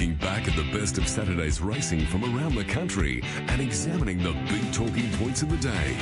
Looking 0.00 0.14
back 0.14 0.48
at 0.48 0.56
the 0.56 0.78
best 0.78 0.96
of 0.96 1.06
Saturday's 1.06 1.60
racing 1.60 2.06
from 2.06 2.24
around 2.24 2.54
the 2.54 2.64
country 2.64 3.22
and 3.48 3.60
examining 3.60 4.16
the 4.16 4.32
big 4.48 4.72
talking 4.72 5.10
points 5.18 5.42
of 5.42 5.50
the 5.50 5.58
day. 5.58 5.94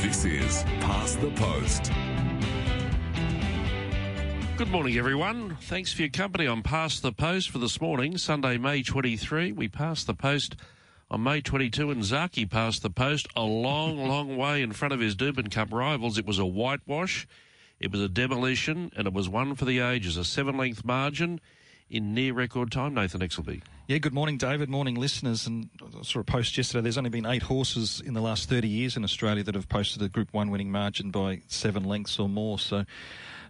This 0.00 0.24
is 0.24 0.62
Past 0.78 1.20
the 1.20 1.32
Post. 1.32 1.90
Good 4.56 4.70
morning, 4.70 4.96
everyone. 4.96 5.56
Thanks 5.62 5.92
for 5.92 6.02
your 6.02 6.10
company 6.10 6.46
on 6.46 6.62
Past 6.62 7.02
the 7.02 7.10
Post 7.10 7.50
for 7.50 7.58
this 7.58 7.80
morning, 7.80 8.16
Sunday, 8.16 8.58
May 8.58 8.80
23. 8.80 9.50
We 9.50 9.66
passed 9.66 10.06
the 10.06 10.14
post 10.14 10.54
on 11.10 11.24
May 11.24 11.40
22, 11.40 11.90
and 11.90 12.02
Zaaki 12.04 12.48
passed 12.48 12.84
the 12.84 12.90
post 12.90 13.26
a 13.34 13.42
long, 13.42 13.98
long 14.06 14.36
way 14.36 14.62
in 14.62 14.70
front 14.70 14.94
of 14.94 15.00
his 15.00 15.16
Doomben 15.16 15.50
Cup 15.50 15.72
rivals. 15.72 16.16
It 16.16 16.26
was 16.26 16.38
a 16.38 16.46
whitewash, 16.46 17.26
it 17.80 17.90
was 17.90 18.02
a 18.02 18.08
demolition, 18.08 18.92
and 18.96 19.08
it 19.08 19.12
was 19.12 19.28
one 19.28 19.56
for 19.56 19.64
the 19.64 19.80
ages. 19.80 20.16
A 20.16 20.24
seven 20.24 20.56
length 20.56 20.84
margin 20.84 21.40
in 21.92 22.14
near 22.14 22.32
record 22.32 22.72
time, 22.72 22.94
Nathan 22.94 23.20
Exelby. 23.20 23.62
Yeah, 23.86 23.98
good 23.98 24.14
morning, 24.14 24.38
David. 24.38 24.70
Morning, 24.70 24.94
listeners. 24.94 25.46
And 25.46 25.68
I 25.82 26.02
saw 26.02 26.20
a 26.20 26.24
post 26.24 26.56
yesterday. 26.56 26.82
There's 26.82 26.96
only 26.96 27.10
been 27.10 27.26
eight 27.26 27.42
horses 27.42 28.02
in 28.04 28.14
the 28.14 28.22
last 28.22 28.48
30 28.48 28.66
years 28.66 28.96
in 28.96 29.04
Australia 29.04 29.42
that 29.44 29.54
have 29.54 29.68
posted 29.68 30.00
a 30.00 30.08
Group 30.08 30.32
1 30.32 30.50
winning 30.50 30.72
margin 30.72 31.10
by 31.10 31.42
seven 31.48 31.84
lengths 31.84 32.18
or 32.18 32.30
more. 32.30 32.58
So 32.58 32.86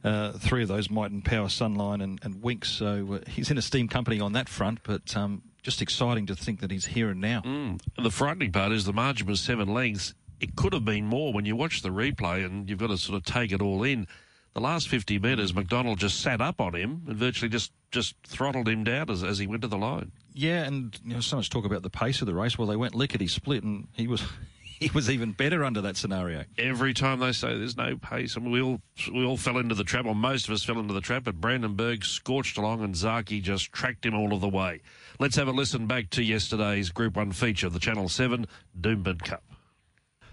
uh, 0.02 0.32
three 0.32 0.62
of 0.62 0.68
those, 0.68 0.90
Might 0.90 1.12
and 1.12 1.24
Power 1.24 1.46
Sunline, 1.46 2.02
and, 2.02 2.18
and 2.24 2.34
Winx. 2.42 2.66
So 2.66 3.14
uh, 3.14 3.30
he's 3.30 3.50
in 3.52 3.58
esteemed 3.58 3.92
company 3.92 4.18
on 4.18 4.32
that 4.32 4.48
front, 4.48 4.80
but 4.82 5.16
um, 5.16 5.42
just 5.62 5.80
exciting 5.80 6.26
to 6.26 6.34
think 6.34 6.60
that 6.60 6.72
he's 6.72 6.86
here 6.86 7.10
and 7.10 7.20
now. 7.20 7.42
Mm. 7.42 7.80
The 8.02 8.10
frightening 8.10 8.50
part 8.50 8.72
is 8.72 8.84
the 8.84 8.92
margin 8.92 9.28
was 9.28 9.40
seven 9.40 9.72
lengths. 9.72 10.14
It 10.40 10.56
could 10.56 10.72
have 10.72 10.84
been 10.84 11.06
more 11.06 11.32
when 11.32 11.44
you 11.44 11.54
watch 11.54 11.82
the 11.82 11.90
replay, 11.90 12.44
and 12.44 12.68
you've 12.68 12.80
got 12.80 12.88
to 12.88 12.98
sort 12.98 13.16
of 13.16 13.24
take 13.24 13.52
it 13.52 13.62
all 13.62 13.84
in. 13.84 14.08
The 14.54 14.60
last 14.60 14.88
50 14.88 15.18
metres, 15.18 15.54
McDonald 15.54 15.98
just 15.98 16.20
sat 16.20 16.40
up 16.40 16.60
on 16.60 16.74
him 16.74 17.02
and 17.06 17.16
virtually 17.16 17.48
just, 17.48 17.72
just 17.90 18.14
throttled 18.26 18.68
him 18.68 18.84
down 18.84 19.08
as, 19.08 19.24
as 19.24 19.38
he 19.38 19.46
went 19.46 19.62
to 19.62 19.68
the 19.68 19.78
line. 19.78 20.12
Yeah, 20.34 20.64
and 20.64 20.98
you 21.04 21.14
know, 21.14 21.20
so 21.20 21.36
much 21.36 21.48
talk 21.48 21.64
about 21.64 21.82
the 21.82 21.90
pace 21.90 22.20
of 22.20 22.26
the 22.26 22.34
race. 22.34 22.58
Well, 22.58 22.66
they 22.68 22.76
went 22.76 22.94
lickety 22.94 23.28
split, 23.28 23.62
and 23.62 23.88
he 23.92 24.06
was 24.06 24.22
he 24.80 24.90
was 24.94 25.10
even 25.10 25.32
better 25.32 25.64
under 25.64 25.80
that 25.82 25.96
scenario. 25.96 26.44
Every 26.58 26.92
time 26.92 27.20
they 27.20 27.32
say 27.32 27.56
there's 27.56 27.76
no 27.76 27.96
pace, 27.96 28.36
I 28.36 28.40
mean, 28.40 28.50
we 28.50 28.62
all 28.62 28.80
we 29.12 29.24
all 29.24 29.36
fell 29.36 29.58
into 29.58 29.74
the 29.74 29.84
trap, 29.84 30.06
or 30.06 30.14
most 30.14 30.48
of 30.48 30.54
us 30.54 30.64
fell 30.64 30.78
into 30.78 30.94
the 30.94 31.00
trap. 31.00 31.24
But 31.24 31.40
Brandenburg 31.40 32.04
scorched 32.04 32.56
along, 32.58 32.82
and 32.82 32.94
Zaaki 32.94 33.42
just 33.42 33.72
tracked 33.72 34.04
him 34.04 34.14
all 34.14 34.32
of 34.32 34.40
the 34.40 34.48
way. 34.48 34.80
Let's 35.18 35.36
have 35.36 35.48
a 35.48 35.52
listen 35.52 35.86
back 35.86 36.10
to 36.10 36.22
yesterday's 36.22 36.90
Group 36.90 37.16
One 37.16 37.32
feature, 37.32 37.68
the 37.68 37.78
Channel 37.78 38.08
Seven 38.08 38.46
Doomben 38.78 39.22
Cup 39.22 39.42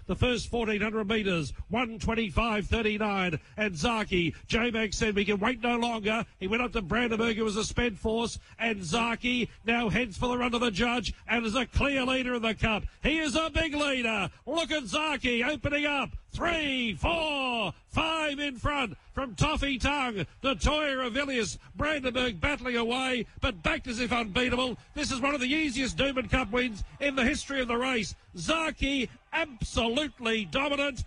the 0.06 0.16
first 0.16 0.52
1400 0.52 1.08
metres, 1.08 1.52
125.39. 1.72 3.40
And 3.56 3.74
Zaaki, 3.74 4.34
J-Mac 4.46 4.92
said 4.92 5.14
we 5.14 5.24
can 5.24 5.38
wait 5.38 5.62
no 5.62 5.76
longer. 5.76 6.24
He 6.38 6.46
went 6.46 6.62
up 6.62 6.72
to 6.72 6.82
Brandenburg, 6.82 7.36
who 7.36 7.44
was 7.44 7.56
a 7.56 7.64
sped 7.64 7.98
force, 7.98 8.38
and 8.58 8.80
Zaaki 8.80 9.48
now 9.64 9.88
heads 9.88 10.16
for 10.16 10.28
the 10.28 10.38
run 10.38 10.54
of 10.54 10.60
the 10.60 10.70
judge 10.70 11.14
and 11.28 11.44
is 11.46 11.54
a 11.54 11.66
clear 11.66 12.04
leader 12.04 12.34
in 12.34 12.42
the 12.42 12.54
cup. 12.54 12.84
He 13.02 13.18
is 13.18 13.36
a 13.36 13.50
big 13.50 13.74
leader. 13.74 14.30
Look 14.46 14.70
at 14.70 14.84
Zaaki 14.84 15.46
opening 15.46 15.86
up. 15.86 16.10
Three, 16.32 16.94
four, 16.94 17.74
five 17.88 18.38
in 18.38 18.56
front 18.56 18.96
from 19.12 19.34
Toffee 19.34 19.78
Tongue. 19.78 20.26
The 20.42 20.54
Toya 20.54 21.06
of 21.06 21.14
Villiers. 21.14 21.58
Brandenburg 21.76 22.40
battling 22.40 22.76
away, 22.76 23.26
but 23.40 23.62
backed 23.62 23.88
as 23.88 24.00
if 24.00 24.12
unbeatable. 24.12 24.78
This 24.94 25.10
is 25.10 25.20
one 25.20 25.34
of 25.34 25.40
the 25.40 25.52
easiest 25.52 25.96
Doomben 25.96 26.30
Cup 26.30 26.52
wins 26.52 26.84
in 27.00 27.16
the 27.16 27.24
history 27.24 27.60
of 27.60 27.68
the 27.68 27.76
race. 27.76 28.14
Zaaki 28.36 29.08
absolutely 29.32 30.44
dominant. 30.44 31.04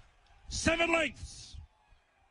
Seven 0.50 0.92
lengths. 0.92 1.56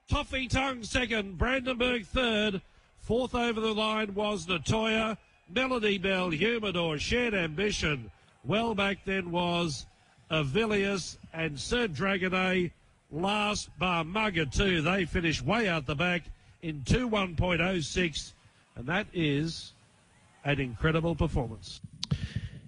Toffee 0.09 0.47
Tongue 0.47 0.83
second. 0.83 1.39
Brandenburg 1.39 2.07
third. 2.07 2.61
Fourth 2.99 3.35
over 3.35 3.61
the 3.61 3.75
line 3.75 4.15
was 4.15 4.47
Natoya. 4.47 5.17
Melody 5.49 5.99
Belle, 5.99 6.31
Humidor, 6.31 6.99
Shared 6.99 7.35
Ambition. 7.35 8.11
Well 8.45 8.75
back 8.75 9.05
then 9.05 9.31
was 9.31 9.87
Avilius 10.31 11.17
and 11.33 11.59
Sir 11.59 11.89
Dragonet 11.89 12.71
last 13.13 13.69
bar 13.79 14.05
Mugatu. 14.05 14.83
They 14.83 15.05
finished 15.05 15.45
way 15.45 15.69
out 15.69 15.87
the 15.87 15.95
back 15.95 16.23
in 16.63 16.81
2-1.06, 16.81 18.33
and 18.77 18.87
that 18.87 19.07
is 19.13 19.73
an 20.45 20.59
incredible 20.59 21.15
performance. 21.15 21.81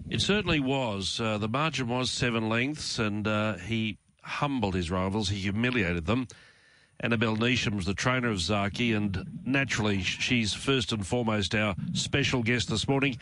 It 0.08 0.20
certainly 0.20 0.60
was. 0.60 1.18
Uh, 1.18 1.38
the 1.38 1.48
margin 1.48 1.88
was 1.88 2.10
seven 2.10 2.48
lengths, 2.48 2.98
and 2.98 3.26
uh, 3.26 3.54
he 3.54 3.96
humbled 4.22 4.74
his 4.74 4.90
rivals. 4.90 5.30
He 5.30 5.38
humiliated 5.38 6.06
them. 6.06 6.28
Annabel 7.00 7.36
Neasham 7.36 7.74
was 7.74 7.86
the 7.86 7.94
trainer 7.94 8.30
of 8.30 8.36
Zaaki, 8.36 8.94
and 8.96 9.40
naturally, 9.44 10.02
she's 10.02 10.54
first 10.54 10.92
and 10.92 11.06
foremost 11.06 11.54
our 11.54 11.74
special 11.92 12.42
guest 12.42 12.68
this 12.68 12.86
morning. 12.86 13.18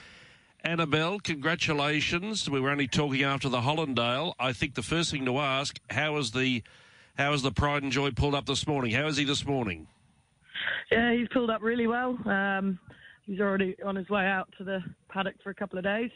Annabel, 0.65 1.19
congratulations. 1.19 2.49
We 2.49 2.60
were 2.60 2.71
only 2.71 2.87
talking 2.87 3.22
after 3.22 3.49
the 3.49 3.62
Hollindale. 3.62 4.34
I 4.39 4.53
think 4.53 4.75
the 4.75 4.83
first 4.83 5.10
thing 5.10 5.25
to 5.25 5.39
ask, 5.39 5.81
how 5.91 6.19
is 6.19 6.33
the 6.33 6.62
how 7.14 7.32
is 7.32 7.42
the 7.42 7.52
Pride 7.52 7.82
and 7.82 7.92
Joy 7.92 8.10
pulled 8.10 8.34
up 8.34 8.46
this 8.46 8.66
morning? 8.66 8.92
How 8.92 9.06
is 9.06 9.16
he 9.16 9.24
this 9.24 9.44
morning? 9.44 9.86
Yeah, 10.90 11.12
he's 11.14 11.28
pulled 11.28 11.50
up 11.50 11.62
really 11.62 11.86
well. 11.86 12.18
Um, 12.26 12.78
he's 13.26 13.40
already 13.40 13.76
on 13.84 13.96
his 13.96 14.08
way 14.08 14.26
out 14.26 14.48
to 14.58 14.64
the 14.64 14.80
paddock 15.08 15.34
for 15.42 15.50
a 15.50 15.54
couple 15.54 15.78
of 15.78 15.84
days 15.84 16.10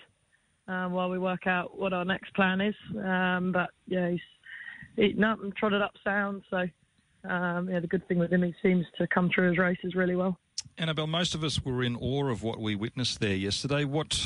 um, 0.68 0.92
while 0.92 1.10
we 1.10 1.18
work 1.18 1.46
out 1.46 1.78
what 1.78 1.92
our 1.92 2.04
next 2.04 2.34
plan 2.34 2.60
is. 2.60 2.74
Um, 3.04 3.52
but 3.52 3.70
yeah, 3.86 4.10
he's 4.10 4.20
eaten 4.98 5.24
up 5.24 5.42
and 5.42 5.54
trotted 5.56 5.82
up 5.82 5.92
sound. 6.02 6.42
So 6.50 6.64
um, 7.28 7.68
yeah, 7.70 7.80
the 7.80 7.86
good 7.88 8.06
thing 8.08 8.18
with 8.18 8.32
him, 8.32 8.42
he 8.42 8.54
seems 8.62 8.86
to 8.98 9.06
come 9.06 9.30
through 9.34 9.50
his 9.50 9.58
races 9.58 9.94
really 9.94 10.16
well. 10.16 10.38
Annabel, 10.78 11.06
most 11.06 11.34
of 11.34 11.44
us 11.44 11.64
were 11.64 11.82
in 11.82 11.96
awe 11.96 12.28
of 12.28 12.42
what 12.42 12.58
we 12.58 12.74
witnessed 12.74 13.20
there 13.20 13.34
yesterday. 13.34 13.84
What, 13.84 14.24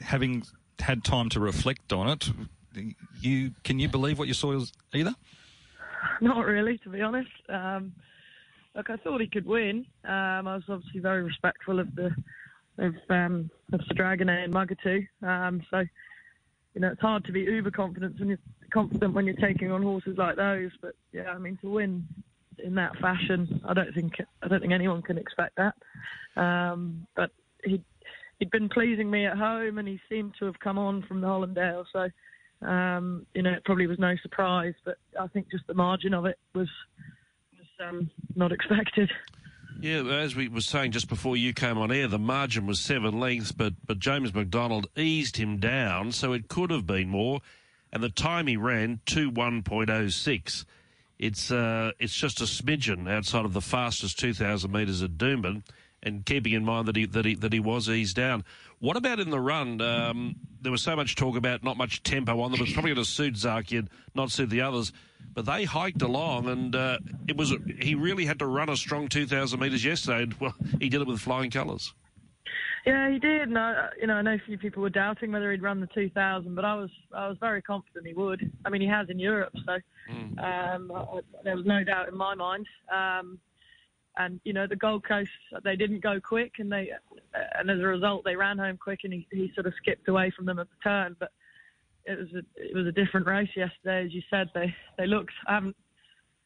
having 0.00 0.44
had 0.80 1.04
time 1.04 1.28
to 1.30 1.40
reflect 1.40 1.92
on 1.92 2.08
it, 2.08 2.30
you 3.20 3.52
can 3.64 3.78
you 3.78 3.88
believe 3.88 4.18
what 4.18 4.28
you 4.28 4.34
saw 4.34 4.60
either? 4.92 5.14
Not 6.20 6.44
really, 6.44 6.78
to 6.78 6.90
be 6.90 7.02
honest. 7.02 7.30
Um, 7.48 7.92
look, 8.74 8.90
I 8.90 8.96
thought 8.96 9.20
he 9.20 9.26
could 9.26 9.46
win. 9.46 9.86
Um, 10.04 10.46
I 10.48 10.54
was 10.54 10.64
obviously 10.68 11.00
very 11.00 11.22
respectful 11.22 11.80
of 11.80 11.94
the 11.94 12.10
of 12.78 12.94
um, 13.10 13.50
of 13.72 13.80
Dragonet 13.96 14.44
and 14.44 14.54
Mugatu. 14.54 15.06
Um, 15.22 15.62
so, 15.70 15.78
you 16.74 16.80
know, 16.80 16.88
it's 16.88 17.00
hard 17.00 17.24
to 17.24 17.32
be 17.32 17.40
uber 17.40 17.70
confident 17.70 18.18
when 18.18 18.28
you're 18.28 18.38
confident 18.72 19.14
when 19.14 19.26
you're 19.26 19.34
taking 19.34 19.72
on 19.72 19.82
horses 19.82 20.16
like 20.16 20.36
those. 20.36 20.70
But 20.80 20.94
yeah, 21.12 21.30
I 21.30 21.38
mean, 21.38 21.58
to 21.62 21.70
win 21.70 22.06
in 22.62 22.74
that 22.76 22.96
fashion, 22.98 23.60
I 23.66 23.74
don't 23.74 23.92
think 23.94 24.14
I 24.42 24.48
don't 24.48 24.60
think 24.60 24.72
anyone 24.72 25.02
can 25.02 25.18
expect 25.18 25.56
that. 25.56 25.74
Um, 26.40 27.06
but 27.16 27.30
he 27.64 27.82
he'd 28.38 28.50
been 28.50 28.68
pleasing 28.68 29.10
me 29.10 29.26
at 29.26 29.36
home, 29.36 29.78
and 29.78 29.88
he 29.88 30.00
seemed 30.08 30.34
to 30.38 30.44
have 30.46 30.60
come 30.60 30.78
on 30.78 31.02
from 31.02 31.20
the 31.20 31.26
Hollindale. 31.26 31.84
So 31.92 32.08
um, 32.62 33.26
you 33.34 33.42
know, 33.42 33.52
it 33.52 33.64
probably 33.64 33.86
was 33.86 33.98
no 33.98 34.14
surprise, 34.22 34.74
but 34.84 34.96
I 35.18 35.26
think 35.28 35.50
just 35.50 35.66
the 35.66 35.74
margin 35.74 36.14
of 36.14 36.26
it 36.26 36.38
was 36.54 36.68
was 37.56 37.88
um, 37.88 38.10
not 38.34 38.52
expected. 38.52 39.10
Yeah, 39.80 40.02
as 40.04 40.34
we 40.34 40.48
were 40.48 40.60
saying 40.60 40.90
just 40.90 41.08
before 41.08 41.36
you 41.36 41.52
came 41.52 41.78
on 41.78 41.92
air, 41.92 42.08
the 42.08 42.18
margin 42.18 42.66
was 42.66 42.80
seven 42.80 43.20
lengths, 43.20 43.52
but 43.52 43.74
but 43.86 44.00
James 44.00 44.34
McDonald 44.34 44.88
eased 44.96 45.36
him 45.36 45.58
down, 45.58 46.10
so 46.12 46.32
it 46.32 46.48
could 46.48 46.70
have 46.70 46.86
been 46.86 47.08
more. 47.08 47.40
And 47.92 48.02
the 48.02 48.10
time 48.10 48.48
he 48.48 48.56
ran 48.56 49.00
two 49.06 49.30
one 49.30 49.62
point 49.62 49.90
oh 49.90 50.08
six. 50.08 50.64
It's 51.18 51.50
uh, 51.50 51.92
it's 51.98 52.14
just 52.14 52.40
a 52.40 52.44
smidgen 52.44 53.10
outside 53.10 53.44
of 53.44 53.52
the 53.52 53.60
fastest 53.60 54.18
two 54.18 54.34
thousand 54.34 54.72
metres 54.72 55.02
at 55.02 55.12
Doomben 55.12 55.62
and 56.02 56.24
keeping 56.24 56.52
in 56.52 56.64
mind 56.64 56.86
that 56.86 56.96
he 56.96 57.06
that 57.06 57.24
he 57.24 57.34
that 57.36 57.52
he 57.52 57.60
was 57.60 57.88
eased 57.88 58.16
down. 58.16 58.44
What 58.80 58.96
about 58.96 59.18
in 59.18 59.30
the 59.30 59.40
run? 59.40 59.80
Um, 59.80 60.36
there 60.60 60.72
was 60.72 60.82
so 60.82 60.94
much 60.94 61.16
talk 61.16 61.36
about 61.36 61.64
not 61.64 61.76
much 61.76 62.02
tempo 62.02 62.40
on 62.40 62.52
them. 62.52 62.60
It's 62.62 62.72
probably 62.72 62.94
going 62.94 63.04
to 63.04 63.10
suit 63.10 63.34
Zaaki 63.34 63.78
and 63.78 63.90
not 64.14 64.30
suit 64.30 64.50
the 64.50 64.60
others. 64.60 64.92
But 65.34 65.46
they 65.46 65.64
hiked 65.64 66.02
along, 66.02 66.48
and 66.48 66.74
uh, 66.74 66.98
it 67.28 67.36
was 67.36 67.52
he 67.78 67.94
really 67.94 68.24
had 68.24 68.38
to 68.40 68.46
run 68.46 68.68
a 68.68 68.76
strong 68.76 69.08
2,000 69.08 69.60
metres 69.60 69.84
yesterday. 69.84 70.24
And, 70.24 70.34
well, 70.34 70.54
he 70.80 70.88
did 70.88 71.00
it 71.00 71.06
with 71.06 71.20
flying 71.20 71.50
colours. 71.50 71.92
Yeah, 72.86 73.10
he 73.10 73.18
did. 73.18 73.42
And 73.42 73.58
I, 73.58 73.88
you 74.00 74.06
know, 74.06 74.14
I 74.14 74.22
know 74.22 74.34
a 74.34 74.38
few 74.38 74.58
people 74.58 74.82
were 74.82 74.90
doubting 74.90 75.30
whether 75.30 75.50
he'd 75.50 75.62
run 75.62 75.80
the 75.80 75.86
2,000, 75.88 76.54
but 76.54 76.64
I 76.64 76.74
was 76.74 76.90
I 77.12 77.28
was 77.28 77.36
very 77.38 77.62
confident 77.62 78.06
he 78.06 78.14
would. 78.14 78.50
I 78.64 78.70
mean, 78.70 78.80
he 78.80 78.86
has 78.86 79.10
in 79.10 79.18
Europe, 79.18 79.52
so 79.66 79.78
mm. 80.10 80.74
um, 80.74 80.90
I, 80.92 81.20
there 81.44 81.56
was 81.56 81.66
no 81.66 81.84
doubt 81.84 82.08
in 82.08 82.16
my 82.16 82.34
mind. 82.34 82.66
Um, 82.92 83.38
and 84.18 84.40
you 84.44 84.52
know 84.52 84.66
the 84.66 84.76
Gold 84.76 85.04
Coast 85.04 85.30
they 85.62 85.76
didn't 85.76 86.00
go 86.00 86.20
quick 86.20 86.54
and 86.58 86.70
they 86.70 86.90
and 87.58 87.70
as 87.70 87.78
a 87.80 87.86
result 87.86 88.24
they 88.24 88.36
ran 88.36 88.58
home 88.58 88.78
quick 88.80 89.00
and 89.04 89.12
he, 89.12 89.26
he 89.30 89.50
sort 89.54 89.66
of 89.66 89.74
skipped 89.80 90.08
away 90.08 90.32
from 90.34 90.46
them 90.46 90.58
at 90.58 90.68
the 90.68 90.88
turn. 90.88 91.16
But 91.18 91.30
it 92.04 92.18
was 92.18 92.28
a 92.34 92.42
it 92.56 92.74
was 92.74 92.86
a 92.86 92.92
different 92.92 93.26
race 93.26 93.50
yesterday 93.56 94.04
as 94.04 94.12
you 94.12 94.22
said. 94.30 94.48
They 94.54 94.74
they 94.96 95.06
looked 95.06 95.32
I 95.46 95.54
haven't 95.54 95.76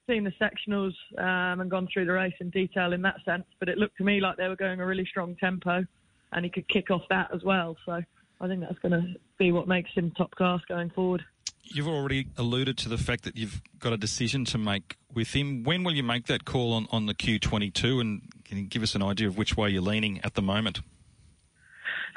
seen 0.08 0.24
the 0.24 0.32
sectionals 0.32 0.94
um, 1.18 1.60
and 1.60 1.70
gone 1.70 1.88
through 1.92 2.06
the 2.06 2.12
race 2.12 2.34
in 2.40 2.50
detail 2.50 2.92
in 2.92 3.02
that 3.02 3.16
sense 3.24 3.44
but 3.60 3.68
it 3.68 3.78
looked 3.78 3.96
to 3.98 4.04
me 4.04 4.20
like 4.20 4.36
they 4.36 4.48
were 4.48 4.56
going 4.56 4.80
a 4.80 4.86
really 4.86 5.06
strong 5.06 5.36
tempo 5.36 5.84
and 6.32 6.44
he 6.44 6.50
could 6.50 6.68
kick 6.68 6.90
off 6.90 7.02
that 7.10 7.30
as 7.34 7.42
well. 7.44 7.76
So 7.86 8.02
I 8.40 8.48
think 8.48 8.60
that's 8.60 8.78
going 8.78 8.92
to 8.92 9.14
be 9.38 9.52
what 9.52 9.68
makes 9.68 9.90
him 9.94 10.10
top 10.16 10.34
class 10.34 10.60
going 10.68 10.90
forward. 10.90 11.22
You've 11.62 11.88
already 11.88 12.28
alluded 12.36 12.76
to 12.78 12.88
the 12.88 12.98
fact 12.98 13.24
that 13.24 13.36
you've 13.36 13.62
got 13.78 13.92
a 13.92 13.96
decision 13.96 14.44
to 14.46 14.58
make 14.58 14.96
with 15.14 15.32
him. 15.34 15.64
When 15.64 15.84
will 15.84 15.94
you 15.94 16.02
make 16.02 16.26
that 16.26 16.44
call 16.44 16.72
on, 16.72 16.86
on 16.90 17.06
the 17.06 17.14
Q22? 17.14 18.00
And 18.00 18.22
can 18.44 18.58
you 18.58 18.64
give 18.64 18.82
us 18.82 18.94
an 18.94 19.02
idea 19.02 19.28
of 19.28 19.38
which 19.38 19.56
way 19.56 19.70
you're 19.70 19.82
leaning 19.82 20.20
at 20.24 20.34
the 20.34 20.42
moment? 20.42 20.80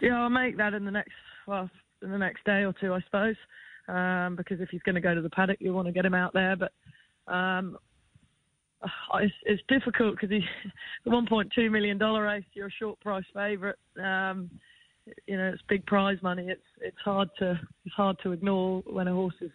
Yeah, 0.02 0.22
I'll 0.22 0.30
make 0.30 0.58
that 0.58 0.74
in 0.74 0.86
the 0.86 0.92
next 0.92 1.14
well 1.48 1.70
in 2.02 2.12
the 2.12 2.18
next 2.18 2.44
day 2.44 2.64
or 2.64 2.74
two, 2.74 2.94
I 2.94 3.02
suppose. 3.02 3.36
Um, 3.88 4.36
because 4.36 4.60
if 4.62 4.70
he's 4.70 4.82
going 4.82 4.96
to 4.96 5.02
go 5.02 5.14
to 5.14 5.22
the 5.22 5.30
paddock, 5.30 5.58
you 5.60 5.74
want 5.74 5.88
to 5.88 5.92
get 5.92 6.06
him 6.06 6.16
out 6.16 6.34
there. 6.34 6.56
But 6.56 6.72
um, 7.32 7.78
it's, 9.16 9.34
it's 9.44 9.62
difficult 9.68 10.16
because 10.20 10.30
the 11.06 11.12
1.2 11.12 11.72
million 11.72 11.98
dollar 11.98 12.24
race. 12.24 12.44
You're 12.54 12.68
a 12.68 12.72
short 12.72 13.00
price 13.00 13.26
favourite. 13.34 13.76
Um, 14.02 14.50
you 15.28 15.38
know, 15.38 15.50
it's 15.54 15.62
big 15.68 15.86
prize 15.86 16.18
money. 16.22 16.48
It's 16.50 16.62
it's 16.82 16.98
hard 17.04 17.30
to 17.40 17.60
it's 17.86 17.96
hard 17.96 18.18
to 18.24 18.32
ignore 18.32 18.82
when 18.86 19.08
a 19.08 19.14
horse 19.14 19.36
is 19.42 19.52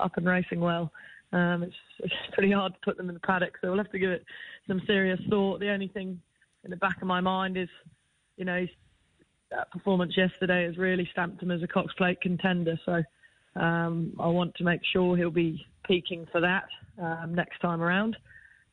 up 0.00 0.16
and 0.16 0.26
racing 0.26 0.60
well. 0.60 0.90
Um, 1.32 1.62
it's, 1.62 1.74
it's 2.00 2.14
pretty 2.32 2.52
hard 2.52 2.72
to 2.74 2.78
put 2.84 2.96
them 2.96 3.08
in 3.08 3.14
the 3.14 3.20
paddock, 3.20 3.54
so 3.60 3.68
we'll 3.68 3.78
have 3.78 3.92
to 3.92 3.98
give 3.98 4.10
it 4.10 4.24
some 4.68 4.80
serious 4.86 5.20
thought. 5.28 5.60
The 5.60 5.70
only 5.70 5.88
thing 5.88 6.20
in 6.64 6.70
the 6.70 6.76
back 6.76 7.00
of 7.02 7.08
my 7.08 7.20
mind 7.20 7.56
is, 7.56 7.68
you 8.36 8.44
know, 8.44 8.66
that 9.50 9.70
performance 9.70 10.16
yesterday 10.16 10.64
has 10.64 10.78
really 10.78 11.08
stamped 11.12 11.42
him 11.42 11.50
as 11.50 11.62
a 11.62 11.66
Cox 11.66 11.92
Plate 11.94 12.20
contender. 12.20 12.78
So 12.84 13.02
um, 13.60 14.14
I 14.18 14.26
want 14.26 14.54
to 14.56 14.64
make 14.64 14.80
sure 14.92 15.16
he'll 15.16 15.30
be 15.30 15.64
peaking 15.86 16.26
for 16.32 16.40
that 16.40 16.64
um, 17.00 17.34
next 17.34 17.60
time 17.60 17.82
around. 17.82 18.16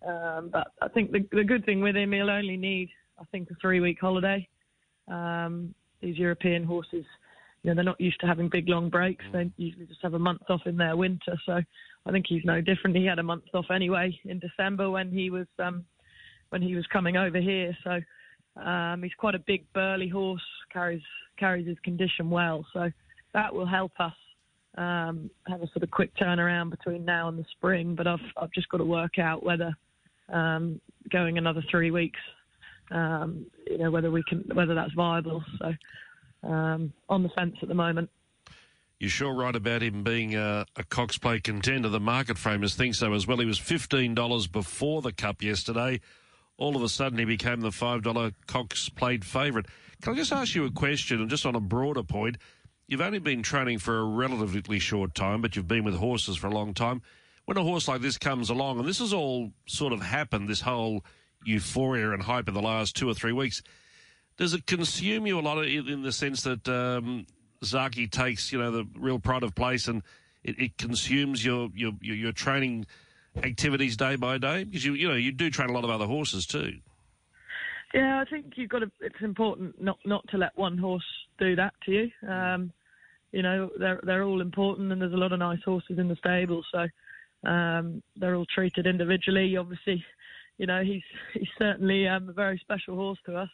Um, 0.08 0.50
but 0.52 0.68
I 0.82 0.88
think 0.88 1.12
the, 1.12 1.28
the 1.32 1.44
good 1.44 1.66
thing 1.66 1.82
with 1.82 1.96
him, 1.96 2.14
he'll 2.14 2.30
only 2.30 2.58
need, 2.58 2.90
I 3.20 3.26
think, 3.32 3.52
a 3.52 3.56
three-week 3.62 3.98
holiday. 4.00 4.48
Um, 5.08 5.76
these 6.02 6.18
European 6.18 6.64
horses, 6.64 7.06
you 7.64 7.70
know, 7.70 7.76
they're 7.76 7.84
not 7.84 8.02
used 8.02 8.20
to 8.22 8.28
having 8.28 8.50
big 8.50 8.68
long 8.68 8.90
breaks. 8.90 9.24
They 9.32 9.52
usually 9.58 9.86
just 9.86 10.02
have 10.02 10.16
a 10.16 10.20
month 10.20 10.42
off 10.50 10.62
in 10.66 10.78
their 10.78 10.98
winter. 10.98 11.40
So 11.46 11.62
I 12.06 12.12
think 12.12 12.26
he's 12.28 12.44
no 12.44 12.62
different. 12.62 12.96
He 12.96 13.06
had 13.06 13.20
a 13.20 13.24
month 13.24 13.44
off 13.54 13.66
anyway 13.74 14.18
in 14.26 14.40
December 14.40 14.90
when 14.90 15.12
he 15.12 15.30
was 15.30 15.48
um, 15.60 15.86
when 16.50 16.62
he 16.62 16.76
was 16.76 16.86
coming 16.92 17.18
over 17.18 17.40
here. 17.40 17.76
So 17.84 18.00
um, 18.62 19.04
he's 19.04 19.14
quite 19.18 19.36
a 19.36 19.40
big 19.40 19.66
burly 19.74 20.10
horse, 20.10 20.42
carries 20.74 21.02
carries 21.38 21.68
his 21.68 21.78
condition 21.84 22.30
well. 22.30 22.66
So 22.74 22.90
that 23.34 23.54
will 23.54 23.68
help 23.68 23.94
us 24.00 24.14
um, 24.78 25.30
have 25.48 25.62
a 25.62 25.68
sort 25.68 25.84
of 25.84 25.92
quick 25.92 26.16
turnaround 26.18 26.72
between 26.72 27.06
now 27.06 27.30
and 27.30 27.38
the 27.38 27.46
spring. 27.52 27.96
But 27.96 28.08
I've 28.08 28.20
I've 28.38 28.52
just 28.52 28.70
got 28.70 28.78
to 28.78 28.86
work 28.86 29.20
out 29.20 29.44
whether 29.44 29.72
um, 30.30 30.82
going 31.12 31.38
another 31.38 31.64
three 31.70 31.92
weeks, 31.92 32.20
um, 32.92 33.46
you 33.68 33.78
know, 33.78 33.92
whether 33.92 34.12
we 34.12 34.24
can 34.24 34.44
whether 34.54 34.76
that's 34.76 34.94
viable. 34.94 35.44
So 35.60 35.74
um, 36.44 36.94
on 37.10 37.24
the 37.24 37.30
fence 37.30 37.56
at 37.62 37.68
the 37.68 37.76
moment. 37.76 38.10
You're 39.00 39.10
sure 39.10 39.34
right 39.34 39.56
about 39.56 39.82
him 39.82 40.04
being 40.04 40.36
a, 40.36 40.66
a 40.76 40.84
Cox 40.84 41.18
Plate 41.18 41.44
contender. 41.44 41.90
The 41.90 42.00
market 42.00 42.38
framers 42.38 42.76
think 42.76 42.94
so 42.94 43.14
as 43.14 43.26
well. 43.26 43.40
He 43.40 43.46
was 43.46 43.60
$15 43.60 44.52
before 44.52 45.02
the 45.02 45.12
Cup 45.12 45.42
yesterday. 45.42 46.02
All 46.58 46.76
of 46.76 46.84
a 46.84 46.90
sudden, 46.90 47.18
he 47.18 47.26
became 47.26 47.62
the 47.62 47.70
$5 47.70 48.34
Cox 48.46 48.90
Plate 48.90 49.24
favourite. 49.24 49.66
Can 50.04 50.14
I 50.14 50.16
just 50.16 50.32
ask 50.32 50.54
you 50.54 50.66
a 50.66 50.72
question, 50.72 51.20
and 51.20 51.32
just 51.32 51.48
on 51.48 51.56
a 51.56 51.60
broader 51.60 52.04
point? 52.04 52.38
You've 52.88 53.02
only 53.02 53.18
been 53.18 53.42
training 53.42 53.80
for 53.80 53.98
a 53.98 54.04
relatively 54.04 54.78
short 54.78 55.16
time, 55.16 55.42
but 55.42 55.56
you've 55.56 55.68
been 55.68 55.84
with 55.84 55.96
horses 55.96 56.38
for 56.38 56.46
a 56.46 56.54
long 56.54 56.76
time. 56.76 57.02
When 57.46 57.58
a 57.58 57.64
horse 57.64 57.88
like 57.88 58.02
this 58.02 58.20
comes 58.20 58.52
along, 58.52 58.78
and 58.78 58.88
this 58.88 59.00
has 59.00 59.14
all 59.14 59.52
sort 59.66 59.94
of 59.94 60.04
happened, 60.04 60.48
this 60.48 60.62
whole 60.62 61.04
euphoria 61.44 62.12
and 62.12 62.24
hype 62.24 62.48
in 62.48 62.54
the 62.54 62.62
last 62.62 62.96
two 62.96 63.10
or 63.10 63.14
three 63.14 63.34
weeks, 63.34 63.62
does 64.38 64.54
it 64.54 64.66
consume 64.66 65.28
you 65.28 65.40
a 65.40 65.42
lot 65.42 65.64
in 65.66 66.02
the 66.02 66.12
sense 66.12 66.44
that 66.44 66.68
um, 66.68 67.26
Zaaki 67.64 68.10
takes, 68.10 68.52
you 68.52 68.60
know, 68.60 68.72
the 68.72 68.88
real 68.98 69.20
pride 69.20 69.44
of 69.44 69.54
place 69.56 69.88
and 69.88 70.02
it, 70.44 70.60
it 70.60 70.78
consumes 70.78 71.46
your, 71.46 71.70
your, 71.76 71.94
your 72.02 72.32
training 72.32 72.86
activities 73.44 73.98
day 73.98 74.16
by 74.16 74.38
day? 74.38 74.64
Because 74.64 74.86
you 74.86 74.94
you 74.94 75.08
know 75.08 75.16
you 75.16 75.32
do 75.32 75.50
train 75.50 75.70
a 75.70 75.74
lot 75.74 75.84
of 75.84 75.90
other 75.90 76.06
horses 76.06 76.46
too. 76.46 76.74
Yeah, 77.94 78.22
I 78.22 78.26
think 78.30 78.54
you've 78.56 78.70
got 78.70 78.80
to. 78.80 78.92
It's 79.02 79.22
important 79.22 79.82
not 79.82 80.00
not 80.06 80.28
to 80.30 80.38
let 80.38 80.58
one 80.58 80.78
horse 80.78 81.06
do 81.40 81.56
that 81.56 81.74
to 81.86 81.92
you. 81.92 82.12
Um, 82.28 82.72
you 83.32 83.42
know, 83.42 83.70
they're 83.78 84.00
they're 84.04 84.24
all 84.24 84.42
important, 84.42 84.92
and 84.92 85.02
there's 85.02 85.14
a 85.14 85.18
lot 85.18 85.34
of 85.34 85.40
nice 85.40 85.62
horses 85.64 86.00
in 86.00 86.08
the 86.08 86.16
stable, 86.16 86.64
so 86.72 86.88
um, 87.50 88.02
they're 88.16 88.36
all 88.36 88.46
treated 88.46 88.88
individually. 88.88 89.58
Obviously, 89.58 90.04
you 90.62 90.68
know, 90.68 90.84
he's 90.84 91.02
he's 91.34 91.50
certainly 91.58 92.08
um, 92.08 92.30
a 92.30 92.34
very 92.34 92.60
special 92.60 92.96
horse 92.96 93.20
to 93.26 93.36
us 93.36 93.50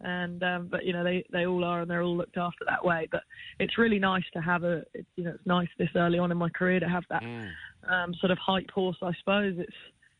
and 0.00 0.42
um, 0.42 0.68
but 0.70 0.84
you 0.84 0.92
know 0.92 1.02
they 1.02 1.24
they 1.32 1.46
all 1.46 1.64
are 1.64 1.80
and 1.80 1.90
they're 1.90 2.02
all 2.02 2.16
looked 2.16 2.36
after 2.36 2.64
that 2.68 2.84
way. 2.84 3.08
But 3.10 3.22
it's 3.58 3.78
really 3.78 3.98
nice 3.98 4.24
to 4.34 4.40
have 4.40 4.62
a 4.64 4.82
it, 4.92 5.06
you 5.16 5.24
know 5.24 5.30
it's 5.30 5.46
nice 5.46 5.68
this 5.78 5.88
early 5.96 6.18
on 6.18 6.30
in 6.30 6.38
my 6.38 6.50
career 6.50 6.80
to 6.80 6.88
have 6.88 7.04
that 7.10 7.22
mm. 7.22 7.48
um, 7.88 8.14
sort 8.20 8.30
of 8.30 8.38
hype 8.38 8.70
horse. 8.70 8.96
I 9.02 9.12
suppose 9.18 9.54
it's 9.58 9.76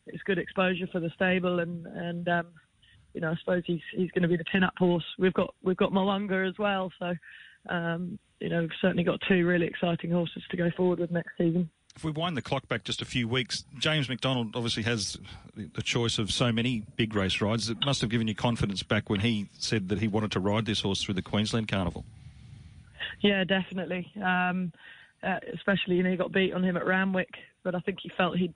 it's 0.07 0.23
good 0.25 0.39
exposure 0.39 0.87
for 0.91 1.01
the 1.01 1.11
stable 1.15 1.61
and 1.61 1.87
and 1.87 2.29
um, 2.29 2.47
you 3.13 3.21
know 3.21 3.31
I 3.31 3.37
suppose 3.41 3.63
he's 3.67 3.83
he's 3.97 4.11
going 4.13 4.23
to 4.23 4.29
be 4.29 4.37
the 4.37 4.45
pin 4.45 4.65
up 4.65 4.75
horse. 4.79 5.05
We've 5.19 5.35
got 5.35 5.55
we've 5.63 5.77
got 5.77 5.93
Mo'unga 5.93 6.49
as 6.49 6.55
well, 6.59 6.91
so 6.99 7.15
um, 7.69 8.19
you 8.41 8.49
know 8.49 8.63
we've 8.63 8.71
certainly 8.81 9.05
got 9.05 9.21
two 9.29 9.47
really 9.47 9.67
exciting 9.67 10.11
horses 10.11 10.43
to 10.51 10.57
go 10.57 10.71
forward 10.77 11.01
with 11.01 11.11
next 11.11 11.33
season 11.37 11.69
if 11.97 12.03
we 12.03 12.11
wind 12.11 12.37
the 12.37 12.43
clock 12.43 12.69
back 12.69 12.85
just 12.85 13.01
a 13.01 13.05
few 13.05 13.29
weeks, 13.29 13.65
James 13.79 14.09
McDonald 14.09 14.57
obviously 14.57 14.83
has 14.83 15.17
the 15.55 15.83
choice 15.83 16.19
of 16.19 16.33
so 16.33 16.51
many 16.51 16.83
big 16.97 17.15
race 17.15 17.41
rides. 17.41 17.71
It 17.71 17.79
must 17.85 18.01
have 18.01 18.11
given 18.11 18.27
you 18.27 18.35
confidence 18.35 18.83
back 18.83 19.09
when 19.09 19.21
he 19.21 19.49
said 19.59 19.89
that 19.91 20.01
he 20.01 20.09
wanted 20.09 20.33
to 20.33 20.41
ride 20.41 20.67
this 20.67 20.81
horse 20.81 21.03
through 21.03 21.15
the 21.15 21.23
Queensland 21.23 21.69
Carnival. 21.69 22.05
Yeah, 23.21 23.45
definitely. 23.45 24.11
Um, 24.23 24.73
uh, 25.23 25.39
especially, 25.53 25.97
you 25.97 26.03
know, 26.03 26.11
he 26.11 26.17
got 26.17 26.33
beat 26.33 26.53
on 26.53 26.65
him 26.65 26.77
at 26.77 26.85
Randwick, 26.85 27.31
but 27.63 27.75
I 27.75 27.81
think 27.81 28.01
he 28.03 28.11
felt 28.17 28.37
he 28.37 28.53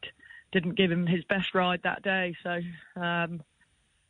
didn't 0.50 0.74
give 0.74 0.90
him 0.90 1.06
his 1.06 1.22
best 1.24 1.54
ride 1.54 1.80
that 1.84 2.02
day. 2.02 2.34
So 2.42 2.60
um, 3.00 3.40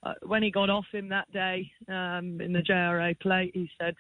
uh, 0.03 0.15
when 0.23 0.43
he 0.43 0.51
got 0.51 0.71
off 0.71 0.87
him 0.91 1.11
that 1.11 1.31
day 1.33 1.71
um, 1.89 2.41
in 2.41 2.53
the 2.53 2.63
JRA 2.63 3.19
plate, 3.21 3.51
he 3.55 3.71
said 3.79 3.95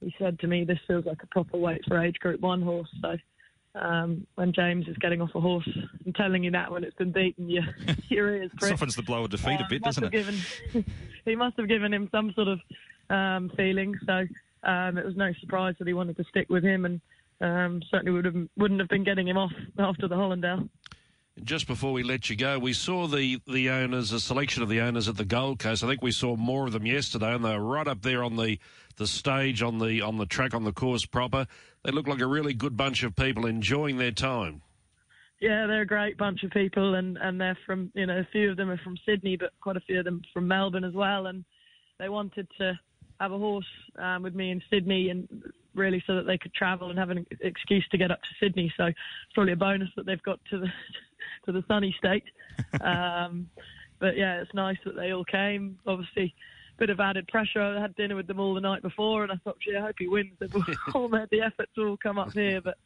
he 0.00 0.14
said 0.18 0.38
to 0.40 0.46
me, 0.46 0.64
"This 0.64 0.78
feels 0.86 1.04
like 1.04 1.22
a 1.22 1.26
proper 1.26 1.56
weight 1.56 1.84
for 1.86 1.98
age 1.98 2.18
group 2.20 2.40
one 2.40 2.62
horse." 2.62 2.88
So 3.02 3.16
um, 3.80 4.26
when 4.34 4.52
James 4.52 4.88
is 4.88 4.96
getting 4.98 5.20
off 5.20 5.30
a 5.34 5.40
horse 5.40 5.68
and 6.04 6.14
telling 6.14 6.44
you 6.44 6.50
that 6.52 6.70
when 6.70 6.84
it's 6.84 6.96
been 6.96 7.12
beaten, 7.12 7.48
your, 7.48 7.64
your 8.08 8.34
ears 8.34 8.50
prick. 8.56 8.70
Softens 8.70 8.96
the 8.96 9.02
blow 9.02 9.24
of 9.24 9.30
defeat 9.30 9.60
uh, 9.60 9.64
a 9.64 9.68
bit, 9.68 9.82
doesn't 9.82 10.04
it? 10.04 10.12
Given, 10.12 10.36
he 11.24 11.36
must 11.36 11.56
have 11.56 11.68
given 11.68 11.92
him 11.92 12.08
some 12.10 12.32
sort 12.34 12.48
of 12.48 12.60
um, 13.10 13.50
feeling. 13.56 13.94
So 14.06 14.26
um, 14.64 14.98
it 14.98 15.04
was 15.04 15.16
no 15.16 15.32
surprise 15.40 15.74
that 15.78 15.86
he 15.86 15.94
wanted 15.94 16.16
to 16.16 16.24
stick 16.24 16.48
with 16.48 16.64
him 16.64 16.84
and 16.84 17.00
um, 17.40 17.82
certainly 17.90 18.12
would 18.12 18.24
have, 18.24 18.48
wouldn't 18.56 18.80
have 18.80 18.88
been 18.88 19.04
getting 19.04 19.28
him 19.28 19.36
off 19.36 19.52
after 19.78 20.08
the 20.08 20.16
Hollindale. 20.16 20.68
Just 21.44 21.68
before 21.68 21.92
we 21.92 22.02
let 22.02 22.28
you 22.28 22.34
go, 22.34 22.58
we 22.58 22.72
saw 22.72 23.06
the, 23.06 23.40
the 23.46 23.70
owners, 23.70 24.10
a 24.10 24.18
selection 24.18 24.64
of 24.64 24.68
the 24.68 24.80
owners 24.80 25.08
at 25.08 25.16
the 25.16 25.24
Gold 25.24 25.60
Coast. 25.60 25.84
I 25.84 25.86
think 25.86 26.02
we 26.02 26.10
saw 26.10 26.34
more 26.34 26.66
of 26.66 26.72
them 26.72 26.84
yesterday, 26.84 27.32
and 27.32 27.44
they 27.44 27.56
were 27.56 27.64
right 27.64 27.86
up 27.86 28.02
there 28.02 28.24
on 28.24 28.36
the, 28.36 28.58
the 28.96 29.06
stage, 29.06 29.62
on 29.62 29.78
the 29.78 30.02
on 30.02 30.18
the 30.18 30.26
track, 30.26 30.52
on 30.52 30.64
the 30.64 30.72
course 30.72 31.06
proper. 31.06 31.46
They 31.84 31.92
look 31.92 32.06
like 32.06 32.20
a 32.20 32.26
really 32.26 32.54
good 32.54 32.76
bunch 32.76 33.02
of 33.02 33.16
people 33.16 33.46
enjoying 33.46 33.98
their 33.98 34.10
time. 34.10 34.62
Yeah, 35.40 35.66
they're 35.66 35.82
a 35.82 35.86
great 35.86 36.18
bunch 36.18 36.42
of 36.42 36.50
people, 36.50 36.96
and, 36.96 37.16
and 37.16 37.40
they're 37.40 37.58
from, 37.64 37.92
you 37.94 38.06
know, 38.06 38.18
a 38.18 38.28
few 38.32 38.50
of 38.50 38.56
them 38.56 38.70
are 38.70 38.78
from 38.78 38.96
Sydney, 39.06 39.36
but 39.36 39.52
quite 39.60 39.76
a 39.76 39.80
few 39.80 40.00
of 40.00 40.04
them 40.04 40.22
from 40.32 40.48
Melbourne 40.48 40.84
as 40.84 40.94
well. 40.94 41.26
And 41.26 41.44
they 41.98 42.08
wanted 42.08 42.48
to 42.58 42.78
have 43.20 43.32
a 43.32 43.38
horse 43.38 43.66
um, 43.98 44.22
with 44.22 44.34
me 44.34 44.50
in 44.50 44.60
Sydney, 44.68 45.10
and 45.10 45.28
really 45.74 46.02
so 46.06 46.16
that 46.16 46.26
they 46.26 46.38
could 46.38 46.52
travel 46.54 46.90
and 46.90 46.98
have 46.98 47.10
an 47.10 47.24
excuse 47.40 47.86
to 47.90 47.98
get 47.98 48.10
up 48.10 48.20
to 48.22 48.28
Sydney. 48.40 48.72
So 48.76 48.86
it's 48.86 48.98
probably 49.34 49.52
a 49.52 49.56
bonus 49.56 49.90
that 49.96 50.06
they've 50.06 50.22
got 50.22 50.40
to 50.50 50.58
the 50.58 50.72
to 51.46 51.52
the 51.52 51.64
sunny 51.68 51.94
state. 51.96 52.24
um, 52.80 53.48
but 54.00 54.16
yeah, 54.16 54.40
it's 54.40 54.54
nice 54.54 54.78
that 54.84 54.96
they 54.96 55.12
all 55.12 55.24
came. 55.24 55.78
Obviously, 55.86 56.24
a 56.24 56.32
bit 56.78 56.90
of 56.90 57.00
added 57.00 57.26
pressure. 57.28 57.60
I 57.60 57.80
had 57.80 57.94
dinner 57.96 58.16
with 58.16 58.26
them 58.26 58.40
all 58.40 58.54
the 58.54 58.60
night 58.60 58.82
before, 58.82 59.22
and 59.22 59.32
I 59.32 59.36
thought, 59.42 59.58
gee, 59.60 59.76
I 59.76 59.82
hope 59.82 59.96
he 59.98 60.08
wins. 60.08 60.32
They've 60.38 60.54
all 60.94 61.08
made 61.08 61.28
the 61.30 61.42
effort 61.42 61.68
to 61.74 61.88
all 61.88 61.96
come 61.96 62.18
up 62.18 62.32
here, 62.32 62.60
but 62.60 62.78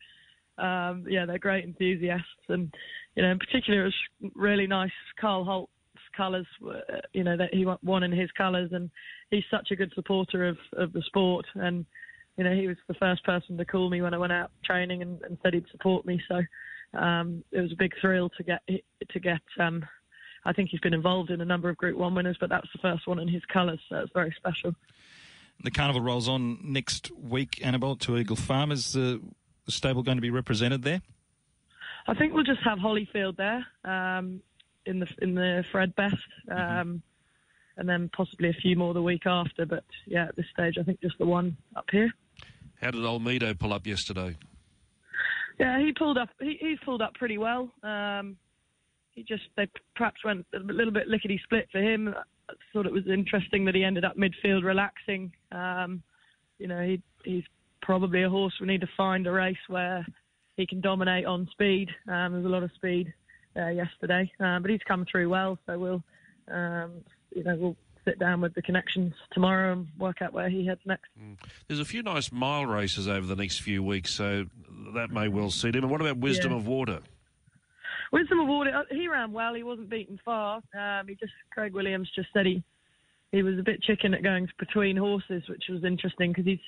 um, 0.63 1.05
yeah, 1.09 1.27
they're 1.27 1.39
great 1.39 1.65
enthusiasts, 1.65 2.27
and 2.49 2.73
you 3.15 3.23
know, 3.23 3.31
in 3.31 3.39
particular, 3.39 3.83
it 3.83 3.85
was 3.85 4.31
really 4.35 4.67
nice. 4.67 4.91
Carl 5.21 5.45
Holt's 5.45 5.71
colours, 6.17 6.47
you 7.13 7.25
know, 7.25 7.37
that 7.37 7.55
he 7.55 7.67
won 7.83 8.03
in 8.03 8.13
his 8.13 8.31
colours, 8.33 8.71
and 8.73 8.91
he's 9.31 9.45
such 9.51 9.71
a 9.71 9.77
good 9.77 9.93
supporter 9.95 10.49
of 10.49 10.59
of 10.77 10.93
the 10.93 11.03
sport, 11.03 11.47
and 11.55 11.87
you 12.37 12.45
know, 12.45 12.55
he 12.55 12.67
was 12.67 12.77
the 12.89 12.95
first 12.95 13.25
person 13.25 13.57
to 13.59 13.65
call 13.65 13.91
me 13.91 14.01
when 14.01 14.15
I 14.15 14.19
went 14.19 14.33
out 14.33 14.51
training 14.65 15.03
and, 15.03 15.21
and 15.23 15.37
said 15.43 15.55
he'd 15.55 15.67
support 15.71 16.07
me. 16.07 16.21
So 16.29 16.41
um, 16.99 17.45
it 17.53 17.61
was 17.61 17.73
a 17.73 17.77
big 17.77 17.93
thrill 18.01 18.31
to 18.31 18.43
get 18.43 18.63
to 18.67 19.21
get. 19.21 19.43
Um, 19.61 19.85
I 20.45 20.53
think 20.53 20.71
he's 20.71 20.81
been 20.81 20.95
involved 20.95 21.31
in 21.31 21.41
a 21.41 21.45
number 21.45 21.69
of 21.69 21.77
Group 21.77 21.97
One 21.97 22.15
winners, 22.15 22.37
but 22.41 22.51
that's 22.51 22.69
the 22.73 22.79
first 22.79 23.07
one 23.07 23.19
in 23.19 23.29
his 23.29 23.45
colours, 23.45 23.81
so 23.89 23.99
it's 23.99 24.13
very 24.13 24.35
special. 24.37 24.75
The 25.63 25.71
carnival 25.71 26.01
rolls 26.01 26.29
on 26.29 26.59
next 26.63 27.11
week, 27.13 27.65
Annabel, 27.65 27.95
to 27.97 28.17
Eagle 28.17 28.37
Farm. 28.37 28.73
Is 28.73 28.93
the 28.93 29.21
stable 29.69 30.03
going 30.03 30.17
to 30.17 30.23
be 30.23 30.31
represented 30.31 30.83
there? 30.83 31.03
I 32.09 32.15
think 32.15 32.35
we'll 32.35 32.43
just 32.43 32.63
have 32.65 32.79
Hollyfield 32.79 33.37
there 33.37 33.65
um, 33.85 34.43
in 34.87 34.99
the 34.99 35.07
in 35.21 35.35
the 35.35 35.65
Fred 35.71 35.95
Best, 35.95 36.17
mm-hmm. 36.51 36.53
um, 36.53 36.89
mm-hmm. 36.89 37.81
and 37.81 37.89
then 37.89 38.11
possibly 38.15 38.49
a 38.49 38.55
few 38.55 38.75
more 38.75 38.93
the 38.93 39.03
week 39.03 39.27
after. 39.27 39.65
But 39.65 39.85
yeah, 40.07 40.27
at 40.27 40.37
this 40.37 40.47
stage, 40.53 40.79
I 40.79 40.83
think 40.83 41.01
just 41.01 41.19
the 41.19 41.27
one 41.27 41.57
up 41.77 41.87
here. 41.93 42.13
How 42.81 42.91
did 42.91 43.03
Olmedo 43.03 43.57
pull 43.57 43.73
up 43.73 43.87
yesterday? 43.87 44.37
Yeah, 45.61 45.79
he 45.79 45.93
pulled 45.93 46.19
up. 46.19 46.31
He, 46.41 46.57
he 46.61 46.77
pulled 46.85 47.03
up 47.03 47.15
pretty 47.15 47.39
well. 47.39 47.71
Um, 47.85 48.37
he 49.15 49.23
just 49.23 49.45
they 49.57 49.69
perhaps 49.95 50.25
went 50.25 50.47
a 50.55 50.59
little 50.59 50.93
bit 50.93 51.09
lickety 51.09 51.41
split 51.45 51.69
for 51.71 51.79
him. 51.81 52.15
I 52.49 52.55
thought 52.73 52.87
it 52.87 52.93
was 52.93 53.07
interesting 53.07 53.65
that 53.67 53.75
he 53.75 53.85
ended 53.85 54.05
up 54.05 54.17
midfield 54.17 54.65
relaxing. 54.65 55.33
Um, 55.53 56.03
you 56.59 56.67
know, 56.69 56.83
he, 56.83 57.03
he's 57.25 57.45
probably 57.81 58.23
a 58.23 58.31
horse 58.31 58.55
we 58.61 58.67
need 58.67 58.81
to 58.83 58.89
find 58.97 59.27
a 59.27 59.33
race 59.33 59.57
where 59.69 60.07
he 60.57 60.67
can 60.67 60.81
dominate 60.81 61.25
on 61.25 61.49
speed. 61.51 61.91
Um, 62.09 62.33
there's 62.33 62.45
a 62.45 62.49
lot 62.49 62.63
of 62.63 62.71
speed 62.73 63.13
uh, 63.57 63.69
yesterday, 63.69 64.31
um, 64.41 64.63
but 64.63 64.71
he's 64.71 64.83
come 64.87 65.05
through 65.11 65.29
well. 65.29 65.59
So 65.67 65.79
we'll, 65.79 66.03
um, 66.49 66.93
you 67.35 67.43
know, 67.45 67.57
we'll 67.57 67.77
sit 68.05 68.19
down 68.19 68.41
with 68.41 68.55
the 68.55 68.63
connections 68.63 69.15
tomorrow 69.33 69.73
and 69.73 69.89
work 69.99 70.23
out 70.23 70.33
where 70.33 70.49
he 70.49 70.67
heads 70.67 70.81
next. 70.85 71.07
Mm. 71.21 71.37
There's 71.69 71.81
a 71.81 71.85
few 71.85 72.03
nice 72.03 72.33
mile 72.33 72.67
races 72.67 73.09
over 73.09 73.27
the 73.27 73.37
next 73.37 73.61
few 73.61 73.83
weeks, 73.83 74.13
so 74.13 74.47
that 74.95 75.11
may 75.11 75.29
well 75.29 75.51
suit 75.51 75.77
him. 75.77 75.85
And 75.85 75.91
what 75.91 76.01
about 76.01 76.19
Wisdom 76.19 76.51
Yeah. 76.53 76.59
of 76.59 76.67
Water? 76.67 77.01
Water, 78.13 78.71
uh, 78.75 78.83
he 78.91 79.09
ran 79.09 79.33
well. 79.33 79.55
He 79.55 79.63
wasn't 79.63 79.89
beaten 79.89 80.19
far. 80.25 80.61
Um, 80.79 81.09
he 81.09 81.15
just 81.15 81.33
Craig 81.53 81.73
Williams 81.75 82.11
just 82.15 82.29
said 82.33 82.47
he 82.47 82.63
he 83.33 83.43
was 83.43 83.59
a 83.59 83.63
bit 83.63 83.83
chicken 83.83 84.13
at 84.15 84.23
going 84.23 84.49
between 84.59 84.97
horses, 84.97 85.43
which 85.49 85.65
was 85.71 85.85
interesting 85.85 86.31
because 86.31 86.45
he's 86.45 86.59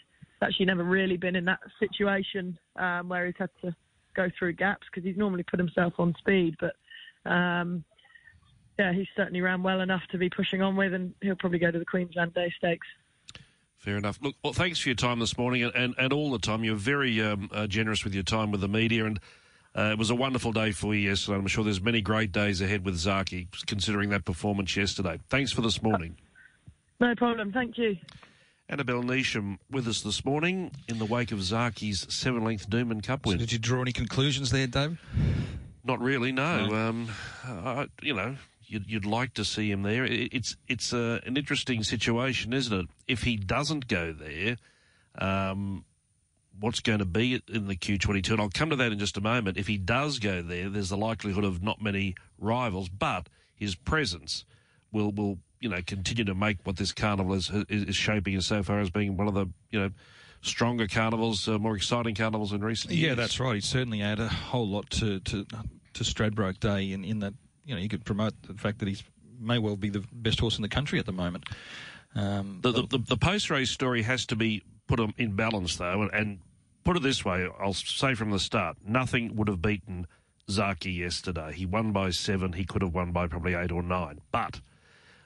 actually 0.41 0.67
never 0.67 0.85
really 0.85 1.17
been 1.17 1.37
in 1.37 1.45
that 1.45 1.61
situation 1.79 2.59
um, 2.77 3.09
where 3.09 3.27
he's 3.27 3.35
had 3.39 3.51
to 3.63 3.75
go 4.17 4.29
through 4.39 4.55
gaps 4.55 4.87
because 4.91 5.07
he's 5.07 5.17
normally 5.17 5.43
put 5.43 5.59
himself 5.59 5.93
on 5.99 6.15
speed. 6.19 6.57
But 6.59 7.31
um, 7.31 7.85
yeah, 8.79 8.93
he 8.93 9.07
certainly 9.15 9.43
ran 9.43 9.63
well 9.63 9.81
enough 9.81 10.03
to 10.11 10.19
be 10.19 10.31
pushing 10.31 10.63
on 10.63 10.77
with, 10.77 10.95
and 10.95 11.15
he'll 11.21 11.37
probably 11.37 11.59
go 11.59 11.71
to 11.71 11.79
the 11.79 11.85
Queensland 11.85 12.35
Day 12.35 12.53
Stakes. 12.57 12.87
Fair 13.77 13.99
enough. 13.99 14.19
Look, 14.23 14.35
well, 14.43 14.55
thanks 14.55 14.79
for 14.79 14.89
your 14.89 14.97
time 14.97 15.19
this 15.19 15.37
morning 15.37 15.63
and, 15.63 15.75
and, 15.75 15.95
and 15.99 16.13
all 16.13 16.31
the 16.31 16.39
time. 16.39 16.65
You're 16.65 16.75
very 16.75 17.21
um, 17.21 17.51
uh, 17.53 17.67
generous 17.67 18.03
with 18.03 18.15
your 18.15 18.23
time 18.23 18.51
with 18.51 18.63
the 18.63 18.69
media, 18.69 19.05
and 19.05 19.21
uh, 19.77 19.91
it 19.93 19.99
was 19.99 20.11
a 20.11 20.15
wonderful 20.15 20.53
day 20.53 20.71
for 20.73 20.95
you 20.95 21.09
yesterday. 21.09 21.39
I'm 21.39 21.47
sure 21.47 21.65
there's 21.65 21.81
many 21.83 22.01
great 22.01 22.33
days 22.33 22.61
ahead 22.61 22.85
with 22.85 22.95
Zaaki, 22.97 23.49
considering 23.67 24.11
that 24.11 24.25
performance 24.25 24.77
yesterday. 24.77 25.19
Thanks 25.29 25.53
for 25.53 25.63
this 25.63 25.83
morning. 25.83 26.17
No 27.01 27.15
problem. 27.15 27.53
Thank 27.53 27.77
you. 27.79 27.97
Annabel 28.69 29.03
Neasham 29.03 29.59
with 29.71 29.87
us 29.87 30.01
this 30.01 30.25
morning 30.25 30.71
in 30.89 30.99
the 30.99 31.05
wake 31.05 31.33
of 31.33 31.39
Zaaki's 31.41 32.07
seven-length 32.13 32.71
Doomben 32.71 33.03
Cup 33.03 33.21
So 33.27 33.31
win. 33.31 33.39
did 33.39 33.53
you 33.53 33.59
draw 33.59 33.83
any 33.83 33.93
conclusions 33.93 34.51
there, 34.51 34.67
David? 34.67 34.97
Not 35.85 36.01
really, 36.01 36.33
no. 36.33 36.67
No. 36.67 36.75
Um, 36.75 37.09
I, 37.45 37.89
you 38.01 38.15
know, 38.15 38.37
you'd, 38.63 38.89
you'd 38.91 39.05
like 39.05 39.35
to 39.35 39.45
see 39.45 39.71
him 39.71 39.83
there. 39.83 40.05
It, 40.07 40.31
it's 40.33 40.57
it's 40.67 40.95
uh, 40.95 41.21
an 41.27 41.37
interesting 41.37 41.83
situation, 41.83 42.55
isn't 42.55 42.73
it? 42.81 42.87
If 43.07 43.25
he 43.25 43.37
doesn't 43.37 43.87
go 43.87 44.13
there, 44.15 44.57
um, 45.19 45.85
what's 46.59 46.81
going 46.81 47.01
to 47.01 47.05
be 47.05 47.43
in 47.49 47.69
the 47.69 47.77
Q22? 47.77 48.31
And 48.33 48.41
I'll 48.41 48.51
come 48.51 48.71
to 48.71 48.77
that 48.77 48.93
in 48.93 48.99
just 48.99 49.17
a 49.17 49.21
moment. 49.21 49.57
If 49.57 49.67
he 49.67 49.77
does 49.79 50.19
go 50.19 50.43
there, 50.43 50.69
there's 50.69 50.91
the 50.91 50.97
likelihood 50.97 51.45
of 51.45 51.63
not 51.63 51.83
many 51.83 52.15
rivals, 52.39 52.89
but 52.89 53.29
his 53.55 53.75
presence 53.75 54.45
will 54.93 55.11
will 55.13 55.39
you 55.61 55.69
know 55.69 55.81
continue 55.87 56.25
to 56.25 56.35
make 56.35 56.59
what 56.65 56.77
this 56.77 56.93
carnival 56.93 57.35
is 57.35 57.51
is, 57.69 57.97
shaping 57.97 58.41
so 58.41 58.63
far 58.63 58.81
as 58.81 58.91
being 58.91 59.17
one 59.17 59.29
of 59.29 59.35
the 59.35 59.47
you 59.71 59.81
know 59.81 59.91
stronger 60.43 60.87
carnivals, 60.87 61.49
uh, 61.49 61.59
more 61.59 61.75
exciting 61.75 62.15
carnivals 62.15 62.53
in 62.53 62.63
recent 62.63 62.93
years. 62.93 63.09
Yeah, 63.09 63.15
that's 63.15 63.41
right. 63.41 63.55
He 63.55 63.61
certainly 63.61 64.03
add 64.03 64.21
a 64.21 64.29
whole 64.29 64.69
lot 64.69 64.91
to 64.91 65.21
to, 65.21 65.45
to 65.95 66.05
Stradbroke 66.05 66.61
Day 66.61 66.93
in, 66.93 67.05
in 67.05 67.21
that 67.21 67.35
you 67.65 67.75
know 67.75 67.81
you 67.81 67.89
could 67.89 68.05
promote 68.05 68.35
the 68.43 68.55
fact 68.55 68.79
that 68.81 68.89
he's 68.89 69.03
may 69.41 69.59
well 69.59 69.77
be 69.77 69.91
the 69.91 70.05
best 70.13 70.41
horse 70.41 70.57
in 70.57 70.63
the 70.63 70.69
country 70.69 70.99
at 70.99 71.07
the 71.07 71.13
moment. 71.13 71.45
Um, 72.15 72.61
The, 72.63 72.71
the, 72.71 72.83
the, 72.87 72.99
the 72.99 73.17
post 73.17 73.51
race 73.51 73.71
story 73.71 74.03
has 74.03 74.27
to 74.27 74.37
be 74.37 74.63
put 74.87 74.97
them 74.99 75.15
in 75.19 75.35
balance, 75.35 75.77
though, 75.77 76.09
and, 76.13 76.41
put 76.85 76.99
it 76.99 77.03
this 77.03 77.25
way 77.25 77.49
I'll 77.59 77.73
say 77.73 78.15
from 78.15 78.31
the 78.31 78.39
start 78.39 78.77
nothing 78.87 79.37
would 79.37 79.49
have 79.49 79.63
beaten 79.63 80.07
Zaaki 80.49 80.99
yesterday. 80.99 81.53
He 81.55 81.65
won 81.65 81.93
by 81.93 82.11
seven, 82.11 82.53
he 82.53 82.65
could 82.65 82.83
have 82.83 82.95
won 82.95 83.11
by 83.11 83.27
probably 83.27 83.55
eight 83.55 83.73
or 83.73 83.83
nine. 83.83 84.21
But 84.31 84.61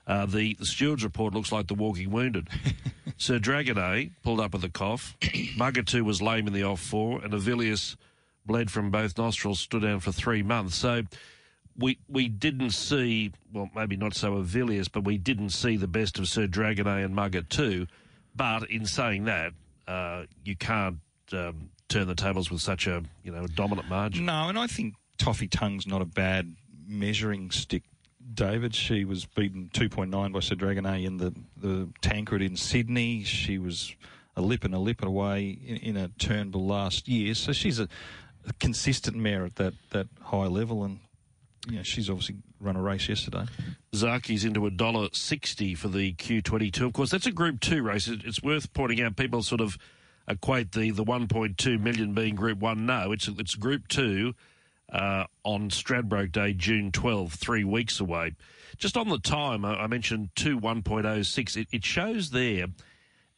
uh, 0.06 0.26
the, 0.26 0.54
the 0.54 0.64
steward's 0.64 1.02
report 1.02 1.34
looks 1.34 1.50
like 1.50 1.66
the 1.66 1.74
walking 1.74 2.10
wounded. 2.10 2.48
Sir 3.16 3.40
Dragonet 3.40 4.12
pulled 4.22 4.38
up 4.38 4.52
with 4.52 4.62
a 4.62 4.68
cough, 4.68 5.16
Mugatu 5.20 6.02
was 6.02 6.22
lame 6.22 6.46
in 6.46 6.52
the 6.52 6.62
off 6.62 6.80
four, 6.80 7.20
and 7.22 7.32
Avilius 7.32 7.96
bled 8.46 8.70
from 8.70 8.90
both 8.90 9.18
nostrils, 9.18 9.60
stood 9.60 9.82
down 9.82 10.00
for 10.00 10.12
three 10.12 10.42
months. 10.42 10.76
So 10.76 11.02
we 11.76 11.98
we 12.08 12.28
didn't 12.28 12.70
see 12.70 13.32
well 13.52 13.70
maybe 13.74 13.96
not 13.96 14.14
so 14.14 14.34
Avilius, 14.34 14.90
but 14.90 15.04
we 15.04 15.18
didn't 15.18 15.50
see 15.50 15.76
the 15.76 15.88
best 15.88 16.18
of 16.18 16.28
Sir 16.28 16.46
Dragonet 16.46 17.04
and 17.04 17.14
Mugatu. 17.14 17.88
But 18.38 18.70
in 18.70 18.86
saying 18.86 19.24
that, 19.24 19.52
uh, 19.88 20.24
you 20.44 20.56
can't 20.56 21.00
um, 21.32 21.70
turn 21.88 22.06
the 22.06 22.14
tables 22.14 22.50
with 22.50 22.62
such 22.62 22.86
a 22.86 23.02
you 23.24 23.32
know 23.32 23.46
dominant 23.48 23.88
margin. 23.88 24.26
No, 24.26 24.48
and 24.48 24.58
I 24.58 24.68
think 24.68 24.94
Toffee 25.18 25.48
Tongue's 25.48 25.86
not 25.86 26.00
a 26.00 26.06
bad 26.06 26.54
measuring 26.86 27.50
stick. 27.50 27.82
David, 28.34 28.74
she 28.74 29.04
was 29.04 29.24
beaten 29.24 29.70
2.9 29.74 30.32
by 30.32 30.40
Sir 30.40 30.54
Dragonet 30.54 31.04
in 31.04 31.16
the, 31.16 31.34
the 31.56 31.88
Tancred 32.02 32.42
in 32.42 32.56
Sydney. 32.56 33.24
She 33.24 33.58
was 33.58 33.94
a 34.36 34.42
lip 34.42 34.64
and 34.64 34.74
a 34.74 34.78
lip 34.78 35.02
away 35.02 35.58
in, 35.66 35.76
in 35.78 35.96
a 35.96 36.08
Turnbull 36.18 36.66
last 36.66 37.08
year. 37.08 37.34
So 37.34 37.52
she's 37.52 37.80
a, 37.80 37.88
a 38.46 38.52
consistent 38.60 39.16
mare 39.16 39.44
at 39.44 39.56
that, 39.56 39.74
that 39.90 40.08
high 40.20 40.46
level. 40.46 40.84
And, 40.84 41.00
know, 41.76 41.82
she's 41.82 42.08
obviously 42.08 42.36
run 42.60 42.76
a 42.76 42.82
race 42.82 43.08
yesterday. 43.08 43.44
Zaaki's 43.94 44.44
into 44.44 44.66
a 44.66 44.70
dollar 44.70 45.08
sixty 45.12 45.74
for 45.74 45.88
the 45.88 46.12
Q 46.12 46.42
twenty 46.42 46.70
two. 46.70 46.86
Of 46.86 46.92
course, 46.92 47.10
that's 47.10 47.26
a 47.26 47.32
Group 47.32 47.60
Two 47.60 47.82
race. 47.82 48.08
It's 48.08 48.42
worth 48.42 48.72
pointing 48.72 49.00
out. 49.02 49.16
People 49.16 49.42
sort 49.42 49.60
of 49.60 49.78
equate 50.26 50.72
the 50.72 50.90
the 50.90 51.04
one 51.04 51.28
point 51.28 51.58
two 51.58 51.78
million 51.78 52.14
being 52.14 52.34
Group 52.34 52.58
One. 52.58 52.86
No, 52.86 53.12
it's 53.12 53.28
it's 53.28 53.54
Group 53.54 53.88
Two 53.88 54.34
uh, 54.92 55.24
on 55.44 55.70
Stradbroke 55.70 56.32
Day, 56.32 56.52
June 56.54 56.90
12, 56.92 57.34
three 57.34 57.64
weeks 57.64 58.00
away. 58.00 58.34
Just 58.78 58.96
on 58.96 59.08
the 59.08 59.18
time, 59.18 59.64
I, 59.64 59.82
I 59.82 59.86
mentioned 59.86 60.30
two 60.34 60.56
one 60.56 60.82
point 60.82 61.06
oh 61.06 61.22
six. 61.22 61.56
It, 61.56 61.68
it 61.72 61.84
shows 61.84 62.30
there 62.30 62.66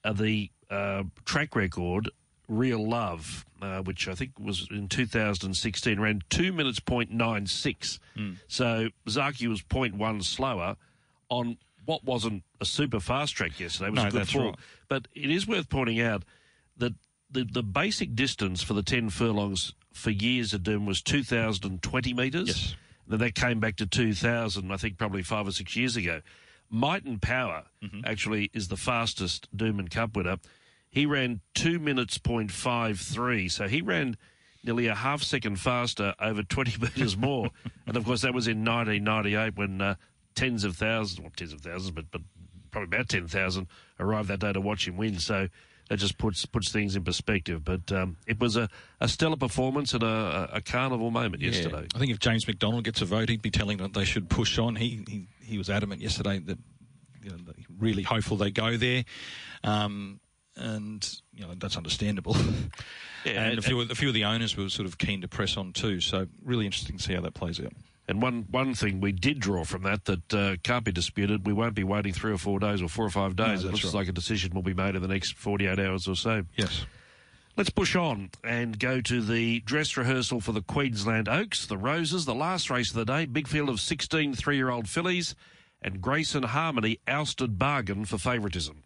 uh, 0.05 0.13
the 0.13 0.51
uh, 0.71 1.05
track 1.25 1.57
record. 1.57 2.11
Real 2.51 2.87
Love, 2.87 3.47
uh, 3.63 3.81
which 3.83 4.09
I 4.09 4.15
think 4.15 4.33
was 4.39 4.67
in 4.71 4.89
2016, 4.89 5.99
ran 6.01 6.21
two 6.29 6.53
minutes 6.53 6.81
point 6.81 7.11
nine 7.11 7.47
six. 7.47 7.99
So 8.49 8.89
Zaaki 9.07 9.47
was 9.49 9.63
0.1 9.63 10.23
slower 10.25 10.77
on 11.31 11.57
what 11.87 12.05
wasn't 12.05 12.43
a 12.61 12.65
super 12.65 13.01
fast 13.01 13.35
track 13.35 13.59
yesterday. 13.59 13.89
It 13.89 13.93
was 13.93 14.03
No, 14.03 14.09
a 14.09 14.11
good 14.11 14.21
that's 14.21 14.33
fall. 14.33 14.45
right. 14.47 14.57
But 14.89 15.09
it 15.15 15.31
is 15.31 15.47
worth 15.47 15.69
pointing 15.71 16.01
out 16.01 16.25
that 16.77 16.93
the, 17.31 17.45
the 17.45 17.63
basic 17.63 18.15
distance 18.15 18.63
for 18.63 18.75
the 18.75 18.83
10 18.83 19.11
furlongs 19.11 19.73
for 19.93 20.11
years 20.11 20.53
at 20.53 20.63
Doom 20.65 20.85
was 20.87 21.01
2,020 21.03 22.13
metres. 22.15 22.49
Yes. 22.49 22.75
Then 23.07 23.21
that 23.21 23.35
came 23.35 23.59
back 23.61 23.77
to 23.77 23.87
2,000, 23.87 24.71
I 24.71 24.77
think 24.77 24.99
probably 24.99 25.23
five 25.23 25.47
or 25.49 25.53
six 25.53 25.75
years 25.77 25.97
ago. 25.97 26.21
Might 26.69 27.05
and 27.05 27.21
Power 27.23 27.65
Mm-hmm. 27.83 28.01
actually 28.05 28.51
is 28.53 28.69
the 28.69 28.77
fastest 28.77 29.49
Doomben 29.57 29.91
Cup 29.91 30.15
winner. 30.15 30.37
He 30.91 31.07
ran 31.07 31.41
two 31.55 31.79
minutes 31.79 32.19
point 32.19 32.51
five 32.51 32.99
three, 32.99 33.49
so 33.49 33.69
he 33.69 33.81
ran 33.81 34.17
nearly 34.65 34.87
a 34.87 34.95
half 34.95 35.23
second 35.23 35.57
faster 35.57 36.15
over 36.21 36.43
20 36.43 36.79
metres 36.81 37.17
more. 37.17 37.51
and 37.87 37.97
of 37.97 38.05
course, 38.05 38.23
that 38.23 38.35
was 38.35 38.47
in 38.47 38.65
1998 38.65 39.57
when 39.57 39.81
uh, 39.81 39.95
tens 40.35 40.65
of 40.65 40.77
thousands, 40.77 41.21
well, 41.21 41.33
tens 41.35 41.53
of 41.53 41.61
thousands, 41.61 41.91
but, 41.93 42.11
but 42.11 42.21
probably 42.71 42.95
about 42.97 43.09
10,000 43.09 43.67
arrived 43.99 44.29
that 44.29 44.41
day 44.41 44.53
to 44.53 44.61
watch 44.61 44.87
him 44.87 44.97
win. 44.97 45.19
So 45.19 45.49
that 45.89 45.99
just 45.99 46.19
puts 46.19 46.47
puts 46.47 46.71
things 46.71 46.95
in 46.95 47.05
perspective. 47.05 47.65
But 47.65 47.91
um, 47.93 48.17
it 48.27 48.39
was 48.39 48.57
a, 48.57 48.69
a 49.01 49.09
stellar 49.09 49.37
performance 49.37 49.93
and 49.93 50.03
a, 50.03 50.49
a 50.53 50.61
carnival 50.61 51.11
moment 51.11 51.43
yesterday. 51.43 51.87
I 51.95 51.99
think 51.99 52.13
if 52.13 52.21
James 52.21 52.47
McDonald 52.47 52.85
gets 52.85 53.03
a 53.03 53.05
vote, 53.05 53.29
he'd 53.29 53.43
be 53.43 53.51
telling 53.51 53.79
them 53.79 53.93
they 53.93 54.05
should 54.05 54.29
push 54.29 54.59
on. 54.59 54.77
He 54.77 55.05
he, 55.09 55.27
he 55.43 55.59
was 55.59 55.69
adamant 55.69 56.01
yesterday 56.01 56.39
that 56.39 56.59
you 57.23 57.31
know, 57.31 57.37
really 57.79 58.03
hopeful 58.03 58.37
they 58.37 58.51
go 58.51 58.77
there, 58.77 59.05
um, 59.65 60.21
and 60.61 61.21
you 61.35 61.47
know 61.47 61.55
that's 61.57 61.77
understandable. 61.77 62.37
Yeah, 63.23 63.45
and 63.45 63.59
a 63.59 63.63
few 63.63 63.79
a 63.83 63.95
few 63.95 64.09
of 64.09 64.15
the 64.15 64.25
owners 64.25 64.57
were 64.57 64.71
sort 64.71 64.87
of 64.87 64.97
keen 64.97 65.21
to 65.21 65.29
press 65.29 65.59
on 65.59 65.75
too. 65.75 66.01
So 66.01 66.27
really 66.43 66.65
interesting 66.65 66.97
to 66.97 67.03
see 67.03 67.13
how 67.13 67.21
that 67.21 67.35
plays 67.35 67.61
out. 67.61 67.75
And 68.09 68.21
one, 68.21 68.47
one 68.51 68.75
thing 68.75 69.01
we 69.01 69.13
did 69.13 69.39
draw 69.39 69.63
from 69.63 69.83
that 69.83 70.07
that 70.07 70.35
uh, 70.35 70.57
can't 70.65 70.85
be 70.85 70.91
disputed, 70.91 71.47
we 71.47 71.53
won't 71.53 71.75
be 71.75 71.85
waiting 71.85 72.13
three 72.13 72.33
or 72.33 72.39
four 72.39 72.59
days 72.59 72.83
or 72.83 72.89
four 72.89 73.05
or 73.05 73.11
five 73.11 73.37
days. 73.37 73.63
it 73.63 73.71
looks 73.71 73.85
right. 73.85 73.95
like 73.95 74.09
a 74.09 74.13
decision 74.13 74.53
will 74.53 74.63
be 74.63 74.75
made 74.75 74.97
in 74.97 75.03
the 75.03 75.07
next 75.07 75.37
48 75.37 75.79
hours 75.79 76.09
or 76.09 76.17
so. 76.17 76.43
Yes. 76.57 76.87
Let's 77.57 77.71
push 77.71 77.95
on 77.95 78.31
and 78.43 78.79
go 78.79 79.01
to 79.01 79.23
the 79.23 79.61
dress 79.61 79.97
rehearsal 79.97 80.41
for 80.41 80.53
the 80.53 80.63
Queensland 80.63 81.29
Oaks, 81.29 81.67
the 81.67 81.79
Roses, 81.79 82.25
the 82.25 82.35
last 82.35 82.71
race 82.71 82.91
of 82.91 82.97
the 82.97 83.05
day. 83.05 83.27
Big 83.27 83.47
field 83.47 83.69
of 83.69 83.81
16 83.81 84.35
three 84.35 84.57
year 84.57 84.71
old 84.71 84.89
fillies, 84.89 85.37
and 85.81 86.01
Grace 86.01 86.35
and 86.35 86.47
Harmony 86.47 86.99
ousted 87.07 87.59
bargain 87.59 88.07
for 88.07 88.19
favouritism. 88.19 88.83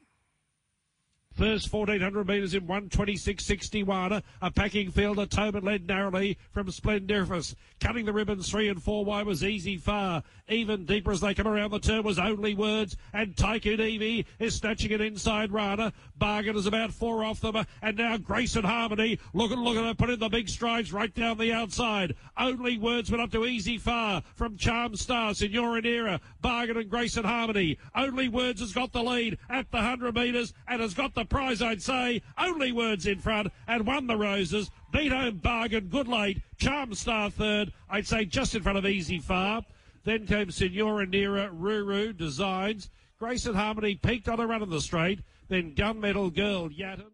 First 1.34 1.72
1400 1.72 2.28
metres 2.28 2.54
in 2.54 2.68
126.61. 2.68 4.22
A 4.40 4.50
packing 4.52 4.92
fielder, 4.92 5.26
Tobin 5.26 5.64
led 5.64 5.88
narrowly 5.88 6.38
from 6.52 6.70
Splendiferous. 6.70 7.56
Cutting 7.80 8.04
the 8.04 8.12
ribbons 8.12 8.48
three 8.48 8.68
and 8.68 8.80
four 8.80 9.04
wide 9.04 9.26
was 9.26 9.42
easy 9.42 9.76
far. 9.76 10.22
Even 10.48 10.84
deeper 10.84 11.10
as 11.10 11.20
they 11.20 11.34
come 11.34 11.48
around 11.48 11.72
the 11.72 11.80
turn 11.80 12.04
was 12.04 12.20
only 12.20 12.54
words. 12.54 12.96
And 13.12 13.36
Tycoon 13.36 13.80
Evie 13.80 14.26
is 14.38 14.54
snatching 14.54 14.92
an 14.92 15.00
inside 15.00 15.50
runner. 15.50 15.92
Bargain 16.16 16.54
is 16.54 16.66
about 16.66 16.92
four 16.92 17.24
off 17.24 17.40
them. 17.40 17.66
And 17.82 17.96
now 17.96 18.16
Grace 18.16 18.54
and 18.54 18.64
Harmony. 18.64 19.18
Look 19.32 19.50
at 19.50 19.58
look 19.58 19.76
at 19.76 19.84
her 19.84 19.94
put 19.94 20.10
in 20.10 20.20
the 20.20 20.28
big 20.28 20.48
strides 20.48 20.92
right 20.92 21.12
down 21.12 21.38
the 21.38 21.52
outside. 21.52 22.14
Only 22.36 22.78
words 22.78 23.10
went 23.10 23.22
up 23.22 23.32
to 23.32 23.44
easy 23.44 23.76
far 23.76 24.22
from 24.36 24.56
Charm 24.56 24.94
Star, 24.94 25.34
Signora 25.34 25.82
Nera, 25.82 26.20
Bargain 26.40 26.76
and 26.76 26.88
Grace 26.88 27.16
and 27.16 27.26
Harmony. 27.26 27.76
Only 27.92 28.28
words 28.28 28.60
has 28.60 28.72
got 28.72 28.92
the 28.92 29.02
lead 29.02 29.36
at 29.50 29.70
the 29.72 29.78
100 29.78 30.14
metres 30.14 30.54
and 30.68 30.80
has 30.80 30.94
got 30.94 31.14
the 31.14 31.23
prize, 31.24 31.62
I'd 31.62 31.82
say. 31.82 32.22
Only 32.38 32.72
words 32.72 33.06
in 33.06 33.18
front 33.18 33.52
and 33.66 33.86
won 33.86 34.06
the 34.06 34.16
roses. 34.16 34.70
Beat 34.92 35.12
home 35.12 35.38
bargain, 35.38 35.88
good 35.88 36.08
late. 36.08 36.40
Charm 36.56 36.94
Star 36.94 37.30
third. 37.30 37.72
I'd 37.88 38.06
say 38.06 38.24
just 38.24 38.54
in 38.54 38.62
front 38.62 38.78
of 38.78 38.86
Easy 38.86 39.18
Far. 39.18 39.62
Then 40.04 40.26
came 40.26 40.50
Senora 40.50 41.06
Nera, 41.06 41.50
Ruru, 41.50 42.16
Designs. 42.16 42.90
Grace 43.18 43.46
and 43.46 43.56
Harmony 43.56 43.94
peaked 43.94 44.28
on 44.28 44.40
a 44.40 44.46
run 44.46 44.62
in 44.62 44.70
the 44.70 44.80
straight. 44.80 45.20
Then 45.48 45.74
Gunmetal 45.74 46.34
Girl, 46.34 46.68
Yatten. 46.68 47.10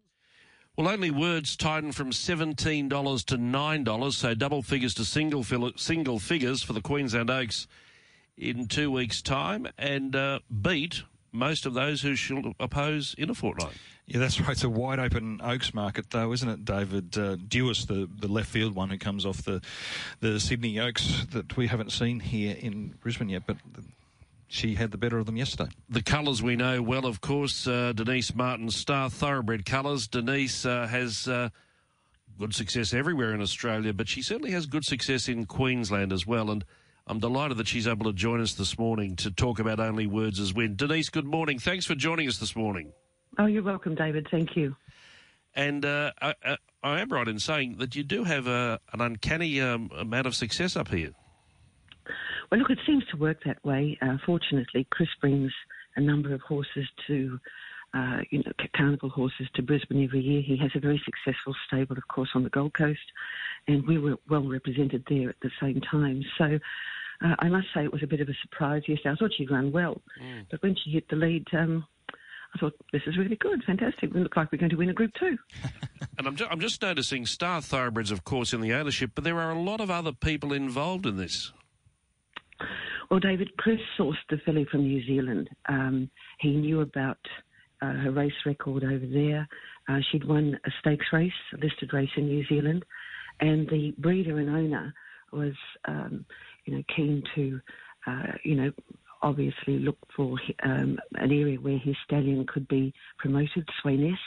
Well, 0.77 0.87
only 0.87 1.11
words 1.11 1.55
tightened 1.55 1.95
from 1.95 2.11
$17 2.11 2.55
to 3.25 3.37
$9, 3.37 4.13
so 4.13 4.33
double 4.33 4.61
figures 4.61 4.93
to 4.95 5.05
single, 5.05 5.43
single 5.75 6.17
figures 6.19 6.63
for 6.63 6.73
the 6.73 6.81
Queensland 6.81 7.29
Oaks 7.29 7.67
in 8.37 8.67
two 8.67 8.89
weeks' 8.89 9.21
time, 9.21 9.67
and 9.77 10.15
uh, 10.15 10.39
beat 10.61 11.03
most 11.31 11.65
of 11.65 11.73
those 11.73 12.01
who 12.01 12.15
she'll 12.15 12.53
oppose 12.59 13.15
in 13.17 13.29
a 13.29 13.35
fortnight. 13.35 13.73
Yeah, 14.11 14.19
that's 14.19 14.41
right. 14.41 14.49
It's 14.49 14.65
a 14.65 14.69
wide 14.69 14.99
open 14.99 15.39
Oaks 15.41 15.73
market, 15.73 16.09
though, 16.09 16.33
isn't 16.33 16.49
it, 16.49 16.65
David? 16.65 17.17
Uh, 17.17 17.37
Duais, 17.37 17.87
the, 17.87 18.09
the 18.19 18.27
left 18.27 18.49
field 18.49 18.75
one 18.75 18.89
who 18.89 18.97
comes 18.97 19.25
off 19.25 19.43
the, 19.43 19.61
the 20.19 20.37
Sydney 20.37 20.81
Oaks 20.81 21.25
that 21.31 21.55
we 21.55 21.67
haven't 21.67 21.93
seen 21.93 22.19
here 22.19 22.57
in 22.59 22.93
Brisbane 22.99 23.29
yet, 23.29 23.43
but 23.47 23.55
she 24.49 24.75
had 24.75 24.91
the 24.91 24.97
better 24.97 25.17
of 25.17 25.27
them 25.27 25.37
yesterday. 25.37 25.71
The 25.87 26.01
colours 26.01 26.43
we 26.43 26.57
know 26.57 26.81
well, 26.81 27.05
of 27.05 27.21
course, 27.21 27.65
uh, 27.65 27.93
Denise 27.93 28.35
Martin's 28.35 28.75
Star 28.75 29.09
Thoroughbred 29.09 29.65
colours. 29.65 30.09
Denise 30.09 30.65
uh, 30.65 30.87
has 30.87 31.29
uh, 31.29 31.47
good 32.37 32.53
success 32.53 32.93
everywhere 32.93 33.33
in 33.33 33.41
Australia, 33.41 33.93
but 33.93 34.09
she 34.09 34.21
certainly 34.21 34.51
has 34.51 34.65
good 34.65 34.83
success 34.83 35.29
in 35.29 35.45
Queensland 35.45 36.11
as 36.11 36.27
well. 36.27 36.51
And 36.51 36.65
I'm 37.07 37.19
delighted 37.19 37.55
that 37.55 37.69
she's 37.69 37.87
able 37.87 38.07
to 38.07 38.13
join 38.13 38.41
us 38.41 38.55
this 38.55 38.77
morning 38.77 39.15
to 39.15 39.31
talk 39.31 39.59
about 39.59 39.79
Only 39.79 40.05
Words 40.05 40.37
as 40.41 40.53
Win. 40.53 40.75
Denise, 40.75 41.07
good 41.07 41.23
morning. 41.23 41.59
Thanks 41.59 41.85
for 41.85 41.95
joining 41.95 42.27
us 42.27 42.39
this 42.39 42.57
morning. 42.57 42.91
Oh, 43.37 43.45
you're 43.45 43.63
welcome, 43.63 43.95
David. 43.95 44.27
Thank 44.29 44.55
you. 44.55 44.75
And 45.55 45.85
uh, 45.85 46.11
I, 46.21 46.33
I, 46.83 47.01
am 47.01 47.09
right 47.09 47.27
in 47.27 47.39
saying 47.39 47.77
that 47.77 47.95
you 47.95 48.03
do 48.03 48.23
have 48.23 48.47
a, 48.47 48.79
an 48.93 49.01
uncanny 49.01 49.59
um, 49.59 49.89
amount 49.97 50.27
of 50.27 50.35
success 50.35 50.75
up 50.75 50.89
here. 50.89 51.11
Well, 52.49 52.59
look, 52.59 52.69
it 52.69 52.79
seems 52.85 53.05
to 53.11 53.17
work 53.17 53.43
that 53.45 53.63
way. 53.65 53.97
Uh, 54.01 54.17
fortunately, 54.25 54.87
Chris 54.89 55.09
brings 55.19 55.51
a 55.95 56.01
number 56.01 56.33
of 56.33 56.41
horses 56.41 56.87
to, 57.07 57.39
uh, 57.93 58.19
you 58.29 58.39
know, 58.39 58.51
carnival 58.75 59.09
horses 59.09 59.47
to 59.55 59.61
Brisbane 59.61 60.03
every 60.03 60.21
year. 60.21 60.41
He 60.41 60.57
has 60.57 60.71
a 60.75 60.79
very 60.79 61.01
successful 61.03 61.53
stable, 61.67 61.97
of 61.97 62.07
course, 62.07 62.29
on 62.33 62.43
the 62.43 62.49
Gold 62.49 62.73
Coast, 62.73 62.99
and 63.67 63.85
we 63.87 63.97
were 63.97 64.15
well 64.29 64.47
represented 64.47 65.03
there 65.09 65.29
at 65.29 65.39
the 65.41 65.51
same 65.61 65.81
time. 65.81 66.23
So 66.37 66.59
uh, 67.23 67.35
I 67.39 67.49
must 67.49 67.67
say 67.73 67.83
it 67.83 67.93
was 67.93 68.03
a 68.03 68.07
bit 68.07 68.21
of 68.21 68.29
a 68.29 68.35
surprise 68.41 68.83
yesterday. 68.87 69.11
I 69.11 69.15
thought 69.15 69.33
she'd 69.37 69.51
run 69.51 69.71
well, 69.71 70.01
mm. 70.21 70.45
but 70.49 70.61
when 70.63 70.75
she 70.75 70.91
hit 70.91 71.09
the 71.09 71.15
lead, 71.15 71.47
um, 71.53 71.85
I 72.53 72.59
thought 72.59 72.73
this 72.91 73.01
is 73.07 73.17
really 73.17 73.37
good, 73.37 73.63
fantastic. 73.63 74.13
We 74.13 74.21
look 74.21 74.35
like 74.35 74.51
we're 74.51 74.57
going 74.57 74.71
to 74.71 74.75
win 74.75 74.89
a 74.89 74.93
Group 74.93 75.11
Two. 75.19 75.37
and 76.17 76.27
I'm, 76.27 76.35
ju- 76.35 76.47
I'm 76.49 76.59
just 76.59 76.81
noticing 76.81 77.25
Star 77.25 77.61
Thoroughbreds, 77.61 78.11
of 78.11 78.23
course, 78.23 78.53
in 78.53 78.61
the 78.61 78.73
ownership, 78.73 79.11
but 79.15 79.23
there 79.23 79.39
are 79.39 79.51
a 79.51 79.59
lot 79.59 79.79
of 79.79 79.89
other 79.89 80.11
people 80.11 80.51
involved 80.51 81.05
in 81.05 81.17
this. 81.17 81.53
Well, 83.09 83.19
David, 83.19 83.49
Chris 83.57 83.79
sourced 83.99 84.15
the 84.29 84.37
filly 84.45 84.65
from 84.71 84.83
New 84.83 85.05
Zealand. 85.05 85.49
Um, 85.67 86.09
he 86.39 86.51
knew 86.55 86.81
about 86.81 87.17
uh, 87.81 87.93
her 87.93 88.11
race 88.11 88.31
record 88.45 88.83
over 88.83 89.05
there. 89.05 89.47
Uh, 89.89 89.99
she'd 90.11 90.27
won 90.27 90.57
a 90.65 90.71
stakes 90.79 91.07
race, 91.11 91.31
a 91.53 91.57
listed 91.57 91.93
race 91.93 92.11
in 92.15 92.27
New 92.27 92.45
Zealand, 92.47 92.85
and 93.39 93.67
the 93.69 93.93
breeder 93.97 94.37
and 94.37 94.49
owner 94.49 94.93
was, 95.33 95.53
um, 95.85 96.25
you 96.65 96.75
know, 96.75 96.83
keen 96.95 97.23
to, 97.35 97.59
uh, 98.07 98.33
you 98.43 98.55
know, 98.55 98.71
obviously 99.21 99.79
look 99.79 99.97
for 100.15 100.37
um, 100.63 100.99
an 101.15 101.31
area 101.31 101.57
where 101.59 101.77
his 101.77 101.95
stallion 102.03 102.45
could 102.45 102.67
be 102.67 102.93
promoted, 103.17 103.67
Sweynesse. 103.83 104.17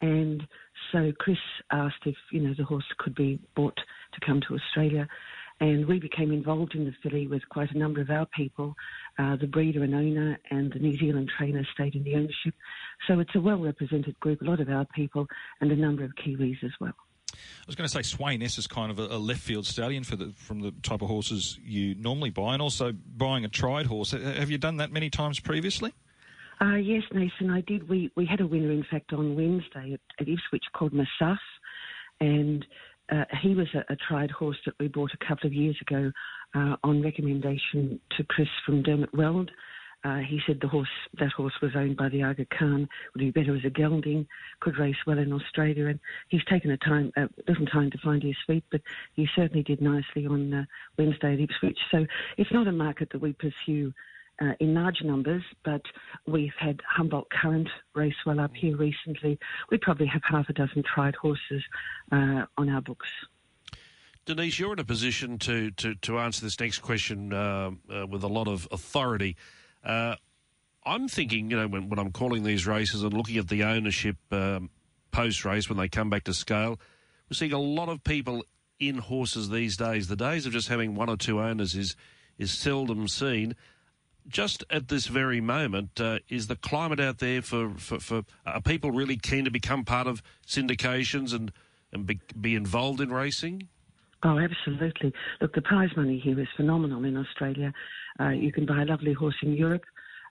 And 0.00 0.46
so 0.92 1.12
Chris 1.18 1.38
asked 1.72 2.04
if, 2.04 2.16
you 2.30 2.40
know, 2.40 2.54
the 2.54 2.64
horse 2.64 2.84
could 2.98 3.14
be 3.14 3.40
bought 3.54 3.78
to 4.12 4.20
come 4.26 4.40
to 4.42 4.54
Australia. 4.54 5.08
And 5.58 5.86
we 5.86 5.98
became 5.98 6.32
involved 6.32 6.74
in 6.74 6.84
the 6.84 6.92
filly 7.02 7.26
with 7.26 7.48
quite 7.48 7.70
a 7.70 7.78
number 7.78 8.02
of 8.02 8.10
our 8.10 8.26
people. 8.26 8.74
Uh, 9.18 9.36
the 9.36 9.46
breeder 9.46 9.82
and 9.84 9.94
owner 9.94 10.38
and 10.50 10.70
the 10.70 10.78
New 10.78 10.94
Zealand 10.98 11.30
trainer 11.36 11.66
stayed 11.72 11.94
in 11.94 12.04
the 12.04 12.14
ownership. 12.14 12.54
So 13.08 13.20
it's 13.20 13.34
a 13.34 13.40
well 13.40 13.58
represented 13.58 14.20
group, 14.20 14.42
a 14.42 14.44
lot 14.44 14.60
of 14.60 14.68
our 14.68 14.84
people, 14.94 15.26
and 15.62 15.72
a 15.72 15.76
number 15.76 16.04
of 16.04 16.12
Kiwis 16.14 16.62
as 16.62 16.72
well. 16.78 16.94
I 17.60 17.64
was 17.66 17.76
going 17.76 17.88
to 17.88 17.92
say 17.92 18.00
Sweynesse 18.00 18.58
is 18.58 18.66
kind 18.66 18.90
of 18.90 18.98
a, 18.98 19.14
a, 19.14 19.18
left 19.18 19.40
field 19.40 19.66
stallion 19.66 20.04
for 20.04 20.16
the, 20.16 20.32
from 20.36 20.60
the 20.60 20.72
type 20.82 21.02
of 21.02 21.08
horses 21.08 21.58
you 21.64 21.94
normally 21.94 22.30
buy, 22.30 22.54
and 22.54 22.62
also 22.62 22.92
buying 22.92 23.44
a 23.44 23.48
tried 23.48 23.86
horse. 23.86 24.12
Have 24.12 24.50
you 24.50 24.58
done 24.58 24.76
that 24.78 24.92
many 24.92 25.10
times 25.10 25.40
previously? 25.40 25.92
Uh, 26.60 26.76
yes, 26.76 27.02
Nathan, 27.12 27.50
I 27.50 27.60
did. 27.60 27.88
We 27.88 28.10
we 28.16 28.24
had 28.24 28.40
a 28.40 28.46
winner, 28.46 28.70
in 28.70 28.84
fact, 28.90 29.12
on 29.12 29.36
Wednesday 29.36 29.92
at, 29.92 30.00
at 30.18 30.28
Ipswich 30.28 30.64
called 30.72 30.92
Masaf, 30.92 31.38
and 32.20 32.64
uh, 33.10 33.24
he 33.42 33.54
was 33.54 33.68
a, 33.74 33.92
a, 33.92 33.96
tried 33.96 34.30
horse 34.30 34.56
that 34.64 34.74
we 34.80 34.88
bought 34.88 35.12
a 35.12 35.26
couple 35.26 35.46
of 35.46 35.52
years 35.52 35.76
ago 35.80 36.10
uh, 36.54 36.76
on 36.82 37.02
recommendation 37.02 38.00
to 38.16 38.24
Chris 38.24 38.48
from 38.64 38.82
Dermot 38.82 39.14
Weld. 39.14 39.50
Uh, 40.06 40.18
he 40.18 40.40
said 40.46 40.60
the 40.60 40.68
horse, 40.68 40.88
that 41.18 41.32
horse 41.32 41.54
was 41.60 41.72
owned 41.74 41.96
by 41.96 42.08
the 42.08 42.22
Aga 42.22 42.46
Khan, 42.56 42.88
would 43.12 43.18
be 43.18 43.32
better 43.32 43.56
as 43.56 43.64
a 43.64 43.70
gelding, 43.70 44.24
could 44.60 44.78
race 44.78 44.94
well 45.04 45.18
in 45.18 45.32
Australia, 45.32 45.86
and 45.86 45.98
he's 46.28 46.44
taken 46.44 46.70
a 46.70 46.76
time, 46.76 47.10
a 47.16 47.28
little 47.48 47.66
time 47.66 47.90
to 47.90 47.98
find 47.98 48.22
his 48.22 48.36
feet, 48.46 48.62
but 48.70 48.80
he 49.14 49.26
certainly 49.34 49.64
did 49.64 49.80
nicely 49.80 50.26
on 50.26 50.54
uh, 50.54 50.64
Wednesday 50.96 51.32
at 51.32 51.40
Ipswich. 51.40 51.78
So 51.90 52.06
it's 52.36 52.52
not 52.52 52.68
a 52.68 52.72
market 52.72 53.10
that 53.10 53.20
we 53.20 53.32
pursue 53.32 53.92
uh, 54.40 54.52
in 54.60 54.74
large 54.74 55.02
numbers, 55.02 55.42
but 55.64 55.82
we've 56.24 56.54
had 56.56 56.80
Humboldt 56.88 57.28
Current 57.30 57.68
race 57.96 58.14
well 58.24 58.38
up 58.38 58.54
here 58.54 58.76
recently. 58.76 59.40
We 59.72 59.78
probably 59.78 60.06
have 60.06 60.22
half 60.22 60.48
a 60.48 60.52
dozen 60.52 60.84
tried 60.84 61.16
horses 61.16 61.64
uh, 62.12 62.44
on 62.56 62.68
our 62.68 62.80
books. 62.80 63.08
Denise, 64.24 64.58
you're 64.60 64.72
in 64.72 64.78
a 64.78 64.84
position 64.84 65.38
to, 65.38 65.72
to, 65.72 65.96
to 65.96 66.18
answer 66.20 66.44
this 66.44 66.60
next 66.60 66.78
question 66.78 67.32
uh, 67.32 67.70
uh 67.92 68.06
with 68.06 68.22
a 68.22 68.28
lot 68.28 68.46
of 68.46 68.68
authority. 68.70 69.36
Uh, 69.86 70.16
I'm 70.84 71.08
thinking, 71.08 71.50
you 71.50 71.56
know, 71.56 71.68
when, 71.68 71.88
when, 71.88 71.98
I'm 71.98 72.12
calling 72.12 72.42
these 72.42 72.66
races 72.66 73.02
and 73.02 73.14
looking 73.14 73.38
at 73.38 73.48
the 73.48 73.64
ownership 73.64 74.16
um, 74.30 74.70
post 75.12 75.44
race 75.44 75.68
when 75.68 75.78
they 75.78 75.88
come 75.88 76.10
back 76.10 76.24
to 76.24 76.34
scale, 76.34 76.78
we're 77.30 77.34
seeing 77.34 77.52
a 77.52 77.58
lot 77.58 77.88
of 77.88 78.04
people 78.04 78.44
in 78.78 78.98
horses 78.98 79.48
these 79.48 79.76
days. 79.76 80.08
The 80.08 80.16
days 80.16 80.44
of 80.44 80.52
just 80.52 80.68
having 80.68 80.94
one 80.94 81.08
or 81.08 81.16
two 81.16 81.40
owners 81.40 81.74
is 81.74 81.96
is 82.38 82.50
seldom 82.50 83.08
seen 83.08 83.54
just 84.28 84.64
at 84.70 84.88
this 84.88 85.06
very 85.06 85.40
moment, 85.40 86.00
uh, 86.00 86.18
is 86.28 86.46
the 86.46 86.56
climate 86.56 87.00
out 87.00 87.18
there 87.18 87.42
for, 87.42 87.70
for, 87.76 88.00
for 88.00 88.24
are 88.44 88.60
people 88.60 88.90
really 88.90 89.16
keen 89.16 89.44
to 89.44 89.50
become 89.50 89.84
part 89.84 90.06
of 90.06 90.22
syndications 90.46 91.32
and, 91.32 91.52
and 91.92 92.06
be, 92.06 92.20
be 92.40 92.54
involved 92.54 93.00
in 93.00 93.12
racing? 93.12 93.68
Oh, 94.22 94.38
absolutely. 94.38 95.12
Look, 95.40 95.54
the 95.54 95.62
prize 95.62 95.90
money 95.96 96.18
here 96.18 96.40
is 96.40 96.48
phenomenal 96.56 97.04
in 97.04 97.16
Australia. 97.16 97.72
Uh, 98.20 98.30
you 98.30 98.52
can 98.52 98.66
buy 98.66 98.82
a 98.82 98.84
lovely 98.84 99.12
horse 99.12 99.36
in 99.42 99.52
Europe. 99.52 99.84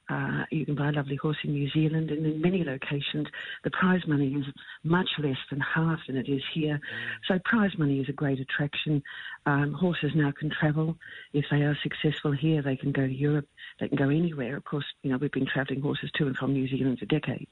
Uh, 0.07 0.43
you 0.51 0.65
can 0.65 0.75
buy 0.75 0.89
a 0.89 0.91
lovely 0.91 1.15
horse 1.15 1.37
in 1.43 1.51
New 1.51 1.67
Zealand, 1.71 2.11
and 2.11 2.25
in 2.25 2.39
many 2.39 2.63
locations, 2.63 3.27
the 3.63 3.71
prize 3.71 4.01
money 4.07 4.35
is 4.35 4.45
much 4.83 5.09
less 5.17 5.37
than 5.49 5.59
half 5.59 5.99
than 6.05 6.15
it 6.15 6.29
is 6.29 6.43
here. 6.53 6.79
So, 7.27 7.39
prize 7.43 7.71
money 7.79 7.99
is 7.99 8.07
a 8.07 8.13
great 8.13 8.39
attraction. 8.39 9.01
Um, 9.47 9.73
horses 9.73 10.11
now 10.15 10.31
can 10.31 10.51
travel. 10.51 10.95
If 11.33 11.45
they 11.49 11.63
are 11.63 11.77
successful 11.81 12.33
here, 12.33 12.61
they 12.61 12.75
can 12.75 12.91
go 12.91 13.07
to 13.07 13.13
Europe. 13.13 13.47
They 13.79 13.87
can 13.87 13.97
go 13.97 14.09
anywhere. 14.09 14.57
Of 14.57 14.65
course, 14.65 14.85
you 15.01 15.11
know 15.11 15.17
we've 15.17 15.31
been 15.31 15.47
travelling 15.47 15.81
horses 15.81 16.11
to 16.15 16.27
and 16.27 16.37
from 16.37 16.53
New 16.53 16.67
Zealand 16.67 16.99
for 16.99 17.05
decades. 17.05 17.51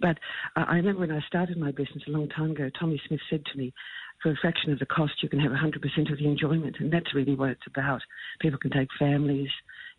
But 0.00 0.18
uh, 0.54 0.66
I 0.68 0.76
remember 0.76 1.00
when 1.00 1.10
I 1.10 1.20
started 1.26 1.58
my 1.58 1.72
business 1.72 2.04
a 2.06 2.12
long 2.12 2.28
time 2.28 2.52
ago, 2.52 2.70
Tommy 2.78 3.00
Smith 3.08 3.20
said 3.28 3.44
to 3.46 3.58
me, 3.58 3.72
for 4.22 4.30
a 4.30 4.36
fraction 4.36 4.72
of 4.72 4.78
the 4.78 4.86
cost, 4.86 5.12
you 5.22 5.28
can 5.28 5.40
have 5.40 5.52
100% 5.52 6.12
of 6.12 6.18
the 6.18 6.26
enjoyment. 6.26 6.76
And 6.80 6.92
that's 6.92 7.14
really 7.14 7.34
what 7.34 7.50
it's 7.50 7.66
about. 7.66 8.00
People 8.40 8.58
can 8.58 8.70
take 8.70 8.88
families, 8.98 9.48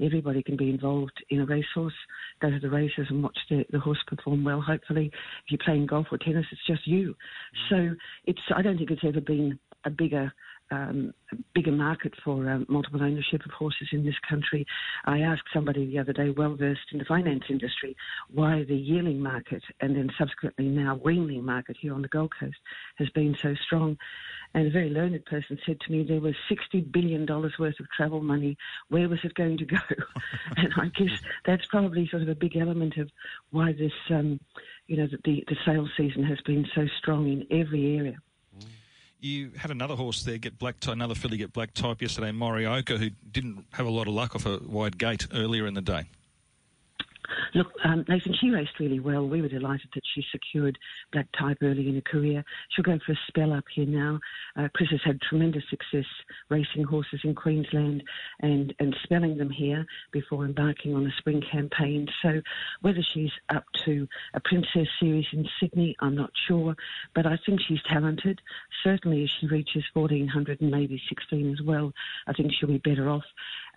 everybody 0.02 0.44
can 0.44 0.58
be 0.58 0.70
involved 0.70 1.24
in 1.30 1.42
a 1.42 1.46
racehorse, 1.46 1.94
go 2.42 2.50
to 2.50 2.60
the 2.60 2.70
races 2.70 3.08
and 3.10 3.24
watch 3.24 3.38
the, 3.50 3.66
the 3.72 3.80
horse 3.80 4.00
perform 4.08 4.44
well, 4.44 4.62
hopefully. 4.62 5.12
If 5.46 5.52
you're 5.52 5.60
playing 5.64 5.88
golf 5.88 6.08
or 6.12 6.18
tennis, 6.18 6.46
it's 6.52 6.68
just 6.68 6.88
you. 6.88 7.16
Mm. 7.72 7.94
So 7.94 7.96
it's, 8.26 8.42
I 8.56 8.62
don't 8.62 8.78
think 8.78 8.92
it's 8.92 9.06
ever 9.06 9.22
been 9.22 9.60
a 9.86 9.90
bigger 9.90 10.32
um, 10.72 11.14
bigger 11.54 11.72
market 11.72 12.14
for 12.24 12.50
um, 12.50 12.66
multiple 12.70 13.02
ownership 13.02 13.42
of 13.46 13.52
horses 13.52 13.88
in 13.92 14.04
this 14.04 14.16
country. 14.28 14.66
I 15.06 15.20
asked 15.20 15.44
somebody 15.54 15.86
the 15.86 16.00
other 16.00 16.14
day, 16.14 16.30
well 16.30 16.56
versed 16.56 16.92
in 16.92 17.00
the 17.00 17.06
finance 17.06 17.44
industry, 17.50 17.96
why 18.32 18.64
the 18.68 18.76
yearling 18.76 19.22
market 19.22 19.64
and 19.82 19.96
then 19.96 20.10
subsequently 20.18 20.68
now 20.68 21.00
weanling 21.04 21.44
market 21.44 21.78
here 21.80 21.94
on 21.94 22.02
the 22.02 22.08
Gold 22.08 22.32
Coast 22.40 22.58
has 22.98 23.10
been 23.10 23.36
so 23.42 23.56
strong. 23.66 23.98
And 24.54 24.68
a 24.68 24.72
very 24.72 24.90
learned 24.90 25.24
person 25.26 25.60
said 25.66 25.80
to 25.82 25.92
me 25.92 26.04
there 26.04 26.20
was 26.20 26.36
$60 26.52 26.92
billion 26.92 27.26
worth 27.28 27.80
of 27.80 27.90
travel 27.96 28.22
money. 28.22 28.58
Where 28.90 29.08
was 29.08 29.20
it 29.24 29.36
going 29.36 29.58
to 29.58 29.66
go? 29.66 29.78
and 30.58 30.70
I 30.78 30.88
guess 30.88 31.16
that's 31.46 31.66
probably 31.68 32.08
sort 32.10 32.24
of 32.24 32.30
a 32.30 32.36
big 32.36 32.58
element 32.58 32.98
of 32.98 33.10
why 33.52 33.74
this, 33.74 33.92
um, 34.10 34.40
you 34.88 34.98
know, 34.98 35.08
the, 35.24 35.44
the 35.48 35.56
sales 35.66 35.90
season 35.96 36.24
has 36.24 36.40
been 36.46 36.66
so 36.74 36.88
strong 36.98 37.28
in 37.28 37.46
every 37.52 37.98
area. 37.98 38.18
You 39.22 39.52
had 39.58 39.70
another 39.70 39.96
horse 39.96 40.24
there 40.24 40.38
get 40.38 40.58
black 40.58 40.80
type, 40.80 40.94
another 40.94 41.16
filly 41.16 41.38
get 41.38 41.52
black 41.52 41.74
type 41.74 42.02
yesterday, 42.02 42.32
Morioka, 42.32 42.98
who 42.98 43.10
didn't 43.32 43.66
have 43.74 43.86
a 43.86 43.90
lot 43.90 44.08
of 44.08 44.14
luck 44.14 44.36
off 44.36 44.46
a 44.46 44.60
wide 44.66 44.98
gate 44.98 45.28
earlier 45.34 45.68
in 45.68 45.74
the 45.74 45.82
day. 45.82 46.06
Look, 47.54 47.68
um, 47.84 48.06
Nathan, 48.08 48.36
she 48.40 48.50
raced 48.50 48.80
really 48.80 49.00
well. 49.00 49.28
We 49.28 49.42
were 49.42 49.48
delighted 49.50 49.90
that 49.94 50.04
she 50.14 50.24
secured 50.32 50.78
Black 51.12 51.28
Type 51.38 51.58
early 51.62 51.88
in 51.88 51.96
her 51.96 52.02
career. 52.02 52.44
She'll 52.70 52.84
go 52.84 53.00
for 53.06 53.14
a 53.14 53.20
spell 53.28 53.54
up 53.54 53.66
here 53.74 53.86
now. 53.86 54.20
Uh, 54.56 54.68
Chris 54.74 54.90
has 54.92 55.02
had 55.04 55.22
tremendous 55.22 55.64
success 55.70 56.06
racing 56.50 56.84
horses 56.84 57.22
in 57.24 57.36
Queensland 57.36 58.04
and, 58.42 58.74
and 58.80 58.96
spelling 59.04 59.38
them 59.38 59.50
here 59.50 59.86
before 60.12 60.46
embarking 60.46 60.96
on 60.96 61.06
a 61.06 61.12
spring 61.18 61.42
campaign. 61.52 62.08
So 62.22 62.42
whether 62.82 63.04
she's 63.14 63.32
up 63.50 63.66
to 63.86 64.08
a 64.34 64.40
Princess 64.40 64.88
Series 65.00 65.28
in 65.34 65.48
Sydney, 65.60 65.96
I'm 66.00 66.16
not 66.16 66.32
sure, 66.48 66.76
but 67.16 67.26
I 67.26 67.38
think 67.46 67.60
she's 67.68 67.82
talented. 67.90 68.42
Certainly, 68.84 69.24
as 69.24 69.30
she 69.40 69.48
reaches 69.48 69.84
1400 69.94 70.62
and 70.62 70.72
maybe 70.72 71.02
16 71.10 71.52
as 71.52 71.66
well, 71.66 71.92
I 72.28 72.34
think 72.34 72.52
she'll 72.54 72.70
be 72.70 72.78
better 72.78 73.10
off. 73.10 73.24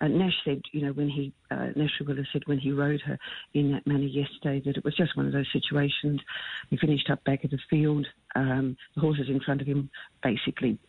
Uh, 0.01 0.07
Nash 0.07 0.33
said, 0.43 0.61
you 0.71 0.81
know, 0.85 0.91
when 0.93 1.09
he, 1.09 1.33
uh, 1.51 1.67
Nash 1.75 1.91
have 1.99 2.17
said 2.31 2.41
when 2.45 2.59
he 2.59 2.71
rode 2.71 3.01
her 3.01 3.17
in 3.53 3.71
that 3.71 3.85
manner 3.85 4.05
yesterday 4.05 4.61
that 4.65 4.77
it 4.77 4.83
was 4.83 4.95
just 4.95 5.15
one 5.15 5.27
of 5.27 5.33
those 5.33 5.51
situations. 5.51 6.21
He 6.69 6.77
finished 6.77 7.09
up 7.09 7.23
back 7.23 7.43
of 7.43 7.51
the 7.51 7.59
field. 7.69 8.07
Um, 8.35 8.77
the 8.95 9.01
horses 9.01 9.29
in 9.29 9.39
front 9.39 9.61
of 9.61 9.67
him 9.67 9.89
basically 10.23 10.79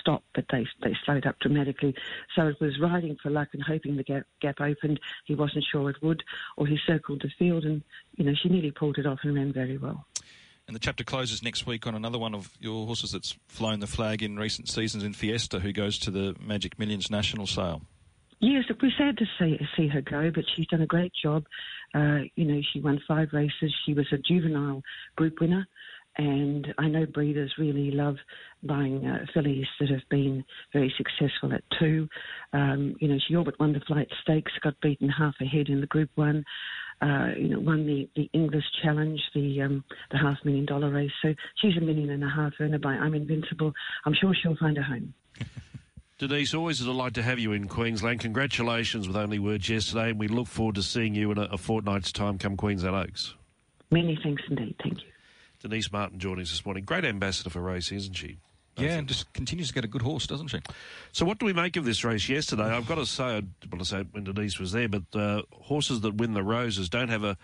stopped, 0.00 0.26
but 0.34 0.46
they 0.50 0.66
they 0.82 0.96
slowed 1.04 1.26
up 1.26 1.38
dramatically. 1.40 1.94
So 2.34 2.46
it 2.48 2.60
was 2.60 2.80
riding 2.80 3.16
for 3.22 3.30
luck 3.30 3.48
and 3.52 3.62
hoping 3.62 3.96
the 3.96 4.04
gap, 4.04 4.24
gap 4.40 4.60
opened. 4.60 5.00
He 5.24 5.34
wasn't 5.34 5.64
sure 5.70 5.90
it 5.90 6.02
would, 6.02 6.22
or 6.56 6.66
he 6.66 6.78
circled 6.86 7.22
the 7.22 7.30
field, 7.38 7.64
and 7.64 7.82
you 8.16 8.24
know 8.24 8.34
she 8.40 8.48
nearly 8.48 8.70
pulled 8.70 8.98
it 8.98 9.06
off 9.06 9.20
and 9.22 9.34
ran 9.34 9.52
very 9.52 9.76
well. 9.76 10.06
And 10.66 10.74
the 10.74 10.80
chapter 10.80 11.04
closes 11.04 11.44
next 11.44 11.64
week 11.64 11.86
on 11.86 11.94
another 11.94 12.18
one 12.18 12.34
of 12.34 12.50
your 12.58 12.86
horses 12.86 13.12
that's 13.12 13.36
flown 13.46 13.78
the 13.78 13.86
flag 13.86 14.20
in 14.22 14.36
recent 14.36 14.68
seasons 14.68 15.04
in 15.04 15.12
Fiesta, 15.12 15.60
who 15.60 15.72
goes 15.72 15.96
to 16.00 16.10
the 16.10 16.34
Magic 16.40 16.76
Millions 16.76 17.08
national 17.08 17.46
sale. 17.46 17.82
Yes, 18.40 18.64
look, 18.68 18.82
we're 18.82 18.90
sad 18.98 19.16
to 19.18 19.24
see 19.38 19.58
see 19.76 19.88
her 19.88 20.02
go, 20.02 20.30
but 20.34 20.44
she's 20.54 20.66
done 20.66 20.82
a 20.82 20.86
great 20.86 21.12
job. 21.22 21.44
Uh, 21.94 22.20
you 22.34 22.44
know, 22.44 22.60
she 22.72 22.80
won 22.80 23.00
five 23.08 23.28
races. 23.32 23.74
She 23.86 23.94
was 23.94 24.06
a 24.12 24.18
juvenile 24.18 24.82
group 25.16 25.40
winner, 25.40 25.66
and 26.18 26.66
I 26.76 26.88
know 26.88 27.06
breeders 27.06 27.54
really 27.58 27.90
love 27.90 28.16
buying 28.62 29.06
uh, 29.06 29.24
fillies 29.32 29.66
that 29.80 29.88
have 29.88 30.06
been 30.10 30.44
very 30.74 30.92
successful 30.98 31.54
at 31.54 31.62
two. 31.78 32.08
Um, 32.52 32.96
you 33.00 33.08
know, 33.08 33.18
she 33.26 33.36
all 33.36 33.44
but 33.44 33.58
won 33.58 33.72
the 33.72 33.80
flight 33.80 34.08
stakes, 34.20 34.52
got 34.62 34.78
beaten 34.82 35.08
half 35.08 35.34
ahead 35.40 35.68
in 35.68 35.80
the 35.80 35.86
Group 35.86 36.10
One. 36.16 36.44
Uh, 37.00 37.28
you 37.38 37.48
know, 37.48 37.60
won 37.60 37.86
the, 37.86 38.08
the 38.16 38.28
Inglis 38.34 38.64
Challenge, 38.82 39.20
the 39.34 39.62
um, 39.62 39.84
the 40.10 40.18
half 40.18 40.36
million 40.44 40.66
dollar 40.66 40.90
race. 40.90 41.10
So 41.22 41.34
she's 41.62 41.76
a 41.78 41.80
million 41.80 42.10
and 42.10 42.24
a 42.24 42.28
half 42.28 42.52
earner 42.60 42.78
by 42.78 42.92
I'm 42.92 43.14
Invincible. 43.14 43.72
I'm 44.04 44.14
sure 44.14 44.34
she'll 44.34 44.56
find 44.56 44.76
a 44.76 44.82
home. 44.82 45.14
Denise, 46.18 46.54
always 46.54 46.80
a 46.80 46.84
delight 46.84 47.12
to 47.14 47.22
have 47.22 47.38
you 47.38 47.52
in 47.52 47.68
Queensland. 47.68 48.20
Congratulations 48.20 49.06
with 49.06 49.18
Only 49.18 49.38
Words 49.38 49.68
yesterday, 49.68 50.08
and 50.08 50.18
we 50.18 50.28
look 50.28 50.46
forward 50.46 50.76
to 50.76 50.82
seeing 50.82 51.14
you 51.14 51.30
in 51.30 51.36
a, 51.36 51.42
a 51.42 51.58
fortnight's 51.58 52.10
time 52.10 52.38
come 52.38 52.56
Queensland 52.56 52.96
Oaks. 52.96 53.34
Many 53.90 54.18
thanks 54.22 54.42
indeed. 54.48 54.74
Thank 54.82 55.02
you. 55.02 55.08
Denise 55.60 55.92
Martin 55.92 56.18
joining 56.18 56.42
us 56.42 56.50
this 56.50 56.64
morning. 56.64 56.84
Great 56.84 57.04
ambassador 57.04 57.50
for 57.50 57.60
racing, 57.60 57.98
isn't 57.98 58.14
she? 58.14 58.38
Yeah, 58.78 58.96
and 58.96 59.06
just 59.08 59.30
continues 59.34 59.68
to 59.68 59.74
get 59.74 59.84
a 59.84 59.88
good 59.88 60.00
horse, 60.00 60.26
doesn't 60.26 60.48
she? 60.48 60.60
So, 61.12 61.26
what 61.26 61.38
do 61.38 61.44
we 61.44 61.52
make 61.52 61.76
of 61.76 61.84
this 61.84 62.02
race 62.02 62.30
yesterday? 62.30 62.64
I've 62.64 62.88
got 62.88 62.94
to 62.94 63.06
say, 63.06 63.24
I 63.24 63.42
want 63.70 63.80
to 63.80 63.84
say 63.84 64.04
when 64.12 64.24
Denise 64.24 64.58
was 64.58 64.72
there, 64.72 64.88
but 64.88 65.02
uh, 65.14 65.42
horses 65.52 66.00
that 66.00 66.14
win 66.14 66.32
the 66.32 66.42
roses 66.42 66.88
don't 66.88 67.08
have 67.10 67.24
a 67.24 67.36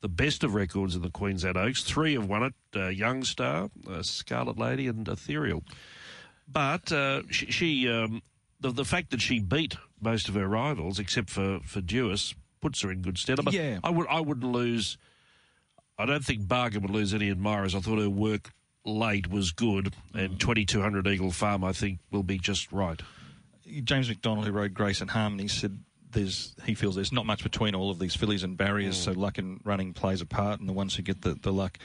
the 0.00 0.08
best 0.08 0.44
of 0.44 0.54
records 0.54 0.94
in 0.94 1.02
the 1.02 1.10
Queensland 1.10 1.56
Oaks. 1.56 1.82
Three 1.82 2.14
have 2.14 2.28
won 2.28 2.44
it: 2.44 2.54
uh, 2.76 2.88
Young 2.88 3.24
Star, 3.24 3.68
uh, 3.88 4.02
Scarlet 4.02 4.58
Lady, 4.58 4.86
and 4.86 5.08
Ethereal. 5.08 5.64
But 6.48 6.92
uh, 6.92 7.22
she, 7.30 7.46
she 7.46 7.88
um, 7.88 8.22
the, 8.60 8.70
the 8.70 8.84
fact 8.84 9.10
that 9.10 9.20
she 9.20 9.40
beat 9.40 9.76
most 10.00 10.28
of 10.28 10.34
her 10.34 10.46
rivals, 10.46 10.98
except 10.98 11.30
for 11.30 11.60
for 11.64 11.80
Duais, 11.80 12.34
puts 12.60 12.80
her 12.82 12.90
in 12.90 13.02
good 13.02 13.18
stead. 13.18 13.38
But 13.44 13.54
yeah. 13.54 13.78
I 13.84 13.90
would 13.90 14.06
I 14.08 14.20
wouldn't 14.20 14.50
lose. 14.50 14.98
I 15.98 16.06
don't 16.06 16.24
think 16.24 16.48
Bargain 16.48 16.82
would 16.82 16.90
lose 16.90 17.12
any 17.12 17.28
admirers. 17.28 17.74
I 17.74 17.80
thought 17.80 17.98
her 17.98 18.08
work 18.08 18.52
late 18.84 19.30
was 19.30 19.52
good, 19.52 19.94
and 20.14 20.40
2200 20.40 21.06
Eagle 21.06 21.30
Farm 21.30 21.62
I 21.62 21.72
think 21.72 21.98
will 22.10 22.22
be 22.22 22.38
just 22.38 22.72
right. 22.72 23.00
James 23.84 24.08
McDonald, 24.08 24.46
who 24.46 24.52
rode 24.52 24.74
Grace 24.74 25.00
and 25.00 25.10
Harmony, 25.10 25.48
said 25.48 25.78
there's 26.12 26.54
he 26.64 26.74
feels 26.74 26.94
there's 26.94 27.12
not 27.12 27.26
much 27.26 27.42
between 27.42 27.74
all 27.74 27.90
of 27.90 27.98
these 27.98 28.14
fillies 28.14 28.42
and 28.42 28.56
barriers, 28.56 28.96
mm. 28.96 29.04
so 29.04 29.12
luck 29.12 29.38
and 29.38 29.60
running 29.64 29.92
plays 29.92 30.20
a 30.20 30.26
part, 30.26 30.60
and 30.60 30.68
the 30.68 30.72
ones 30.72 30.94
who 30.94 31.02
get 31.02 31.22
the, 31.22 31.34
the 31.34 31.52
luck, 31.52 31.78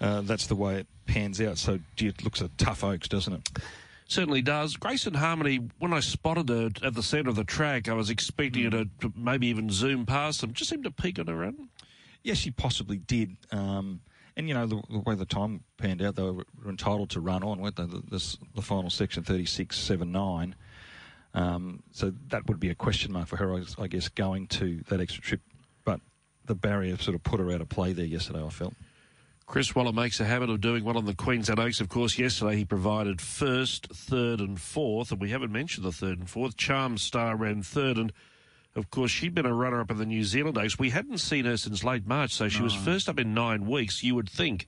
uh, 0.00 0.20
that's 0.22 0.46
the 0.46 0.56
way 0.56 0.76
it 0.76 0.86
pans 1.06 1.40
out. 1.40 1.58
So 1.58 1.78
it 1.98 2.24
looks 2.24 2.40
a 2.40 2.48
tough 2.56 2.84
Oaks, 2.84 3.08
doesn't 3.08 3.32
it? 3.32 3.50
Certainly 4.08 4.42
does. 4.42 4.76
Grace 4.76 5.06
and 5.06 5.16
Harmony, 5.16 5.68
when 5.78 5.92
I 5.92 6.00
spotted 6.00 6.48
her 6.48 6.70
at 6.82 6.94
the 6.94 7.02
centre 7.02 7.30
of 7.30 7.36
the 7.36 7.44
track, 7.44 7.88
I 7.88 7.92
was 7.94 8.08
expecting 8.08 8.70
her 8.70 8.84
to 9.00 9.12
maybe 9.16 9.48
even 9.48 9.68
zoom 9.68 10.06
past 10.06 10.40
them. 10.40 10.52
Just 10.52 10.70
seemed 10.70 10.84
to 10.84 10.92
peak 10.92 11.18
on 11.18 11.26
her 11.26 11.34
run. 11.34 11.68
Yes, 12.22 12.38
she 12.38 12.52
possibly 12.52 12.98
did. 12.98 13.36
Um, 13.50 14.00
and, 14.36 14.48
you 14.48 14.54
know, 14.54 14.66
the, 14.66 14.80
the, 14.90 14.98
way 15.00 15.14
the 15.14 15.24
time 15.24 15.64
panned 15.76 16.02
out, 16.02 16.14
they 16.14 16.22
were 16.22 16.44
entitled 16.68 17.10
to 17.10 17.20
run 17.20 17.42
on, 17.42 17.60
weren't 17.60 17.76
they? 17.76 17.86
The, 17.86 18.02
this, 18.08 18.36
the 18.54 18.62
final 18.62 18.90
section, 18.90 19.24
36 19.24 19.76
7 19.76 20.12
9. 20.12 20.54
Um, 21.34 21.82
so 21.92 22.12
that 22.28 22.46
would 22.46 22.60
be 22.60 22.70
a 22.70 22.74
question 22.74 23.12
mark 23.12 23.26
for 23.26 23.36
her, 23.36 23.60
I 23.78 23.86
guess, 23.88 24.08
going 24.08 24.46
to 24.48 24.82
that 24.88 25.00
extra 25.00 25.22
trip. 25.22 25.40
But 25.84 26.00
the 26.44 26.54
barrier 26.54 26.96
sort 26.98 27.14
of 27.14 27.22
put 27.24 27.40
her 27.40 27.50
out 27.50 27.60
of 27.60 27.68
play 27.68 27.92
there 27.92 28.06
yesterday, 28.06 28.44
I 28.44 28.48
felt. 28.50 28.74
Chris 29.46 29.74
Waller 29.76 29.92
makes 29.92 30.18
a 30.18 30.24
habit 30.24 30.50
of 30.50 30.60
doing 30.60 30.82
well 30.82 30.98
on 30.98 31.04
the 31.04 31.14
Queensland 31.14 31.60
Oaks. 31.60 31.80
Of 31.80 31.88
course, 31.88 32.18
yesterday 32.18 32.56
he 32.56 32.64
provided 32.64 33.20
first, 33.20 33.86
third, 33.86 34.40
and 34.40 34.60
fourth, 34.60 35.12
and 35.12 35.20
we 35.20 35.30
haven't 35.30 35.52
mentioned 35.52 35.86
the 35.86 35.92
third 35.92 36.18
and 36.18 36.28
fourth. 36.28 36.56
Charm 36.56 36.98
Star 36.98 37.36
ran 37.36 37.62
third, 37.62 37.96
and 37.96 38.12
of 38.74 38.90
course, 38.90 39.12
she'd 39.12 39.34
been 39.34 39.46
a 39.46 39.54
runner 39.54 39.80
up 39.80 39.90
in 39.90 39.98
the 39.98 40.04
New 40.04 40.24
Zealand 40.24 40.58
Oaks. 40.58 40.80
We 40.80 40.90
hadn't 40.90 41.18
seen 41.18 41.44
her 41.44 41.56
since 41.56 41.84
late 41.84 42.06
March, 42.06 42.32
so 42.32 42.48
she 42.48 42.58
no. 42.58 42.64
was 42.64 42.74
first 42.74 43.08
up 43.08 43.20
in 43.20 43.34
nine 43.34 43.66
weeks. 43.66 44.02
You 44.02 44.16
would 44.16 44.28
think 44.28 44.66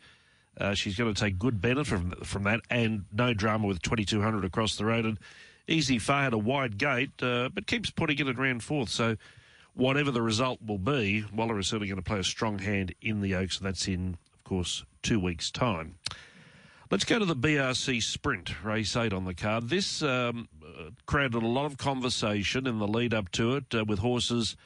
uh, 0.61 0.75
she's 0.75 0.97
going 0.97 1.13
to 1.13 1.21
take 1.21 1.41
good 1.41 1.61
benefit 1.61 1.87
from, 1.87 2.11
from 2.23 2.45
that, 2.45 2.61
and 2.71 3.05
no 3.13 3.35
drama 3.35 3.67
with 3.67 3.83
2200 3.83 4.45
across 4.45 4.77
the 4.77 4.85
road. 4.85 5.05
And 5.05 5.19
Easy 5.67 5.99
Far 5.99 6.23
had 6.23 6.33
a 6.33 6.39
wide 6.39 6.79
gate, 6.79 7.21
uh, 7.21 7.49
but 7.53 7.67
keeps 7.67 7.91
putting 7.91 8.19
it 8.21 8.29
at 8.29 8.39
round 8.39 8.63
fourth. 8.63 8.91
So, 8.91 9.17
whatever 9.75 10.13
the 10.13 10.23
result 10.23 10.61
will 10.65 10.79
be, 10.79 11.25
Waller 11.35 11.59
is 11.59 11.67
certainly 11.67 11.89
going 11.89 12.01
to 12.01 12.09
play 12.09 12.21
a 12.21 12.25
strong 12.25 12.61
hand 12.61 12.95
in 13.03 13.21
the 13.21 13.35
Oaks, 13.35 13.59
and 13.59 13.67
that's 13.67 13.89
in 13.89 14.17
course, 14.49 14.85
two 15.03 15.21
weeks' 15.21 15.51
time. 15.51 15.97
Let's 16.91 17.05
go 17.05 17.19
to 17.19 17.27
the 17.27 17.37
BRC 17.37 18.03
Sprint, 18.03 18.65
race 18.65 18.97
eight 18.97 19.13
on 19.13 19.27
the 19.27 19.35
card. 19.35 19.69
This 19.69 20.03
um, 20.03 20.49
uh, 20.65 20.91
created 21.05 21.35
a 21.35 21.47
lot 21.47 21.67
of 21.67 21.77
conversation 21.77 22.67
in 22.67 22.79
the 22.79 22.89
lead 22.89 23.13
up 23.13 23.31
to 23.33 23.57
it 23.57 23.75
uh, 23.75 23.85
with 23.85 23.99
horses 23.99 24.57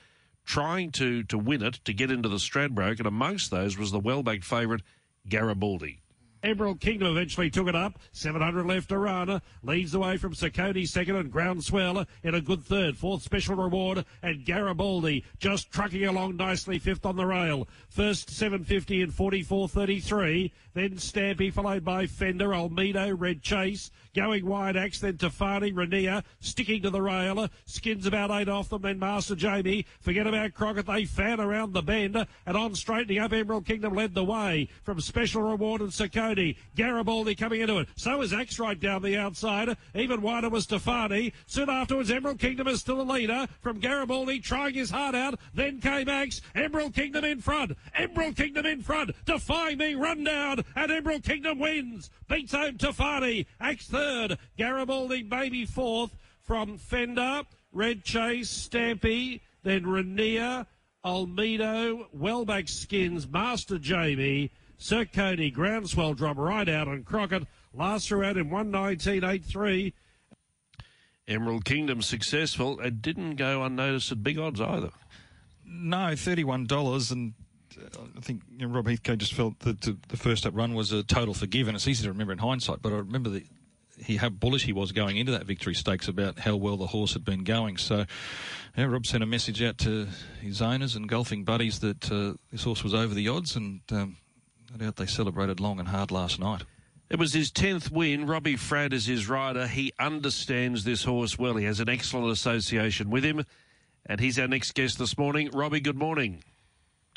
trying 0.45 0.93
to, 0.93 1.25
to 1.25 1.37
win 1.37 1.63
it 1.63 1.81
to 1.85 1.93
get 1.93 2.13
into 2.13 2.29
the 2.29 2.37
Stradbroke, 2.37 2.99
and 2.99 3.07
amongst 3.07 3.51
those 3.51 3.77
was 3.77 3.91
the 3.91 3.99
well 3.99 4.23
backed 4.23 4.45
favourite 4.45 4.83
Garibaldi. 5.29 6.02
Emerald 6.43 6.81
Kingdom 6.81 7.09
eventually 7.09 7.51
took 7.51 7.69
it 7.69 7.77
up. 7.77 7.99
700 8.13 8.67
left 8.67 8.89
to 8.89 8.97
Arana. 8.97 9.43
Leads 9.63 9.93
the 9.93 10.01
way 10.01 10.17
from 10.17 10.35
Saccone 10.35 10.87
second 10.89 11.17
and 11.17 11.31
Groundswell 11.31 12.07
in 12.25 12.35
a 12.35 12.41
good 12.41 12.65
third. 12.65 12.97
Fourth 12.97 13.23
special 13.23 13.55
reward 13.55 14.05
and 14.23 14.45
Garibaldi 14.45 15.25
just 15.39 15.71
trucking 15.71 16.05
along 16.05 16.37
nicely 16.37 16.79
fifth 16.79 17.07
on 17.07 17.17
the 17.17 17.27
rail. 17.27 17.69
First 17.89 18.31
750 18.31 19.03
and 19.03 19.13
44.33. 19.13 20.51
Then 20.75 20.91
Stampy 20.97 21.53
followed 21.53 21.85
by 21.85 22.07
Fender, 22.07 22.49
Almedo, 22.49 23.15
Red 23.19 23.43
Chase. 23.43 23.91
Going 24.15 24.45
wide 24.45 24.77
axe, 24.77 25.01
then 25.01 25.15
Tafani, 25.15 25.73
Rania, 25.73 26.23
sticking 26.39 26.83
to 26.83 26.91
the 26.91 27.01
rail. 27.01 27.49
Skins 27.65 28.05
about 28.05 28.31
eight 28.31 28.47
off 28.47 28.69
them, 28.69 28.83
then 28.83 28.99
Master 28.99 29.35
Jamie. 29.35 29.87
Forget 30.01 30.27
about 30.27 30.53
Crockett. 30.53 30.85
They 30.85 31.07
fan 31.07 31.41
around 31.41 31.73
the 31.73 31.81
bend. 31.81 32.27
And 32.45 32.57
on 32.57 32.75
straightening 32.75 33.21
up, 33.21 33.33
Emerald 33.33 33.65
Kingdom 33.65 33.95
led 33.95 34.13
the 34.13 34.23
way 34.23 34.69
from 34.83 35.01
Special 35.01 35.41
Reward 35.41 35.81
and 35.81 35.91
Saccone. 35.91 36.59
Garibaldi 36.77 37.35
coming 37.35 37.63
into 37.63 37.79
it. 37.79 37.89
So 37.97 38.21
is 38.21 38.35
Axe 38.35 38.59
right 38.59 38.79
down 38.79 39.01
the 39.01 39.17
outside. 39.17 39.75
Even 39.95 40.21
wider 40.21 40.51
was 40.51 40.67
Tafani. 40.67 41.33
Soon 41.47 41.71
afterwards, 41.71 42.11
Emerald 42.11 42.39
Kingdom 42.39 42.69
is 42.69 42.81
still 42.81 43.01
a 43.01 43.11
leader 43.11 43.47
from 43.63 43.81
Garibaldi 43.81 44.41
trying 44.41 44.75
his 44.75 44.91
heart 44.91 45.15
out. 45.15 45.41
Then 45.55 45.81
came 45.81 46.11
Axe. 46.11 46.43
Emerald 46.55 46.93
Kingdom 46.93 47.25
in 47.25 47.41
front. 47.41 47.73
Emerald 47.95 48.37
Kingdom 48.37 48.67
in 48.67 48.83
front. 48.83 49.13
Defying 49.25 49.79
being 49.79 49.99
run 49.99 50.23
down. 50.23 50.63
And 50.77 50.93
Emerald 50.93 51.23
Kingdom 51.23 51.59
wins. 51.59 52.11
Beats 52.29 52.53
home 52.53 52.77
Tafani. 52.77 53.47
Axe 53.59 53.89
third. 54.03 54.39
Garibaldi 54.59 55.23
maybe 55.23 55.65
fourth 55.65 56.17
from 56.41 56.79
Fender, 56.79 57.43
Red 57.73 58.05
Chase, 58.05 58.69
Stampy, 58.69 59.41
then 59.63 59.85
Rania, 59.85 60.67
Almedo, 61.05 62.07
Wellback 62.17 62.69
Skins, 62.69 63.29
Master 63.29 63.79
Jamie, 63.79 64.51
Sir 64.79 65.05
Cody, 65.05 65.51
Groundswell 65.51 66.15
drop 66.15 66.37
right 66.37 66.69
out 66.69 66.89
on 66.89 67.05
Crockett. 67.05 67.47
Last 67.75 68.13
out 68.13 68.37
in 68.37 68.51
119.83. 68.51 69.93
Emerald 71.29 71.65
Kingdom 71.65 72.03
successful. 72.03 72.81
It 72.81 73.01
didn't 73.01 73.37
go 73.37 73.63
unnoticed 73.63 74.13
at 74.13 74.23
big 74.23 74.39
odds 74.39 74.61
either. 74.61 74.91
No, 75.65 75.97
$31 75.97 77.13
and 77.13 77.35
uh, 77.79 78.01
I 78.17 78.21
think 78.21 78.43
you 78.51 78.67
know, 78.67 78.75
Rob 78.75 78.87
Heathcote 78.87 79.19
just 79.19 79.33
felt 79.33 79.59
that 79.61 79.81
the 79.81 80.17
first 80.17 80.45
up 80.45 80.55
run 80.55 80.75
was 80.75 80.93
a 80.93 81.03
total 81.03 81.33
forgiven. 81.33 81.75
It's 81.75 81.89
easy 81.89 82.05
to 82.05 82.11
remember 82.11 82.33
in 82.33 82.39
hindsight, 82.39 82.83
but 82.83 82.93
I 82.93 82.97
remember 82.97 83.31
the 83.31 83.45
he 84.05 84.17
how 84.17 84.29
bullish 84.29 84.65
he 84.65 84.73
was 84.73 84.93
going 84.93 85.17
into 85.17 85.33
that 85.33 85.45
victory 85.45 85.75
stakes 85.75 86.09
about 86.09 86.39
how 86.39 86.57
well 86.57 86.77
the 86.77 86.87
horse 86.87 87.13
had 87.13 87.25
been 87.25 87.45
going. 87.45 87.77
So, 87.77 88.05
yeah, 88.77 88.85
Rob 88.85 89.07
sent 89.07 89.23
a 89.23 89.27
message 89.27 89.63
out 89.63 89.79
to 89.79 90.09
his 90.41 90.63
owners 90.63 90.97
and 90.97 91.09
golfing 91.09 91.45
buddies 91.45 91.81
that 91.81 92.11
uh, 92.11 92.35
this 92.51 92.65
horse 92.65 92.83
was 92.83 92.95
over 92.95 93.15
the 93.15 93.29
odds, 93.29 93.57
and 93.57 93.81
um, 93.91 94.17
no 94.71 94.85
doubt 94.85 94.97
they 94.97 95.07
celebrated 95.07 95.61
long 95.61 95.79
and 95.79 95.89
hard 95.89 96.11
last 96.11 96.39
night. 96.39 96.63
It 97.11 97.19
was 97.19 97.35
his 97.35 97.53
10th 97.53 97.91
win. 97.91 98.27
Robbie 98.27 98.57
Fradd 98.57 98.95
is 98.95 99.05
his 99.05 99.29
rider. 99.29 99.67
He 99.67 99.93
understands 99.99 100.85
this 100.85 101.05
horse 101.05 101.39
well. 101.39 101.57
He 101.57 101.67
has 101.67 101.79
an 101.79 101.91
excellent 101.91 102.33
association 102.33 103.11
with 103.11 103.23
him. 103.23 103.45
And 104.07 104.19
he's 104.19 104.39
our 104.39 104.49
next 104.49 104.73
guest 104.73 104.99
this 104.99 105.19
morning. 105.19 105.51
Robbie, 105.53 105.81
good 105.81 105.99
morning. 105.99 106.43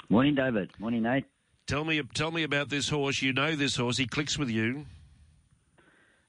Morning, 0.10 0.36
David. 0.36 0.71
Morning, 0.80 1.04
Nate. 1.04 1.24
Tell 1.65 1.86
me, 1.86 2.02
tell 2.13 2.30
me 2.30 2.43
about 2.43 2.69
this 2.69 2.89
horse. 2.89 3.21
You 3.21 3.32
know 3.32 3.56
this 3.56 3.78
horse. 3.78 3.95
He 3.98 4.06
clicks 4.06 4.38
with 4.38 4.50
you. 4.50 4.86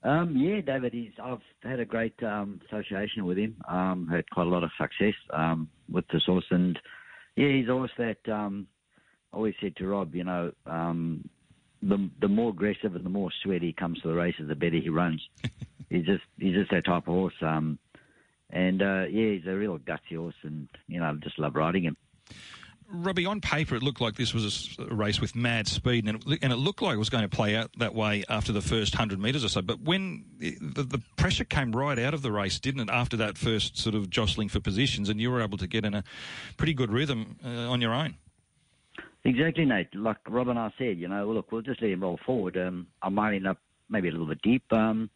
Um, 0.06 0.36
yeah, 0.36 0.60
David. 0.60 0.92
He's. 0.92 1.10
I've 1.20 1.40
had 1.64 1.80
a 1.80 1.84
great 1.84 2.14
um, 2.22 2.60
association 2.68 3.26
with 3.26 3.38
him. 3.38 3.56
Um, 3.68 4.06
had 4.08 4.28
quite 4.30 4.46
a 4.46 4.50
lot 4.50 4.62
of 4.62 4.70
success 4.80 5.14
um, 5.32 5.68
with 5.90 6.04
this 6.12 6.22
horse, 6.26 6.44
and 6.50 6.78
yeah, 7.34 7.48
he's 7.48 7.68
always 7.68 7.90
that. 7.98 8.18
Um, 8.32 8.68
always 9.32 9.54
said 9.60 9.74
to 9.76 9.86
Rob, 9.86 10.14
you 10.14 10.22
know, 10.22 10.52
um, 10.66 11.28
the 11.82 12.08
the 12.20 12.28
more 12.28 12.50
aggressive 12.50 12.94
and 12.94 13.04
the 13.04 13.10
more 13.10 13.30
sweaty 13.42 13.66
he 13.66 13.72
comes 13.72 14.00
to 14.00 14.08
the 14.08 14.14
races, 14.14 14.46
the 14.46 14.54
better 14.54 14.76
he 14.76 14.88
runs. 14.90 15.20
he's 15.90 16.06
just 16.06 16.22
he's 16.38 16.54
just 16.54 16.70
that 16.70 16.84
type 16.84 17.08
of 17.08 17.14
horse. 17.14 17.34
Um, 17.42 17.76
and 18.50 18.82
uh, 18.82 19.04
yeah, 19.10 19.32
he's 19.32 19.46
a 19.48 19.56
real 19.56 19.76
gutsy 19.78 20.16
horse, 20.16 20.36
and 20.44 20.68
you 20.86 21.00
know, 21.00 21.06
I 21.06 21.12
just 21.14 21.38
love 21.40 21.56
riding 21.56 21.82
him. 21.82 21.96
Robbie, 22.88 23.26
on 23.26 23.40
paper, 23.40 23.74
it 23.74 23.82
looked 23.82 24.00
like 24.00 24.14
this 24.14 24.32
was 24.32 24.76
a 24.78 24.94
race 24.94 25.20
with 25.20 25.34
mad 25.34 25.66
speed, 25.66 26.06
and 26.06 26.22
it, 26.24 26.38
and 26.42 26.52
it 26.52 26.56
looked 26.56 26.82
like 26.82 26.94
it 26.94 26.98
was 26.98 27.10
going 27.10 27.28
to 27.28 27.34
play 27.34 27.56
out 27.56 27.70
that 27.78 27.94
way 27.94 28.24
after 28.28 28.52
the 28.52 28.60
first 28.60 28.94
100 28.94 29.20
metres 29.20 29.44
or 29.44 29.48
so. 29.48 29.62
But 29.62 29.80
when 29.80 30.24
the, 30.38 30.56
the, 30.60 31.02
pressure 31.16 31.44
came 31.44 31.72
right 31.72 31.98
out 31.98 32.14
of 32.14 32.22
the 32.22 32.30
race, 32.30 32.60
didn't 32.60 32.82
it, 32.82 32.90
after 32.90 33.16
that 33.16 33.36
first 33.36 33.76
sort 33.76 33.94
of 33.94 34.08
jostling 34.10 34.48
for 34.48 34.60
positions, 34.60 35.08
and 35.08 35.20
you 35.20 35.30
were 35.30 35.40
able 35.40 35.58
to 35.58 35.66
get 35.66 35.84
in 35.84 35.94
a 35.94 36.04
pretty 36.56 36.74
good 36.74 36.92
rhythm 36.92 37.36
uh, 37.44 37.70
on 37.70 37.80
your 37.80 37.92
own? 37.92 38.14
Exactly, 39.24 39.64
Nate. 39.64 39.94
Like 39.94 40.18
Rob 40.28 40.48
and 40.48 40.58
I 40.58 40.72
said, 40.78 40.98
you 40.98 41.08
know, 41.08 41.26
look, 41.32 41.50
we'll 41.50 41.62
just 41.62 41.82
let 41.82 41.90
him 41.90 42.02
roll 42.02 42.20
forward. 42.24 42.56
Um, 42.56 42.86
I 43.02 43.08
might 43.08 43.34
end 43.34 43.48
up 43.48 43.58
maybe 43.88 44.08
a 44.08 44.12
little 44.12 44.26
bit 44.26 44.42
deep, 44.42 44.72
um, 44.72 45.10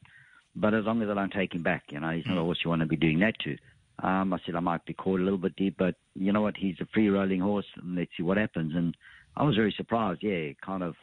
but 0.57 0.75
as 0.75 0.85
long 0.85 1.01
as 1.03 1.09
I 1.09 1.15
don't 1.15 1.33
take 1.33 1.55
him 1.55 1.63
back, 1.63 1.85
you 1.93 2.01
know, 2.01 2.11
he's 2.11 2.27
not 2.27 2.37
a 2.37 2.43
horse 2.43 2.59
you 2.65 2.71
want 2.71 2.81
to 2.81 2.87
be 2.87 2.97
doing 2.97 3.21
that 3.21 3.39
to. 3.41 3.57
Um, 4.03 4.33
I 4.33 4.39
said 4.45 4.55
I 4.55 4.61
might 4.61 4.85
be 4.87 4.95
caught 4.95 5.21
a 5.21 5.23
little 5.23 5.39
bit 5.39 5.57
deep, 5.57 5.77
but 5.79 5.95
you 6.15 6.33
know 6.33 6.43
what? 6.43 6.57
He's 6.57 6.81
a 6.81 6.87
free 6.93 7.09
rolling 7.09 7.41
horse, 7.41 7.67
and 7.77 7.97
let's 7.97 8.11
see 8.17 8.23
what 8.23 8.39
happens. 8.39 8.75
And 8.75 8.97
I 9.37 9.43
was 9.45 9.57
very 9.57 9.75
surprised. 9.77 10.23
Yeah, 10.23 10.53
kind 10.65 10.83
of 10.83 10.95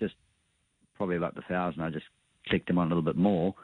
just 0.00 0.14
probably 0.96 1.16
about 1.16 1.34
the 1.34 1.42
thousand. 1.42 1.82
I 1.82 1.90
just 1.90 2.06
clicked 2.48 2.68
him 2.68 2.78
on 2.78 2.86
a 2.86 2.88
little 2.88 3.02
bit 3.02 3.16
more, 3.16 3.54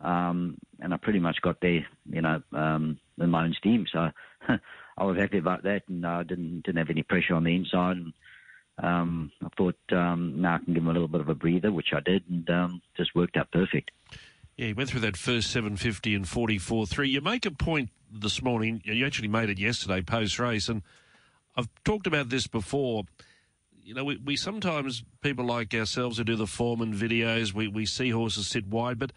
um, 0.00 0.56
and 0.80 0.94
I 0.94 0.96
pretty 0.96 1.18
much 1.18 1.36
got 1.42 1.60
there, 1.60 1.86
you 2.10 2.22
know, 2.22 2.42
um, 2.52 2.98
in 3.18 3.30
my 3.30 3.44
own 3.44 3.54
steam. 3.58 3.86
So 3.92 4.10
I 4.98 5.04
was 5.04 5.18
happy 5.18 5.38
about 5.38 5.64
that, 5.64 5.82
and 5.88 6.06
I 6.06 6.22
didn't 6.22 6.62
didn't 6.62 6.78
have 6.78 6.90
any 6.90 7.02
pressure 7.02 7.34
on 7.34 7.44
the 7.44 7.54
inside. 7.54 7.96
And, 7.98 8.12
um, 8.82 9.32
I 9.42 9.48
thought 9.56 9.78
um, 9.92 10.40
now 10.40 10.56
I 10.56 10.64
can 10.64 10.74
give 10.74 10.82
him 10.82 10.88
a 10.88 10.92
little 10.92 11.08
bit 11.08 11.20
of 11.20 11.28
a 11.28 11.34
breather, 11.34 11.72
which 11.72 11.92
I 11.94 12.00
did, 12.00 12.24
and 12.30 12.48
um, 12.48 12.82
just 12.96 13.14
worked 13.14 13.36
out 13.36 13.50
perfect. 13.50 13.90
Yeah, 14.56 14.68
he 14.68 14.72
went 14.72 14.88
through 14.88 15.00
that 15.00 15.18
first 15.18 15.50
750 15.50 16.14
and 16.14 16.24
44.3. 16.24 17.10
You 17.10 17.20
make 17.20 17.44
a 17.44 17.50
point 17.50 17.90
this 18.10 18.42
morning, 18.42 18.82
you 18.84 19.04
actually 19.06 19.28
made 19.28 19.50
it 19.50 19.58
yesterday 19.58 20.00
post 20.02 20.38
race, 20.38 20.68
and 20.68 20.82
I've 21.56 21.68
talked 21.84 22.06
about 22.06 22.28
this 22.28 22.46
before. 22.46 23.04
You 23.82 23.94
know, 23.94 24.04
we, 24.04 24.16
we 24.16 24.36
sometimes, 24.36 25.04
people 25.20 25.44
like 25.44 25.72
ourselves 25.74 26.18
who 26.18 26.24
do 26.24 26.36
the 26.36 26.46
foreman 26.46 26.94
videos, 26.94 27.52
we, 27.52 27.68
we 27.68 27.86
see 27.86 28.10
horses 28.10 28.48
sit 28.48 28.66
wide, 28.66 28.98
but 28.98 29.12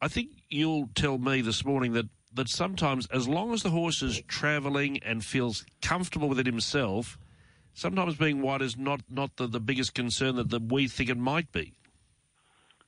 I 0.00 0.08
think 0.08 0.30
you'll 0.48 0.90
tell 0.94 1.18
me 1.18 1.40
this 1.40 1.64
morning 1.64 1.92
that 1.92 2.06
that 2.36 2.48
sometimes, 2.48 3.06
as 3.06 3.26
long 3.26 3.52
as 3.52 3.62
the 3.62 3.70
horse 3.70 4.02
is 4.02 4.22
travelling 4.28 4.98
and 5.02 5.24
feels 5.24 5.64
comfortable 5.80 6.28
with 6.28 6.38
it 6.38 6.46
himself, 6.46 7.18
sometimes 7.72 8.16
being 8.16 8.42
wide 8.42 8.62
is 8.62 8.76
not, 8.76 9.00
not 9.08 9.36
the, 9.36 9.46
the 9.46 9.60
biggest 9.60 9.94
concern 9.94 10.36
that, 10.36 10.50
that 10.50 10.70
we 10.70 10.86
think 10.86 11.08
it 11.08 11.16
might 11.16 11.50
be. 11.50 11.72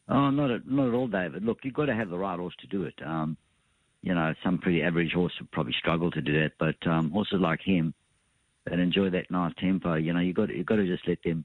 Oh, 0.09 0.31
not 0.31 0.51
at, 0.51 0.67
not 0.67 0.89
at 0.89 0.95
all, 0.95 1.09
David. 1.09 1.45
Look, 1.45 1.59
you've 1.63 1.75
got 1.75 1.87
to 1.87 1.95
have 1.95 2.11
the 2.11 2.19
right 2.19 2.39
horse 2.39 2.55
to 2.61 2.67
do 2.67 2.85
it. 2.85 2.95
Um, 3.05 3.37
you 4.03 4.15
know, 4.15 4.35
some 4.45 4.59
pretty 4.59 4.83
average 4.83 5.13
horse 5.13 5.33
would 5.41 5.51
probably 5.51 5.75
struggle 5.79 6.11
to 6.11 6.21
do 6.21 6.33
that, 6.41 6.53
but 6.59 6.77
um, 6.87 7.11
horses 7.11 7.41
like 7.41 7.61
him 7.61 7.95
that 8.65 8.79
enjoy 8.79 9.11
that 9.11 9.31
nice 9.31 9.53
tempo, 9.59 9.95
you 9.95 10.13
know, 10.13 10.21
you 10.21 10.33
got 10.33 10.55
you 10.55 10.65
got 10.65 10.77
to 10.77 10.87
just 10.87 11.07
let 11.09 11.23
them 11.23 11.45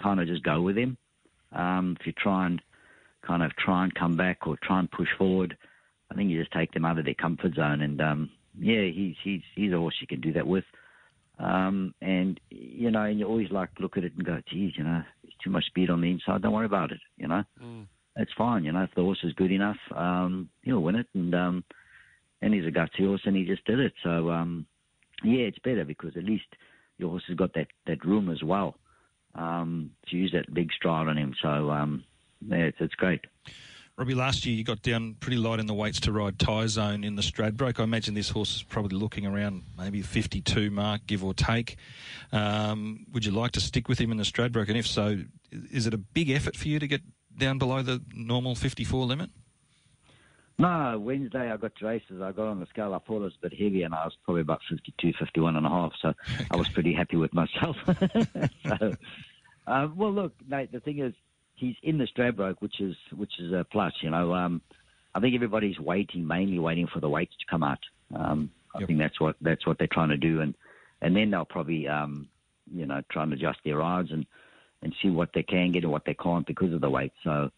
kind 0.00 0.20
of 0.20 0.26
just 0.26 0.42
go 0.42 0.60
with 0.60 0.76
him. 0.76 0.96
Um, 1.52 1.96
if 2.00 2.06
you 2.06 2.12
try 2.12 2.46
and 2.46 2.62
kind 3.22 3.42
of 3.42 3.54
try 3.56 3.84
and 3.84 3.94
come 3.94 4.16
back 4.16 4.46
or 4.46 4.56
try 4.62 4.78
and 4.78 4.90
push 4.90 5.08
forward, 5.18 5.56
I 6.10 6.14
think 6.14 6.30
you 6.30 6.40
just 6.40 6.52
take 6.52 6.72
them 6.72 6.84
out 6.84 6.98
of 6.98 7.04
their 7.04 7.14
comfort 7.14 7.54
zone. 7.54 7.82
And 7.82 8.00
um, 8.00 8.30
yeah, 8.58 8.82
he's 8.82 9.16
he's 9.22 9.42
he's 9.54 9.72
a 9.72 9.78
horse 9.78 9.96
you 10.00 10.06
can 10.06 10.20
do 10.20 10.32
that 10.34 10.46
with. 10.46 10.64
Um, 11.38 11.94
and 12.00 12.38
you 12.50 12.90
know, 12.90 13.02
and 13.02 13.18
you 13.18 13.26
always 13.26 13.50
like 13.50 13.70
look 13.80 13.96
at 13.96 14.04
it 14.04 14.12
and 14.16 14.24
go, 14.24 14.40
geez, 14.50 14.72
you 14.76 14.84
know, 14.84 15.02
there's 15.22 15.34
too 15.42 15.50
much 15.50 15.66
speed 15.66 15.90
on 15.90 16.00
the 16.00 16.10
inside. 16.10 16.42
Don't 16.42 16.52
worry 16.52 16.66
about 16.66 16.92
it. 16.92 17.00
You 17.16 17.28
know, 17.28 17.42
mm. 17.62 17.86
that's 18.16 18.32
fine. 18.36 18.64
You 18.64 18.72
know, 18.72 18.82
if 18.82 18.94
the 18.94 19.02
horse 19.02 19.20
is 19.24 19.32
good 19.32 19.50
enough, 19.50 19.78
um, 19.94 20.48
he'll 20.62 20.80
win 20.80 20.96
it. 20.96 21.06
And 21.14 21.34
um, 21.34 21.64
and 22.42 22.52
he's 22.52 22.66
a 22.66 22.70
gutsy 22.70 23.06
horse, 23.06 23.22
and 23.24 23.36
he 23.36 23.44
just 23.44 23.64
did 23.64 23.80
it. 23.80 23.94
So 24.02 24.30
um, 24.30 24.66
yeah, 25.24 25.42
it's 25.42 25.58
better 25.60 25.84
because 25.84 26.16
at 26.16 26.24
least 26.24 26.44
your 26.98 27.10
horse 27.10 27.24
has 27.28 27.36
got 27.36 27.54
that 27.54 27.68
that 27.86 28.04
room 28.04 28.28
as 28.28 28.42
well 28.42 28.76
um, 29.34 29.90
to 30.08 30.16
use 30.16 30.32
that 30.32 30.52
big 30.52 30.70
stride 30.72 31.08
on 31.08 31.16
him. 31.16 31.34
So 31.40 31.70
um, 31.70 32.04
yeah, 32.46 32.58
it's, 32.58 32.78
it's 32.80 32.94
great. 32.94 33.20
Robbie, 33.96 34.14
last 34.14 34.46
year 34.46 34.56
you 34.56 34.64
got 34.64 34.80
down 34.80 35.16
pretty 35.20 35.36
light 35.36 35.60
in 35.60 35.66
the 35.66 35.74
weights 35.74 36.00
to 36.00 36.12
ride 36.12 36.38
Tyzone 36.38 37.04
in 37.04 37.14
the 37.14 37.22
Stradbroke. 37.22 37.78
I 37.78 37.84
imagine 37.84 38.14
this 38.14 38.30
horse 38.30 38.56
is 38.56 38.62
probably 38.62 38.96
looking 38.96 39.26
around 39.26 39.64
maybe 39.76 40.00
52 40.00 40.70
mark, 40.70 41.06
give 41.06 41.22
or 41.22 41.34
take. 41.34 41.76
Um, 42.32 43.06
would 43.12 43.26
you 43.26 43.32
like 43.32 43.52
to 43.52 43.60
stick 43.60 43.88
with 43.88 44.00
him 44.00 44.10
in 44.10 44.16
the 44.16 44.24
Stradbroke? 44.24 44.68
And 44.68 44.78
if 44.78 44.86
so, 44.86 45.18
is 45.70 45.86
it 45.86 45.92
a 45.92 45.98
big 45.98 46.30
effort 46.30 46.56
for 46.56 46.68
you 46.68 46.78
to 46.78 46.86
get 46.86 47.02
down 47.36 47.58
below 47.58 47.82
the 47.82 48.00
normal 48.14 48.54
54 48.54 49.04
limit? 49.04 49.30
No, 50.58 50.98
Wednesday 50.98 51.50
I 51.50 51.56
got 51.56 51.74
to 51.76 51.86
races. 51.86 52.20
I 52.22 52.32
got 52.32 52.46
on 52.48 52.60
the 52.60 52.66
scale. 52.66 52.94
I 52.94 52.98
thought 52.98 53.22
it 53.22 53.24
was 53.24 53.34
a 53.42 53.48
bit 53.48 53.58
heavy, 53.58 53.82
and 53.82 53.94
I 53.94 54.04
was 54.04 54.16
probably 54.24 54.42
about 54.42 54.60
52, 54.68 55.12
51 55.18 55.56
and 55.56 55.66
a 55.66 55.68
half. 55.68 55.92
So 56.00 56.08
okay. 56.08 56.46
I 56.50 56.56
was 56.56 56.68
pretty 56.68 56.92
happy 56.92 57.16
with 57.16 57.32
myself. 57.32 57.76
so, 58.66 58.96
uh, 59.66 59.88
well, 59.94 60.12
look, 60.12 60.34
Nate. 60.48 60.72
The 60.72 60.80
thing 60.80 60.98
is, 60.98 61.14
he's 61.54 61.76
in 61.82 61.98
the 61.98 62.06
Stradbroke, 62.06 62.56
which 62.60 62.80
is 62.80 62.96
which 63.16 63.40
is 63.40 63.52
a 63.52 63.64
plus. 63.64 63.94
You 64.02 64.10
know, 64.10 64.34
um, 64.34 64.60
I 65.14 65.20
think 65.20 65.34
everybody's 65.34 65.78
waiting, 65.78 66.26
mainly 66.26 66.58
waiting 66.58 66.86
for 66.86 67.00
the 67.00 67.08
weights 67.08 67.34
to 67.38 67.46
come 67.50 67.62
out. 67.62 67.80
Um, 68.14 68.50
I 68.74 68.80
yep. 68.80 68.88
think 68.88 68.98
that's 68.98 69.20
what 69.20 69.36
that's 69.40 69.66
what 69.66 69.78
they're 69.78 69.86
trying 69.86 70.10
to 70.10 70.16
do, 70.16 70.40
and 70.40 70.54
and 71.00 71.16
then 71.16 71.30
they'll 71.30 71.44
probably 71.44 71.88
um, 71.88 72.28
you 72.72 72.86
know 72.86 73.02
try 73.10 73.22
and 73.22 73.32
adjust 73.32 73.60
their 73.64 73.80
odds 73.80 74.10
and 74.10 74.26
and 74.82 74.94
see 75.00 75.10
what 75.10 75.30
they 75.34 75.42
can 75.42 75.72
get 75.72 75.84
and 75.84 75.92
what 75.92 76.04
they 76.04 76.14
can't 76.14 76.46
because 76.46 76.72
of 76.72 76.80
the 76.80 76.90
weight. 76.90 77.12
So 77.24 77.50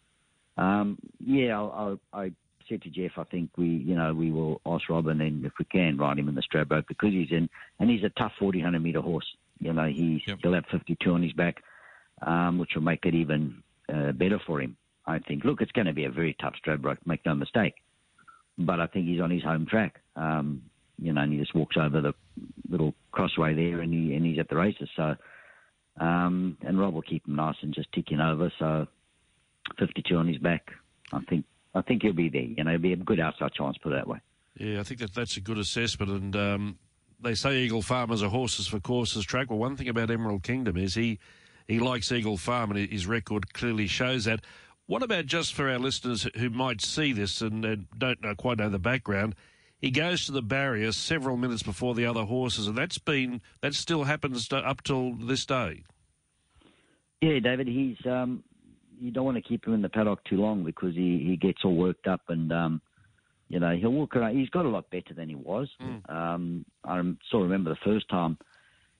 um, 0.57 0.97
yeah, 1.19 1.57
I'll, 1.57 1.99
I'll, 2.13 2.21
I 2.21 2.31
said 2.67 2.81
to 2.83 2.89
Jeff, 2.89 3.11
I 3.17 3.23
think 3.25 3.51
we 3.57 3.67
you 3.67 3.95
know 3.95 4.13
we 4.13 4.31
will 4.31 4.61
ask 4.65 4.89
Robin 4.89 5.21
and 5.21 5.45
if 5.45 5.53
we 5.59 5.65
can 5.65 5.97
ride 5.97 6.19
him 6.19 6.29
in 6.29 6.35
the 6.35 6.43
Stradbroke 6.43 6.87
because 6.87 7.11
he's 7.11 7.31
in 7.31 7.49
and 7.79 7.89
he's 7.89 8.03
a 8.03 8.09
tough 8.09 8.33
1400 8.39 8.79
meter 8.79 9.01
horse. 9.01 9.25
You 9.59 9.73
know 9.73 9.85
he's 9.85 10.21
yep. 10.27 10.39
he'll 10.41 10.53
have 10.53 10.65
52 10.71 11.11
on 11.11 11.23
his 11.23 11.33
back, 11.33 11.63
um, 12.21 12.57
which 12.57 12.71
will 12.75 12.81
make 12.81 13.05
it 13.05 13.15
even 13.15 13.63
uh, 13.93 14.11
better 14.11 14.39
for 14.45 14.61
him. 14.61 14.75
I 15.07 15.19
think. 15.19 15.43
Look, 15.43 15.61
it's 15.61 15.71
going 15.71 15.87
to 15.87 15.93
be 15.93 16.05
a 16.05 16.11
very 16.11 16.35
tough 16.41 16.55
Stradbroke, 16.65 16.97
make 17.05 17.25
no 17.25 17.35
mistake. 17.35 17.75
But 18.57 18.79
I 18.79 18.87
think 18.87 19.07
he's 19.07 19.21
on 19.21 19.29
his 19.29 19.43
home 19.43 19.65
track. 19.65 20.01
Um, 20.15 20.63
you 20.97 21.13
know, 21.13 21.21
and 21.21 21.31
he 21.31 21.39
just 21.39 21.53
walks 21.53 21.75
over 21.77 22.01
the 22.01 22.13
little 22.69 22.95
crossway 23.11 23.53
there, 23.53 23.81
and 23.81 23.93
he 23.93 24.15
and 24.15 24.25
he's 24.25 24.39
at 24.39 24.49
the 24.49 24.55
races. 24.55 24.89
So, 24.95 25.15
um, 25.99 26.57
and 26.61 26.79
Rob 26.79 26.93
will 26.93 27.01
keep 27.01 27.27
him 27.27 27.35
nice 27.35 27.57
and 27.61 27.73
just 27.73 27.91
ticking 27.91 28.19
over. 28.19 28.51
So, 28.57 28.87
52 29.77 30.15
on 30.15 30.27
his 30.27 30.37
back. 30.37 30.71
I 31.11 31.19
think 31.29 31.45
I 31.75 31.81
think 31.81 32.01
he'll 32.03 32.13
be 32.13 32.29
there. 32.29 32.41
You 32.41 32.63
know, 32.63 32.77
be 32.77 32.93
a 32.93 32.95
good 32.95 33.19
outside 33.19 33.53
chance, 33.53 33.77
put 33.77 33.91
it 33.91 33.95
that 33.95 34.07
way. 34.07 34.19
Yeah, 34.57 34.79
I 34.79 34.83
think 34.83 35.01
that 35.01 35.13
that's 35.13 35.37
a 35.37 35.41
good 35.41 35.57
assessment. 35.57 36.11
And 36.11 36.35
um, 36.35 36.79
they 37.21 37.35
say 37.35 37.57
Eagle 37.57 37.81
Farmers 37.81 38.23
are 38.23 38.29
horses 38.29 38.67
for 38.67 38.79
courses 38.79 39.25
track. 39.25 39.49
Well, 39.49 39.59
one 39.59 39.75
thing 39.75 39.89
about 39.89 40.09
Emerald 40.09 40.43
Kingdom 40.43 40.77
is 40.77 40.95
he 40.95 41.19
he 41.67 41.79
likes 41.79 42.11
Eagle 42.11 42.37
Farm, 42.37 42.71
and 42.71 42.89
his 42.89 43.05
record 43.05 43.53
clearly 43.53 43.87
shows 43.87 44.25
that. 44.25 44.41
What 44.87 45.01
about 45.01 45.25
just 45.25 45.55
for 45.55 45.67
our 45.67 45.79
listeners 45.79 46.27
who 46.37 46.51
might 46.51 46.79
see 46.79 47.11
this 47.11 47.41
and 47.41 47.87
don't 47.97 48.21
know, 48.21 48.35
quite 48.35 48.59
know 48.59 48.69
the 48.69 48.77
background? 48.77 49.33
He 49.79 49.89
goes 49.89 50.27
to 50.27 50.31
the 50.31 50.43
barrier 50.43 50.91
several 50.91 51.37
minutes 51.37 51.63
before 51.63 51.95
the 51.95 52.05
other 52.05 52.23
horses, 52.23 52.67
and 52.67 52.77
that's 52.77 52.99
been 52.99 53.41
that 53.61 53.73
still 53.73 54.03
happens 54.03 54.47
up 54.51 54.83
till 54.83 55.13
this 55.13 55.43
day. 55.43 55.83
Yeah, 57.21 57.39
David, 57.39 57.67
he's 57.67 57.97
um, 58.05 58.43
you 58.99 59.11
don't 59.11 59.25
want 59.25 59.37
to 59.37 59.43
keep 59.43 59.65
him 59.65 59.73
in 59.73 59.81
the 59.81 59.89
paddock 59.89 60.23
too 60.25 60.37
long 60.37 60.63
because 60.63 60.95
he, 60.95 61.23
he 61.25 61.37
gets 61.37 61.63
all 61.63 61.75
worked 61.75 62.07
up 62.07 62.21
and 62.29 62.51
um, 62.51 62.81
you 63.47 63.59
know 63.59 63.75
he'll 63.75 63.91
walk 63.91 64.15
around. 64.15 64.37
He's 64.37 64.49
got 64.49 64.65
a 64.65 64.69
lot 64.69 64.89
better 64.89 65.13
than 65.15 65.29
he 65.29 65.35
was. 65.35 65.69
Mm. 65.81 66.09
Um, 66.09 66.65
I 66.83 67.01
still 67.27 67.41
remember 67.41 67.69
the 67.69 67.79
first 67.83 68.09
time 68.09 68.37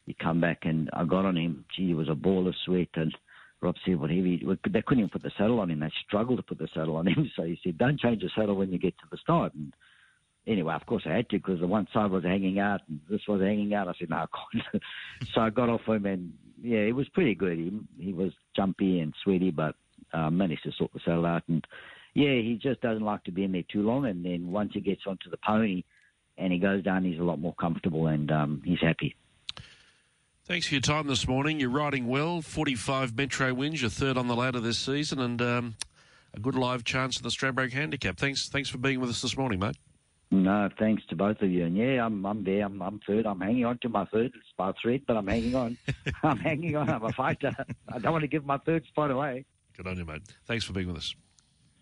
he 0.05 0.13
come 0.13 0.39
back 0.39 0.59
and 0.63 0.89
I 0.93 1.03
got 1.05 1.25
on 1.25 1.37
him. 1.37 1.65
Gee, 1.75 1.91
it 1.91 1.95
was 1.95 2.09
a 2.09 2.15
ball 2.15 2.47
of 2.47 2.55
sweat 2.65 2.89
and 2.95 3.15
Rob 3.61 3.75
said, 3.85 3.99
whatever, 3.99 4.21
he, 4.21 4.45
they 4.69 4.81
couldn't 4.81 4.99
even 4.99 5.09
put 5.09 5.23
the 5.23 5.31
saddle 5.37 5.59
on 5.59 5.71
him. 5.71 5.79
They 5.79 5.91
struggled 6.05 6.37
to 6.37 6.43
put 6.43 6.59
the 6.59 6.67
saddle 6.73 6.97
on 6.97 7.07
him. 7.07 7.31
So 7.35 7.43
he 7.43 7.59
said, 7.63 7.77
don't 7.77 7.99
change 7.99 8.21
the 8.21 8.29
saddle 8.35 8.55
when 8.55 8.71
you 8.71 8.77
get 8.77 8.97
to 8.99 9.05
the 9.09 9.17
start. 9.17 9.53
And 9.53 9.73
anyway, 10.45 10.75
of 10.75 10.85
course 10.85 11.03
I 11.05 11.13
had 11.13 11.29
to 11.29 11.37
because 11.37 11.59
the 11.59 11.67
one 11.67 11.87
side 11.93 12.11
was 12.11 12.23
hanging 12.23 12.59
out 12.59 12.81
and 12.87 12.99
this 13.09 13.21
was 13.27 13.41
hanging 13.41 13.73
out. 13.73 13.87
I 13.87 13.93
said, 13.97 14.09
no, 14.09 14.17
I 14.17 14.25
can't. 14.61 14.83
so 15.33 15.41
I 15.41 15.49
got 15.49 15.69
off 15.69 15.87
him 15.87 16.05
and 16.05 16.33
yeah, 16.61 16.79
it 16.79 16.95
was 16.95 17.09
pretty 17.09 17.35
good. 17.35 17.57
He, 17.57 17.71
he 17.99 18.13
was 18.13 18.31
jumpy 18.55 18.99
and 18.99 19.13
sweaty, 19.23 19.51
but 19.51 19.75
uh, 20.15 20.29
managed 20.29 20.63
to 20.63 20.71
sort 20.71 20.93
the 20.93 20.99
saddle 21.03 21.25
out. 21.25 21.43
And 21.47 21.65
yeah, 22.13 22.33
he 22.33 22.59
just 22.61 22.81
doesn't 22.81 23.03
like 23.03 23.23
to 23.25 23.31
be 23.31 23.43
in 23.43 23.51
there 23.51 23.63
too 23.71 23.81
long. 23.81 24.05
And 24.05 24.23
then 24.23 24.51
once 24.51 24.71
he 24.73 24.79
gets 24.79 25.01
onto 25.05 25.29
the 25.29 25.37
pony 25.37 25.83
and 26.37 26.51
he 26.51 26.59
goes 26.59 26.83
down, 26.83 27.03
he's 27.03 27.19
a 27.19 27.23
lot 27.23 27.39
more 27.39 27.53
comfortable 27.53 28.07
and 28.07 28.31
um, 28.31 28.61
he's 28.65 28.79
happy. 28.79 29.15
Thanks 30.45 30.67
for 30.67 30.75
your 30.75 30.81
time 30.81 31.07
this 31.07 31.27
morning. 31.27 31.59
You're 31.59 31.71
riding 31.71 32.07
well. 32.07 32.41
45 32.41 33.17
Metro 33.17 33.53
wins. 33.53 33.81
You're 33.81 33.89
third 33.89 34.15
on 34.15 34.27
the 34.27 34.35
ladder 34.35 34.59
this 34.59 34.77
season, 34.77 35.19
and 35.19 35.41
um, 35.41 35.75
a 36.35 36.39
good 36.39 36.53
live 36.53 36.83
chance 36.83 37.17
of 37.17 37.23
the 37.23 37.29
Stradbroke 37.29 37.73
Handicap. 37.73 38.17
Thanks, 38.17 38.47
thanks 38.47 38.69
for 38.69 38.77
being 38.77 38.99
with 38.99 39.09
us 39.09 39.23
this 39.23 39.35
morning, 39.35 39.57
mate. 39.57 39.75
No, 40.29 40.69
thanks 40.77 41.03
to 41.07 41.15
both 41.15 41.41
of 41.41 41.49
you. 41.49 41.65
And 41.65 41.75
yeah, 41.75 42.05
I'm 42.05 42.25
I'm 42.25 42.43
there. 42.43 42.63
I'm, 42.63 42.79
I'm 42.81 42.99
third. 43.07 43.25
I'm 43.25 43.41
hanging 43.41 43.65
on 43.65 43.79
to 43.79 43.89
my 43.89 44.05
third. 44.05 44.33
It's 44.35 44.53
by 44.55 44.71
thread, 44.79 45.01
but 45.07 45.17
I'm 45.17 45.27
hanging 45.27 45.55
on. 45.55 45.77
I'm 46.23 46.37
hanging 46.37 46.75
on. 46.75 46.89
I'm 46.89 47.03
a 47.03 47.11
fighter. 47.13 47.55
I 47.91 47.97
don't 47.97 48.11
want 48.11 48.23
to 48.23 48.27
give 48.27 48.45
my 48.45 48.57
third 48.59 48.85
spot 48.85 49.09
away. 49.09 49.45
Good 49.77 49.87
on 49.87 49.97
you, 49.97 50.05
mate. 50.05 50.21
Thanks 50.45 50.63
for 50.63 50.73
being 50.73 50.87
with 50.87 50.97
us. 50.97 51.15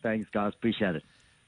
Thanks, 0.02 0.28
guys. 0.32 0.54
Appreciate 0.56 0.96
it. 0.96 1.04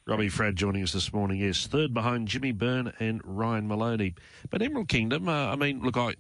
Robbie 0.08 0.29
Fradd 0.29 0.53
joining 0.53 0.84
us 0.84 0.93
this 0.93 1.12
morning. 1.12 1.39
Yes, 1.39 1.65
third 1.65 1.93
behind 1.93 2.27
Jimmy 2.27 2.51
Byrne 2.51 2.93
and 2.99 3.21
Ryan 3.23 3.67
Maloney. 3.67 4.13
But 4.51 4.62
Emerald 4.62 4.88
Kingdom, 4.88 5.27
uh, 5.27 5.51
I 5.51 5.55
mean, 5.55 5.81
look, 5.81 5.97
I 5.97 6.13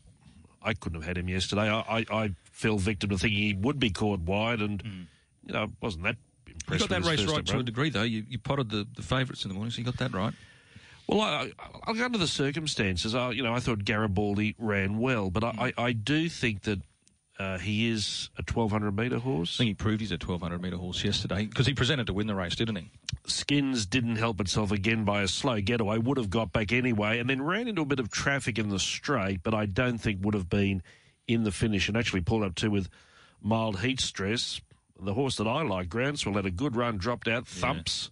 I 0.65 0.73
couldn't 0.73 1.01
have 1.01 1.07
had 1.07 1.17
him 1.19 1.29
yesterday. 1.29 1.69
I, 1.69 1.99
I, 1.99 2.05
I 2.11 2.31
fell 2.51 2.79
victim 2.79 3.11
to 3.11 3.17
thinking 3.19 3.39
he 3.39 3.53
would 3.53 3.79
be 3.79 3.91
caught 3.91 4.21
wide, 4.21 4.61
and 4.61 4.83
mm. 4.83 5.05
you 5.45 5.53
know, 5.53 5.71
wasn't 5.79 6.05
that 6.05 6.15
impressed. 6.47 6.83
You 6.83 6.89
got 6.89 7.03
that 7.03 7.09
race 7.09 7.23
right 7.25 7.45
to 7.45 7.59
a 7.59 7.63
degree, 7.63 7.91
though. 7.91 8.01
You, 8.01 8.25
you 8.27 8.39
potted 8.39 8.71
the, 8.71 8.87
the 8.95 9.03
favourites 9.03 9.45
in 9.45 9.49
the 9.49 9.55
morning, 9.55 9.71
so 9.71 9.77
you 9.77 9.85
got 9.85 9.97
that 9.97 10.13
right. 10.13 10.33
Well, 11.07 11.21
I, 11.21 11.51
I, 11.85 12.03
under 12.03 12.17
the 12.17 12.27
circumstances, 12.27 13.13
I, 13.13 13.29
you 13.29 13.43
know, 13.43 13.53
I 13.53 13.59
thought 13.59 13.85
Garibaldi 13.85 14.55
ran 14.57 14.97
well, 14.97 15.29
but 15.29 15.43
I, 15.43 15.71
I, 15.77 15.83
I 15.83 15.91
do 15.91 16.27
think 16.29 16.63
that 16.63 16.79
uh, 17.37 17.57
he 17.57 17.89
is 17.89 18.29
a 18.37 18.41
1200 18.41 18.95
metre 18.95 19.19
horse. 19.19 19.55
I 19.55 19.57
think 19.59 19.67
he 19.69 19.73
proved 19.73 19.99
he's 19.99 20.11
a 20.11 20.15
1200 20.15 20.61
metre 20.61 20.77
horse 20.77 21.03
yesterday 21.03 21.45
because 21.45 21.67
he 21.67 21.73
presented 21.73 22.07
to 22.07 22.13
win 22.13 22.27
the 22.27 22.35
race, 22.35 22.55
didn't 22.55 22.77
he? 22.77 22.89
Skins 23.25 23.85
didn't 23.85 24.15
help 24.15 24.39
itself 24.39 24.71
again 24.71 25.03
by 25.03 25.21
a 25.21 25.27
slow 25.27 25.59
getaway, 25.59 25.97
would 25.97 26.17
have 26.17 26.29
got 26.29 26.53
back 26.53 26.71
anyway, 26.71 27.19
and 27.19 27.29
then 27.29 27.41
ran 27.41 27.67
into 27.67 27.81
a 27.81 27.85
bit 27.85 27.99
of 27.99 28.09
traffic 28.09 28.57
in 28.57 28.69
the 28.69 28.79
straight, 28.79 29.43
but 29.43 29.53
I 29.53 29.65
don't 29.65 29.97
think 29.97 30.23
would 30.23 30.33
have 30.33 30.49
been 30.49 30.81
in 31.27 31.43
the 31.43 31.51
finish 31.51 31.87
and 31.89 31.97
actually 31.97 32.21
pulled 32.21 32.43
up 32.43 32.55
too 32.55 32.71
with 32.71 32.87
mild 33.41 33.81
heat 33.81 33.99
stress. 33.99 34.61
The 34.97 35.13
horse 35.13 35.35
that 35.35 35.47
I 35.47 35.61
like, 35.63 35.89
Groundswell, 35.89 36.35
had 36.35 36.45
a 36.45 36.51
good 36.51 36.75
run, 36.77 36.97
dropped 36.97 37.27
out, 37.27 37.47
thumps. 37.47 38.09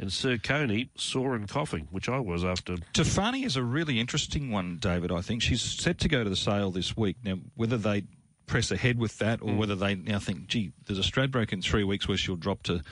And 0.00 0.12
Sir 0.12 0.38
Coney 0.38 0.90
sore 0.96 1.34
and 1.34 1.48
coughing, 1.48 1.88
which 1.90 2.08
I 2.08 2.20
was 2.20 2.44
after. 2.44 2.76
Tefani 2.94 3.44
is 3.44 3.56
a 3.56 3.64
really 3.64 3.98
interesting 3.98 4.50
one, 4.50 4.78
David. 4.78 5.10
I 5.10 5.22
think 5.22 5.42
she's 5.42 5.60
set 5.60 5.98
to 5.98 6.08
go 6.08 6.22
to 6.22 6.30
the 6.30 6.36
sale 6.36 6.70
this 6.70 6.96
week. 6.96 7.16
Now, 7.24 7.38
whether 7.56 7.76
they 7.76 8.04
press 8.48 8.70
ahead 8.70 8.98
with 8.98 9.18
that, 9.18 9.40
or 9.40 9.50
mm. 9.50 9.56
whether 9.58 9.76
they 9.76 9.94
now 9.94 10.18
think, 10.18 10.48
gee, 10.48 10.72
there's 10.86 10.98
a 10.98 11.02
Stradbroke 11.02 11.52
in 11.52 11.62
three 11.62 11.84
weeks 11.84 12.08
where 12.08 12.16
she'll 12.16 12.36
drop 12.36 12.62
to, 12.64 12.82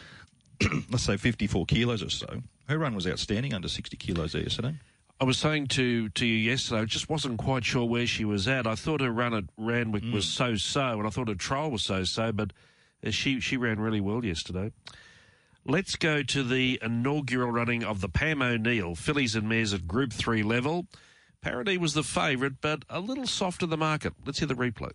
let's 0.90 1.02
say, 1.02 1.16
54 1.16 1.66
kilos 1.66 2.02
or 2.02 2.10
so. 2.10 2.42
Her 2.68 2.78
run 2.78 2.94
was 2.94 3.06
outstanding 3.06 3.54
under 3.54 3.68
60 3.68 3.96
kilos 3.96 4.34
yesterday. 4.34 4.74
I 5.18 5.24
was 5.24 5.38
saying 5.38 5.68
to, 5.68 6.10
to 6.10 6.26
you 6.26 6.34
yesterday, 6.34 6.82
I 6.82 6.84
just 6.84 7.08
wasn't 7.08 7.38
quite 7.38 7.64
sure 7.64 7.86
where 7.86 8.06
she 8.06 8.24
was 8.24 8.46
at. 8.46 8.66
I 8.66 8.74
thought 8.74 9.00
her 9.00 9.10
run 9.10 9.32
at 9.32 9.44
Randwick 9.56 10.02
mm. 10.02 10.12
was 10.12 10.26
so 10.26 10.56
so, 10.56 10.98
and 10.98 11.06
I 11.06 11.10
thought 11.10 11.28
her 11.28 11.34
trial 11.34 11.70
was 11.70 11.82
so 11.82 12.04
so, 12.04 12.32
but 12.32 12.52
uh, 13.04 13.10
she, 13.10 13.40
she 13.40 13.56
ran 13.56 13.80
really 13.80 14.00
well 14.00 14.24
yesterday. 14.24 14.72
Let's 15.64 15.96
go 15.96 16.22
to 16.22 16.44
the 16.44 16.78
inaugural 16.82 17.50
running 17.50 17.82
of 17.82 18.00
the 18.00 18.08
Pam 18.08 18.42
O'Neill 18.42 18.94
fillies 18.94 19.34
and 19.34 19.48
mares 19.48 19.72
at 19.72 19.88
Group 19.88 20.12
3 20.12 20.42
level. 20.42 20.86
Paradis 21.40 21.78
was 21.78 21.94
the 21.94 22.02
favourite, 22.02 22.60
but 22.60 22.84
a 22.90 23.00
little 23.00 23.26
soft 23.26 23.60
to 23.60 23.66
the 23.66 23.76
market. 23.76 24.12
Let's 24.24 24.38
hear 24.38 24.48
the 24.48 24.54
replay. 24.54 24.92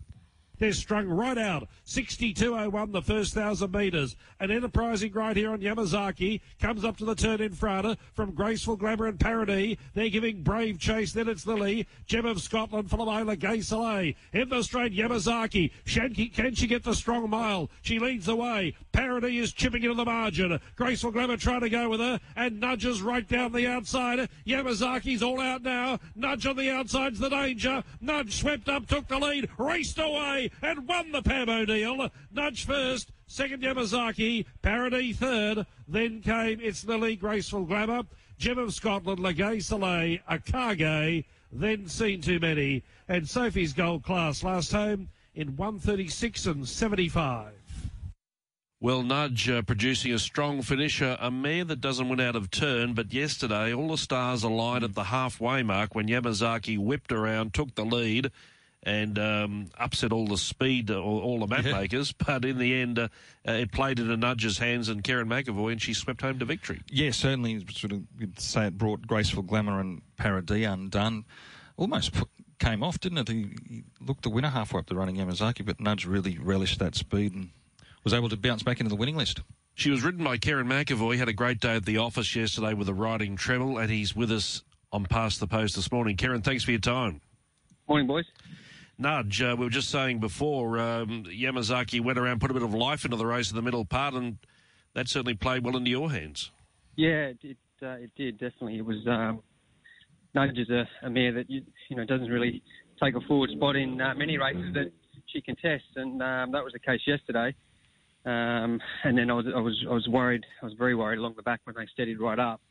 They're 0.62 0.74
strung 0.74 1.08
right 1.08 1.39
out. 1.39 1.67
62.01 1.88 2.91
the 2.91 3.02
first 3.02 3.36
1,000 3.36 3.71
metres. 3.71 4.15
An 4.39 4.52
enterprising 4.52 5.12
right 5.12 5.36
here 5.36 5.52
on 5.54 5.60
Yamazaki 5.60 6.39
comes 6.60 6.86
up 6.86 6.97
to 6.97 7.06
the 7.06 7.15
turn 7.15 7.41
in 7.41 7.54
front 7.54 7.97
from 8.13 8.36
Graceful 8.36 8.76
Glamour 8.76 9.08
and 9.08 9.19
Paradis. 9.19 9.78
They're 9.95 10.10
giving 10.10 10.43
brave 10.43 10.78
chase. 10.78 11.13
Then 11.13 11.28
it's 11.28 11.47
Lily. 11.47 11.88
Gem 12.06 12.28
of 12.28 12.43
Scotland, 12.43 12.89
Philomela 12.89 13.39
Gay 13.39 13.62
Soleil. 13.62 14.13
In 14.34 14.50
the 14.50 14.62
straight, 14.62 14.93
Yamazaki. 14.93 15.71
Shanky, 15.84 16.32
can 16.32 16.54
she 16.54 16.67
get 16.67 16.84
the 16.84 16.93
strong 16.93 17.28
mile? 17.28 17.71
She 17.82 17.97
leads 17.97 18.28
the 18.28 18.36
way. 18.36 18.76
Paradis 18.91 19.45
is 19.45 19.54
chipping 19.54 19.82
into 19.82 19.95
the 19.95 20.06
margin. 20.06 20.60
Graceful 20.76 21.10
Glamour 21.10 21.38
trying 21.38 21.62
to 21.62 21.69
go 21.69 21.89
with 21.89 22.02
her 22.02 22.19
and 22.36 22.60
nudges 22.60 23.02
right 23.02 23.28
down 23.28 23.52
the 23.52 23.65
outside. 23.65 24.30
Yamazaki's 24.45 25.24
all 25.24 25.41
out 25.41 25.63
now. 25.63 26.00
Nudge 26.13 26.45
on 26.45 26.56
the 26.56 26.69
outside's 26.69 27.17
the 27.17 27.30
danger. 27.30 27.84
Nudge 28.00 28.36
swept 28.39 28.69
up, 28.69 28.86
took 28.86 29.08
the 29.08 29.17
lead, 29.17 29.50
raced 29.58 29.97
away 29.97 30.51
and 30.62 30.88
won 30.88 31.12
the 31.12 31.22
Pam 31.22 31.50
O'Neill. 31.50 32.10
Nudge 32.32 32.66
first, 32.66 33.12
second 33.28 33.62
Yamazaki, 33.62 34.46
Paradis 34.62 35.18
third. 35.18 35.66
Then 35.88 36.22
came 36.22 36.60
It's 36.62 36.86
Lily, 36.86 37.16
Graceful 37.16 37.66
Glamour, 37.66 38.04
Gem 38.38 38.58
of 38.58 38.74
Scotland, 38.74 39.20
Legay 39.20 39.62
Soleil, 39.62 40.20
Akage, 40.30 41.26
then 41.52 41.88
Seen 41.88 42.22
Too 42.22 42.40
Many, 42.40 42.84
and 43.08 43.28
Sophie's 43.28 43.74
Gold 43.74 44.04
Class 44.04 44.44
last 44.44 44.72
home 44.72 45.10
in 45.36 45.56
136 45.56 46.46
and 46.46 46.68
75. 46.68 47.54
Well, 48.84 49.04
Nudge 49.04 49.48
uh, 49.48 49.62
producing 49.62 50.12
a 50.12 50.18
strong 50.18 50.64
finisher, 50.64 51.16
a 51.20 51.30
mare 51.30 51.64
that 51.66 51.82
doesn't 51.82 52.10
win 52.10 52.20
out 52.20 52.36
of 52.36 52.50
turn, 52.50 52.94
but 52.94 53.14
yesterday 53.14 53.72
all 53.72 53.90
the 53.90 53.98
stars 53.98 54.42
aligned 54.42 54.84
at 54.84 54.96
the 54.96 55.04
halfway 55.04 55.62
mark 55.62 55.94
when 55.94 56.08
Yamazaki 56.08 56.80
whipped 56.80 57.12
around, 57.12 57.54
took 57.54 57.76
the 57.76 57.86
lead, 57.86 58.32
and 58.84 59.20
um, 59.20 59.70
upset 59.78 60.12
all 60.12 60.26
the 60.28 60.38
speed, 60.38 60.89
all, 60.89 61.20
all 61.20 61.39
the 61.39 61.48
map 61.48 61.65
yeah. 61.65 61.74
makers. 61.74 62.13
But 62.26 62.46
in 62.46 62.58
the 62.58 62.82
end, 62.82 63.00
uh, 63.00 63.10
uh, 63.48 63.54
it 63.54 63.72
played 63.72 64.00
into 64.00 64.15
Nudge's 64.17 64.58
hands 64.58 64.89
and 64.89 65.04
Kerrin 65.04 65.28
McEvoy, 65.28 65.74
and 65.74 65.82
she 65.82 65.94
swept 65.94 66.22
home 66.22 66.39
to 66.39 66.46
victory. 66.46 66.82
Yeah, 66.89 67.12
certainly. 67.12 67.65
Sort 67.72 67.91
of, 67.91 68.02
you'd 68.17 68.39
say 68.39 68.67
it 68.67 68.78
brought 68.78 69.06
graceful 69.06 69.44
glamour 69.44 69.80
and 69.80 70.02
Paradis 70.17 70.65
undone. 70.65 71.26
Almost 71.78 72.13
put, 72.13 72.30
came 72.60 72.84
off, 72.84 73.00
didn't 73.00 73.20
it? 73.20 73.28
He, 73.28 73.50
he, 73.67 73.84
looked 74.00 74.24
the 74.24 74.30
winner 74.30 74.50
halfway 74.50 74.80
up 74.80 74.88
the 74.88 74.96
running 74.96 75.17
Yamazaki, 75.17 75.65
but 75.65 75.80
Nudge 75.80 76.06
really 76.06 76.38
relished 76.38 76.80
that 76.80 76.96
speed 76.96 77.34
and 77.34 77.50
was 78.04 78.13
able 78.13 78.30
to 78.30 78.38
bounce 78.38 78.63
back 78.63 78.80
into 78.80 78.89
the 78.89 78.96
winning 78.96 79.17
list. 79.17 79.41
She 79.76 79.89
was 79.89 80.04
ridden 80.04 80.24
by 80.24 80.38
Kerrin 80.38 80.67
McEvoy, 80.67 81.17
Had 81.17 81.30
a 81.30 81.34
great 81.34 81.60
day 81.60 81.76
at 81.76 81.86
the 81.86 81.98
office 81.98 82.36
yesterday 82.36 82.74
with 82.74 82.89
a 82.89 82.94
riding 82.94 83.36
treble, 83.36 83.78
and 83.78 83.89
he's 83.89 84.15
with 84.15 84.32
us 84.32 84.63
on 84.91 85.06
Past 85.06 85.39
the 85.39 85.48
Post 85.48 85.76
this 85.76 85.91
morning. 85.91 86.17
Kerrin, 86.17 86.44
thanks 86.44 86.63
for 86.63 86.72
your 86.72 86.80
time. 86.80 87.22
Morning, 87.88 88.08
boys. 88.08 88.26
Nudge, 89.02 89.42
uh, 89.42 89.56
we 89.58 89.66
were 89.66 89.72
just 89.72 89.90
saying 89.90 90.20
before, 90.20 90.78
um, 90.80 91.24
Yamazaki 91.24 92.00
went 92.00 92.20
around, 92.20 92.40
put 92.40 92.52
a 92.52 92.54
bit 92.54 92.62
of 92.62 92.74
life 92.74 93.04
into 93.04 93.18
the 93.18 93.26
race 93.26 93.50
in 93.50 93.56
the 93.56 93.62
middle 93.64 93.84
part, 93.84 94.14
and 94.14 94.38
that 94.94 95.10
certainly 95.10 95.34
played 95.34 95.66
well 95.66 95.76
into 95.76 95.90
your 95.90 96.12
hands. 96.12 96.52
Yeah, 96.96 97.32
it 97.42 97.58
uh, 97.82 97.94
it 97.94 98.12
did 98.16 98.38
definitely. 98.38 98.78
It 98.78 98.86
was 98.86 98.98
um, 99.08 99.42
Nudge 100.36 100.58
is 100.58 100.70
a, 100.70 100.88
a 101.04 101.10
mare 101.10 101.34
that 101.34 101.50
you, 101.50 101.64
you 101.90 101.96
know 101.96 102.06
doesn't 102.06 102.30
really 102.30 102.62
take 103.02 103.16
a 103.16 103.22
forward 103.22 103.50
spot 103.50 103.76
in 103.76 104.00
uh, 104.00 104.14
many 104.14 104.38
races 104.38 104.72
that 104.76 104.92
she 105.26 105.42
contests, 105.42 105.96
and 105.96 106.22
um, 106.22 106.52
that 106.52 106.64
was 106.64 106.74
the 106.74 106.80
case 106.80 107.02
yesterday. 107.08 107.56
Um, 108.24 108.80
and 109.04 109.18
then 109.18 109.32
I 109.32 109.34
was 109.34 109.46
I 109.56 109.60
was 109.60 109.84
I 109.90 109.94
was 109.94 110.08
worried. 110.08 110.46
I 110.62 110.66
was 110.66 110.76
very 110.76 110.94
worried 110.94 111.18
along 111.18 111.34
the 111.38 111.42
back 111.42 111.62
when 111.64 111.76
they 111.76 111.88
steadied 111.92 112.20
right 112.20 112.38
up, 112.38 112.62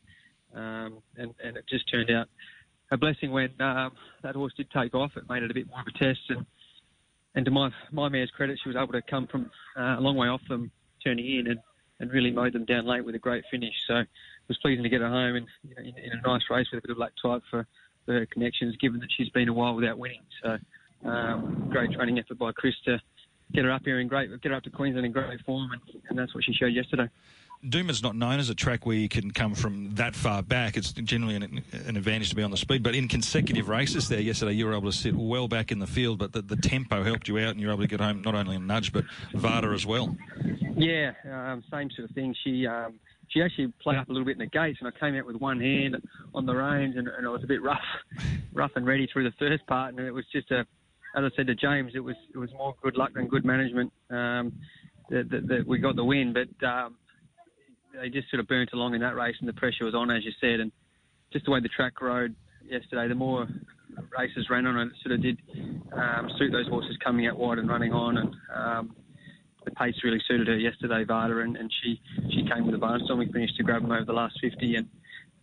um, 0.55 0.99
and 1.17 1.35
and 1.43 1.57
it 1.57 1.65
just 1.69 1.91
turned 1.91 2.11
out 2.11 2.29
a 2.91 2.97
blessing 2.97 3.31
when 3.31 3.51
um, 3.61 3.93
that 4.23 4.35
horse 4.35 4.53
did 4.57 4.71
take 4.71 4.95
off. 4.95 5.13
It 5.17 5.29
made 5.29 5.43
it 5.43 5.51
a 5.51 5.55
bit 5.55 5.69
more 5.69 5.81
of 5.81 5.87
a 5.87 5.99
test, 5.99 6.21
and 6.29 6.45
and 7.35 7.45
to 7.45 7.51
my 7.51 7.71
my 7.93 8.09
mare's 8.09 8.31
credit, 8.31 8.59
she 8.63 8.69
was 8.69 8.77
able 8.77 8.93
to 8.93 9.03
come 9.03 9.27
from 9.27 9.51
uh, 9.77 9.99
a 9.99 10.01
long 10.01 10.17
way 10.17 10.29
off 10.29 10.41
them, 10.49 10.71
turning 11.05 11.27
in, 11.27 11.47
and, 11.47 11.61
and 12.01 12.11
really 12.11 12.31
mowed 12.31 12.53
them 12.53 12.65
down 12.65 12.87
late 12.87 13.05
with 13.05 13.15
a 13.15 13.19
great 13.19 13.45
finish. 13.51 13.75
So 13.87 13.97
it 13.97 14.09
was 14.49 14.59
pleasing 14.59 14.83
to 14.83 14.89
get 14.89 15.01
her 15.01 15.09
home 15.09 15.37
and 15.37 15.47
you 15.63 15.75
know, 15.75 15.83
in, 15.83 16.05
in, 16.05 16.19
a 16.19 16.29
nice 16.29 16.43
race 16.51 16.67
with 16.73 16.79
a 16.79 16.87
bit 16.87 16.91
of 16.91 16.97
black 16.97 17.13
type 17.23 17.43
for, 17.51 17.67
for 18.05 18.15
her 18.15 18.27
connections, 18.27 18.77
given 18.81 19.01
that 19.01 19.11
she's 19.17 19.29
been 19.31 19.49
a 19.49 19.53
while 19.53 19.77
without 19.77 19.99
winning. 19.99 20.23
So 20.43 20.59
um, 21.09 21.69
great 21.71 21.93
training 21.93 22.19
effort 22.19 22.39
by 22.39 22.53
Chris 22.53 22.75
to 22.87 23.01
get 23.53 23.65
her 23.65 23.73
up 23.73 23.83
here 23.85 24.01
in 24.01 24.09
great, 24.09 24.31
get 24.43 24.51
her 24.51 24.57
up 24.57 24.65
to 24.65 24.71
Queensland 24.71 25.07
in 25.07 25.13
great 25.13 25.41
form, 25.45 25.71
and, 25.73 26.03
and 26.09 26.19
that's 26.19 26.35
what 26.35 26.45
she 26.45 26.53
showed 26.53 26.73
yesterday. 26.73 27.09
Dooma's 27.65 28.03
not 28.03 28.17
known 28.17 28.39
as 28.39 28.49
a 28.49 28.55
track 28.55 28.87
where 28.87 28.97
you 28.97 29.09
can 29.09 29.31
come 29.31 29.55
from 29.55 29.95
that 29.97 30.15
far 30.15 30.43
back. 30.43 30.77
It's 30.77 30.93
generally 30.93 31.37
an, 31.37 31.63
an, 31.73 31.97
advantage 31.97 32.31
to 32.31 32.35
be 32.35 32.43
on 32.43 32.51
the 32.51 32.57
speed. 32.57 32.83
But 32.83 32.95
in 32.95 33.07
consecutive 33.07 33.69
races 33.69 34.09
there 34.09 34.21
yesterday, 34.21 34.53
you 34.53 34.65
were 34.65 34.73
able 34.73 34.91
to 34.91 34.97
sit 34.97 35.15
well 35.15 35.47
back 35.47 35.71
in 35.71 35.79
the 35.79 35.87
field, 35.87 36.19
but 36.19 36.33
the, 36.33 36.41
the 36.41 36.57
tempo 36.57 37.03
helped 37.03 37.29
you 37.29 37.39
out 37.39 37.51
and 37.51 37.61
you 37.61 37.67
were 37.67 37.75
able 37.75 37.83
to 37.83 37.89
get 37.89 38.01
home 38.01 38.23
not 38.23 38.35
only 38.35 38.57
in 38.57 38.67
Nudge, 38.67 38.93
but 38.93 39.05
Vada 39.35 39.69
as 39.69 39.85
well. 39.85 40.17
Yeah, 40.75 41.13
um, 41.31 41.63
same 41.71 41.91
sort 41.91 42.09
of 42.09 42.15
thing. 42.15 42.35
She. 42.45 42.67
Um, 42.67 42.99
she 43.29 43.41
actually 43.41 43.73
played 43.81 43.97
up 43.97 44.09
a 44.09 44.13
little 44.13 44.27
bit 44.27 44.33
in 44.33 44.39
the 44.41 44.47
gates, 44.47 44.81
and 44.81 44.89
I 44.89 44.99
came 44.99 45.15
out 45.15 45.25
with 45.25 45.37
one 45.37 45.61
hand 45.61 45.97
on 46.35 46.47
the 46.47 46.53
reins, 46.53 46.97
and, 46.97 47.07
and 47.07 47.25
I 47.25 47.31
was 47.31 47.45
a 47.45 47.47
bit 47.47 47.63
rough, 47.63 47.79
rough 48.53 48.73
and 48.75 48.85
ready 48.85 49.07
through 49.07 49.23
the 49.23 49.37
first 49.39 49.65
part, 49.69 49.95
and 49.95 50.05
it 50.05 50.11
was 50.11 50.25
just 50.33 50.51
a 50.51 50.67
as 51.15 51.25
I 51.25 51.37
said 51.37 51.47
to 51.49 51.55
James, 51.55 51.93
it 51.95 52.01
was 52.01 52.17
it 52.35 52.39
was 52.39 52.51
more 52.53 52.75
good 52.83 52.97
luck 52.97 53.15
than 53.15 53.27
good 53.29 53.45
management 53.45 53.93
um, 54.11 54.53
that, 55.11 55.29
that, 55.31 55.49
that 55.49 55.67
we 55.67 55.79
got 55.79 55.97
the 55.97 56.05
win. 56.05 56.33
But 56.33 56.67
um, 56.67 56.97
they 58.01 58.09
just 58.09 58.31
sort 58.31 58.41
of 58.41 58.49
burnt 58.49 58.71
along 58.73 58.95
in 58.95 59.01
that 59.03 59.15
race, 59.15 59.37
and 59.41 59.49
the 59.49 59.53
pressure 59.53 59.85
was 59.85 59.95
on, 59.95 60.11
as 60.11 60.25
you 60.25 60.33
said, 60.41 60.61
and 60.61 60.73
just 61.33 61.45
the 61.45 61.51
way 61.51 61.61
the 61.61 61.69
track 61.69 62.01
rode 62.01 62.35
yesterday, 62.65 63.07
the 63.09 63.15
more 63.15 63.47
races 64.17 64.49
ran 64.49 64.67
on 64.67 64.89
it, 64.89 64.93
sort 65.03 65.15
of 65.15 65.23
did 65.23 65.39
um, 65.93 66.31
suit 66.39 66.51
those 66.51 66.67
horses 66.69 66.97
coming 67.05 67.27
out 67.27 67.37
wide 67.37 67.59
and 67.59 67.69
running 67.69 67.93
on, 67.93 68.17
and 68.17 68.35
um, 68.55 68.97
the 69.65 69.71
pace 69.73 69.95
really 70.03 70.21
suited 70.27 70.47
her 70.47 70.57
yesterday, 70.57 71.05
Vada, 71.05 71.39
and, 71.41 71.57
and 71.57 71.71
she 71.83 72.01
she 72.31 72.49
came 72.49 72.67
with 72.67 72.75
a 72.75 72.79
barnstorm. 72.79 73.19
We 73.19 73.31
finished 73.31 73.57
to 73.59 73.63
grab 73.63 73.83
them 73.83 73.93
over 73.93 74.05
the 74.05 74.13
last 74.13 74.39
50, 74.41 74.77
and 74.77 74.89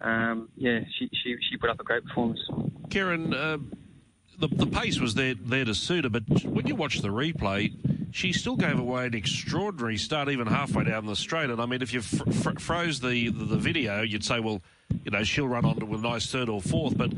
um, 0.02 0.50
yeah, 0.56 0.80
she, 0.98 1.10
she 1.24 1.36
she 1.50 1.58
put 1.58 1.70
up 1.70 1.80
a 1.80 1.84
great 1.84 2.04
performance. 2.06 2.40
Kerrin, 2.90 3.34
uh, 3.34 3.58
the 4.40 4.48
the 4.48 4.68
pace 4.68 5.00
was 5.00 5.16
there 5.16 5.34
there 5.34 5.66
to 5.66 5.74
suit 5.74 6.04
her, 6.04 6.10
but 6.10 6.24
when 6.46 6.68
you 6.68 6.76
watch 6.76 7.00
the 7.00 7.10
replay, 7.10 7.74
she 8.12 8.34
still 8.34 8.56
gave 8.56 8.80
away 8.80 9.08
an 9.08 9.14
extraordinary 9.14 9.98
start, 9.98 10.30
even 10.30 10.48
halfway 10.48 10.86
down 10.86 11.06
the 11.06 11.16
straight. 11.16 11.50
And 11.50 11.62
I 11.62 11.66
mean, 11.66 11.82
if 11.82 11.94
you 11.94 12.02
fr- 12.02 12.32
fr- 12.32 12.60
froze 12.60 13.00
the, 13.00 13.30
the, 13.30 13.46
the 13.46 13.58
video, 13.58 14.02
you'd 14.02 14.24
say, 14.24 14.40
well, 14.40 14.62
you 15.04 15.12
know, 15.12 15.24
she'll 15.24 15.48
run 15.48 15.66
on 15.66 15.80
to 15.80 15.94
a 15.94 15.98
nice 15.98 16.32
third 16.32 16.50
or 16.50 16.62
fourth, 16.62 16.98
but 16.98 17.12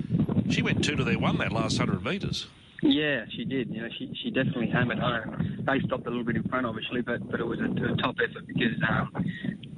she 0.49 0.61
went 0.61 0.83
two 0.83 0.95
to 0.95 1.03
their 1.03 1.19
one 1.19 1.37
that 1.37 1.51
last 1.51 1.77
hundred 1.77 2.03
metres. 2.03 2.47
Yeah, 2.81 3.25
she 3.35 3.43
did. 3.43 3.69
You 3.69 3.81
know, 3.81 3.89
she 3.97 4.11
she 4.23 4.31
definitely 4.31 4.69
hammered 4.69 4.99
home. 4.99 5.65
They 5.65 5.79
stopped 5.85 6.07
a 6.07 6.09
little 6.09 6.23
bit 6.23 6.37
in 6.37 6.43
front, 6.43 6.65
obviously, 6.65 7.01
but 7.01 7.29
but 7.29 7.39
it 7.39 7.45
was 7.45 7.59
a, 7.59 7.65
a 7.65 7.95
top 7.97 8.15
effort 8.23 8.47
because 8.47 8.75
um, 8.89 9.11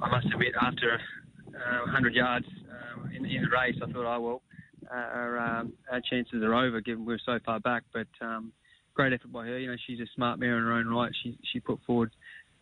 I 0.00 0.08
must 0.08 0.26
admit, 0.26 0.54
after 0.60 1.00
uh, 1.48 1.80
100 1.86 2.14
yards 2.14 2.46
um, 2.70 3.10
in, 3.10 3.24
in 3.24 3.42
the 3.42 3.48
race, 3.48 3.76
I 3.82 3.90
thought, 3.90 4.06
oh 4.06 4.20
well, 4.20 4.42
uh, 4.50 4.51
our, 4.96 5.38
um, 5.38 5.72
our 5.90 6.00
chances 6.00 6.42
are 6.42 6.54
over 6.54 6.80
given 6.80 7.04
we're 7.04 7.18
so 7.24 7.38
far 7.44 7.60
back. 7.60 7.84
But 7.92 8.08
um, 8.20 8.52
great 8.94 9.12
effort 9.12 9.32
by 9.32 9.46
her. 9.46 9.58
You 9.58 9.70
know, 9.70 9.76
she's 9.86 10.00
a 10.00 10.06
smart 10.14 10.38
mare 10.38 10.58
in 10.58 10.64
her 10.64 10.72
own 10.72 10.88
right. 10.88 11.12
She 11.22 11.38
she 11.52 11.60
put 11.60 11.80
forward 11.86 12.10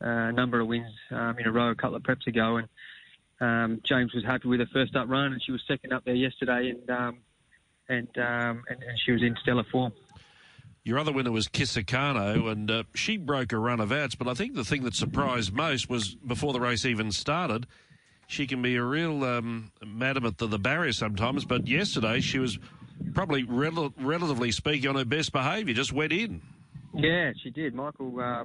uh, 0.02 0.08
a 0.08 0.32
number 0.32 0.60
of 0.60 0.66
wins 0.66 0.92
um, 1.10 1.36
in 1.38 1.46
a 1.46 1.52
row 1.52 1.70
a 1.70 1.74
couple 1.74 1.96
of 1.96 2.02
preps 2.02 2.26
ago, 2.26 2.58
and 2.58 2.68
um, 3.40 3.80
James 3.84 4.12
was 4.14 4.24
happy 4.24 4.48
with 4.48 4.60
her 4.60 4.68
first 4.72 4.94
up 4.96 5.08
run, 5.08 5.32
and 5.32 5.42
she 5.42 5.52
was 5.52 5.62
second 5.66 5.92
up 5.92 6.04
there 6.04 6.14
yesterday, 6.14 6.70
and 6.70 6.90
um, 6.90 7.18
and, 7.88 8.08
um, 8.18 8.62
and 8.68 8.82
and 8.82 8.98
she 9.04 9.12
was 9.12 9.22
in 9.22 9.36
stellar 9.42 9.64
form. 9.70 9.92
Your 10.82 10.98
other 10.98 11.12
winner 11.12 11.30
was 11.30 11.46
Kisakano, 11.46 12.50
and 12.50 12.70
uh, 12.70 12.82
she 12.94 13.18
broke 13.18 13.52
a 13.52 13.58
run 13.58 13.80
of 13.80 13.92
outs. 13.92 14.14
But 14.14 14.28
I 14.28 14.34
think 14.34 14.54
the 14.54 14.64
thing 14.64 14.82
that 14.84 14.94
surprised 14.94 15.52
most 15.52 15.90
was 15.90 16.14
before 16.14 16.54
the 16.54 16.60
race 16.60 16.86
even 16.86 17.12
started, 17.12 17.66
she 18.30 18.46
can 18.46 18.62
be 18.62 18.76
a 18.76 18.82
real 18.82 19.24
um, 19.24 19.72
madam 19.84 20.24
at 20.24 20.38
the, 20.38 20.46
the 20.46 20.58
barrier 20.58 20.92
sometimes. 20.92 21.44
But 21.44 21.66
yesterday 21.66 22.20
she 22.20 22.38
was 22.38 22.58
probably 23.12 23.42
rel- 23.42 23.92
relatively 23.98 24.52
speaking 24.52 24.88
on 24.88 24.96
her 24.96 25.04
best 25.04 25.32
behaviour, 25.32 25.74
just 25.74 25.92
went 25.92 26.12
in. 26.12 26.40
Yeah, 26.94 27.32
she 27.42 27.50
did. 27.50 27.74
Michael, 27.74 28.18
uh, 28.20 28.44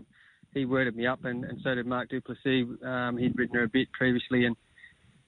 he 0.54 0.66
worded 0.66 0.96
me 0.96 1.06
up, 1.06 1.26
and, 1.26 1.44
and 1.46 1.60
so 1.64 1.76
did 1.76 1.86
Mark 1.86 2.10
Du 2.10 2.22
Plessis. 2.22 2.66
Um, 2.84 3.18
he'd 3.18 3.38
ridden 3.38 3.56
her 3.56 3.64
a 3.64 3.70
bit 3.70 3.92
previously, 3.92 4.46
and 4.46 4.56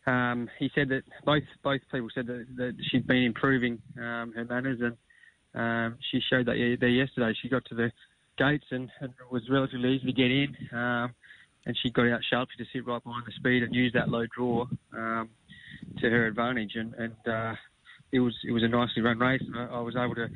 um, 0.05 0.49
he 0.57 0.69
said 0.73 0.89
that 0.89 1.03
both 1.25 1.43
both 1.63 1.81
people 1.91 2.09
said 2.15 2.27
that, 2.27 2.45
that 2.55 2.75
she'd 2.89 3.05
been 3.05 3.23
improving 3.23 3.79
um, 3.97 4.33
her 4.35 4.45
manners, 4.49 4.79
and 4.81 4.97
um, 5.53 5.97
she 6.11 6.19
showed 6.29 6.47
that 6.47 6.77
there 6.79 6.89
yesterday. 6.89 7.33
She 7.41 7.49
got 7.49 7.65
to 7.65 7.75
the 7.75 7.91
gates 8.37 8.65
and, 8.71 8.89
and 9.01 9.09
it 9.09 9.31
was 9.31 9.41
relatively 9.49 9.95
easy 9.95 10.05
to 10.05 10.13
get 10.13 10.31
in, 10.31 10.55
um, 10.77 11.13
and 11.67 11.77
she 11.83 11.91
got 11.91 12.07
out 12.07 12.21
sharply 12.27 12.55
to 12.57 12.65
sit 12.71 12.87
right 12.87 13.03
behind 13.03 13.25
the 13.27 13.33
speed 13.33 13.61
and 13.61 13.75
use 13.75 13.91
that 13.93 14.07
low 14.07 14.25
draw 14.33 14.65
um, 14.93 15.29
to 15.99 16.09
her 16.09 16.25
advantage. 16.25 16.71
And, 16.75 16.93
and 16.93 17.27
uh, 17.27 17.55
it 18.13 18.21
was 18.21 18.33
it 18.47 18.53
was 18.53 18.63
a 18.63 18.69
nicely 18.69 19.03
run 19.03 19.19
race. 19.19 19.43
And 19.45 19.55
I, 19.59 19.75
I 19.75 19.79
was 19.81 19.95
able 19.97 20.15
to 20.15 20.29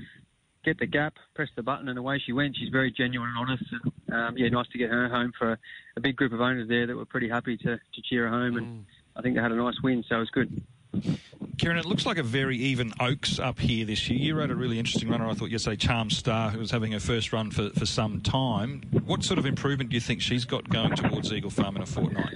get 0.66 0.78
the 0.78 0.86
gap, 0.86 1.14
press 1.34 1.48
the 1.56 1.64
button, 1.64 1.88
and 1.88 1.98
away 1.98 2.22
she 2.24 2.34
went. 2.34 2.58
She's 2.58 2.70
very 2.70 2.92
genuine 2.92 3.30
and 3.30 3.38
honest, 3.38 3.64
and 3.72 4.14
um, 4.14 4.38
yeah, 4.38 4.50
nice 4.50 4.68
to 4.74 4.78
get 4.78 4.90
her 4.90 5.08
home 5.08 5.32
for 5.40 5.54
a, 5.54 5.58
a, 5.98 6.02
big 6.02 6.18
group 6.18 6.34
of 6.34 6.42
owners 6.42 6.68
there 6.68 6.86
that 6.86 6.96
were 6.96 7.06
pretty 7.06 7.30
happy 7.30 7.58
to, 7.58 7.78
to 7.78 8.02
cheer 8.08 8.28
her 8.28 8.30
home, 8.30 8.58
and 8.58 8.68
mm. 8.68 8.84
I 9.16 9.22
think 9.22 9.36
they 9.36 9.42
had 9.42 9.52
a 9.52 9.56
nice 9.56 9.74
win, 9.84 10.04
so 10.08 10.18
it 10.18 10.20
was 10.20 10.30
good. 10.30 10.62
Kerrin, 10.94 11.78
it 11.78 11.86
looks 11.86 12.06
like 12.06 12.18
a 12.18 12.24
very 12.24 12.58
even 12.58 12.92
Oaks 13.00 13.40
up 13.40 13.60
here 13.60 13.86
this 13.86 14.10
year. 14.10 14.20
You 14.20 14.36
rode 14.36 14.52
a 14.52 14.56
really 14.56 14.80
interesting 14.80 15.10
runner, 15.10 15.30
I 15.30 15.34
thought 15.34 15.52
yesterday, 15.52 15.76
Charm 15.76 16.10
Star, 16.10 16.50
who 16.50 16.60
was 16.60 16.72
having 16.72 16.92
her 16.94 17.00
first 17.00 17.32
run 17.32 17.52
for, 17.52 17.70
for 17.70 17.86
some 17.86 18.22
time. 18.22 18.82
What 19.06 19.24
sort 19.24 19.38
of 19.38 19.46
improvement 19.46 19.92
do 19.92 19.96
you 19.96 20.02
think 20.02 20.22
she's 20.22 20.46
got 20.46 20.68
going 20.70 20.96
towards 20.96 21.32
Eagle 21.32 21.52
Farm 21.52 21.76
in 21.76 21.84
a 21.84 21.86
fortnight? 21.86 22.34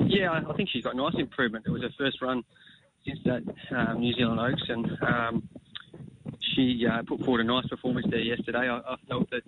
Yeah, 0.00 0.32
I 0.32 0.52
think 0.52 0.68
she's 0.68 0.84
got 0.84 0.94
nice 0.94 1.14
improvement. 1.16 1.66
It 1.66 1.70
was 1.70 1.82
her 1.82 1.90
first 1.98 2.22
run 2.22 2.44
since 3.06 3.18
that 3.24 3.42
um, 3.76 4.00
New 4.00 4.12
Zealand 4.14 4.40
Oaks, 4.40 4.62
and 4.68 4.98
um, 5.02 5.48
she 6.40 6.86
uh, 6.86 7.02
put 7.02 7.24
forward 7.24 7.40
a 7.40 7.44
nice 7.44 7.66
performance 7.66 8.06
there 8.10 8.20
yesterday. 8.20 8.68
I, 8.68 8.78
I 8.78 8.96
felt 9.08 9.28
that 9.30 9.42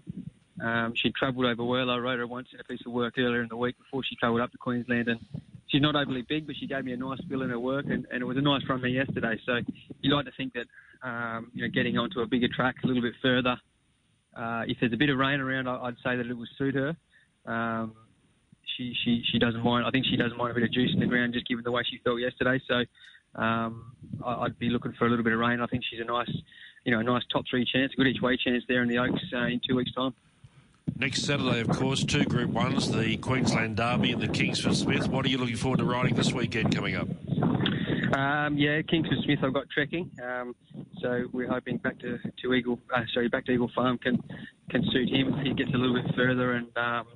um, 0.64 0.94
she 0.94 1.10
travelled 1.12 1.46
over 1.46 1.64
well. 1.64 1.90
I 1.90 1.98
rode 1.98 2.18
her 2.18 2.26
once 2.26 2.48
in 2.52 2.60
a 2.60 2.64
piece 2.64 2.80
of 2.84 2.92
work 2.92 3.14
earlier 3.18 3.42
in 3.42 3.48
the 3.48 3.56
week 3.56 3.78
before 3.78 4.02
she 4.02 4.16
travelled 4.16 4.40
up 4.40 4.52
to 4.52 4.58
Queensland, 4.58 5.08
and 5.08 5.20
she's 5.68 5.82
not 5.82 5.96
overly 5.96 6.22
big, 6.28 6.46
but 6.46 6.56
she 6.58 6.66
gave 6.66 6.84
me 6.84 6.92
a 6.92 6.96
nice 6.96 7.18
feel 7.28 7.42
in 7.42 7.50
her 7.50 7.60
work, 7.60 7.86
and, 7.86 8.06
and 8.10 8.22
it 8.22 8.24
was 8.24 8.36
a 8.36 8.40
nice 8.42 8.62
run 8.68 8.80
there 8.80 8.90
yesterday. 8.90 9.38
So 9.46 9.60
you 10.00 10.14
like 10.14 10.26
to 10.26 10.32
think 10.36 10.54
that 10.54 10.66
um, 11.06 11.50
you 11.54 11.62
know 11.62 11.68
getting 11.72 11.96
onto 11.98 12.20
a 12.20 12.26
bigger 12.26 12.48
track 12.54 12.76
a 12.84 12.86
little 12.86 13.02
bit 13.02 13.14
further. 13.22 13.56
Uh, 14.36 14.62
if 14.66 14.76
there's 14.80 14.92
a 14.92 14.96
bit 14.96 15.10
of 15.10 15.18
rain 15.18 15.40
around, 15.40 15.68
I'd 15.68 15.96
say 16.04 16.16
that 16.16 16.26
it 16.26 16.34
would 16.34 16.48
suit 16.58 16.74
her. 16.74 16.96
Um, 17.46 17.94
she, 18.76 18.94
she 19.04 19.22
she 19.32 19.38
doesn't 19.38 19.62
mind. 19.62 19.86
I 19.86 19.90
think 19.90 20.06
she 20.06 20.16
doesn't 20.16 20.36
mind 20.36 20.52
a 20.52 20.54
bit 20.54 20.64
of 20.64 20.72
juice 20.72 20.90
in 20.92 21.00
the 21.00 21.06
ground, 21.06 21.34
just 21.34 21.48
given 21.48 21.64
the 21.64 21.72
way 21.72 21.82
she 21.88 21.98
felt 22.04 22.20
yesterday. 22.20 22.60
So 22.68 23.40
um, 23.40 23.92
I'd 24.24 24.58
be 24.58 24.68
looking 24.68 24.92
for 24.98 25.06
a 25.06 25.10
little 25.10 25.24
bit 25.24 25.32
of 25.32 25.38
rain. 25.38 25.60
I 25.60 25.66
think 25.66 25.82
she's 25.88 26.00
a 26.00 26.04
nice, 26.04 26.30
you 26.84 26.92
know, 26.92 27.00
a 27.00 27.04
nice 27.04 27.22
top 27.32 27.44
three 27.50 27.66
chance, 27.70 27.92
a 27.92 27.96
good 27.96 28.06
each 28.06 28.22
way 28.22 28.36
chance 28.36 28.62
there 28.68 28.82
in 28.82 28.88
the 28.88 28.98
Oaks 28.98 29.20
uh, 29.34 29.46
in 29.46 29.60
two 29.66 29.76
weeks' 29.76 29.92
time. 29.92 30.14
Next 30.96 31.22
Saturday, 31.22 31.60
of 31.60 31.68
course, 31.68 32.04
two 32.04 32.24
Group 32.24 32.50
Ones, 32.50 32.90
the 32.90 33.16
Queensland 33.18 33.76
Derby 33.76 34.12
and 34.12 34.22
the 34.22 34.28
Kingsford 34.28 34.76
Smith. 34.76 35.08
What 35.08 35.24
are 35.24 35.28
you 35.28 35.38
looking 35.38 35.56
forward 35.56 35.78
to 35.78 35.84
riding 35.84 36.14
this 36.14 36.32
weekend 36.32 36.74
coming 36.74 36.96
up? 36.96 37.08
Um, 38.16 38.56
yeah, 38.56 38.82
Kingsford 38.82 39.18
Smith. 39.24 39.38
I've 39.42 39.54
got 39.54 39.68
trekking, 39.70 40.10
um, 40.22 40.54
so 41.00 41.24
we're 41.32 41.48
hoping 41.48 41.76
back 41.78 41.98
to, 42.00 42.18
to 42.42 42.54
Eagle, 42.54 42.80
uh, 42.94 43.02
sorry, 43.12 43.28
back 43.28 43.46
to 43.46 43.52
Eagle 43.52 43.70
Farm 43.74 43.98
can 43.98 44.22
can 44.70 44.82
suit 44.92 45.08
him. 45.08 45.34
He 45.44 45.54
gets 45.54 45.70
a 45.72 45.76
little 45.76 46.02
bit 46.02 46.14
further, 46.14 46.52
and 46.52 46.66
um, 46.76 47.06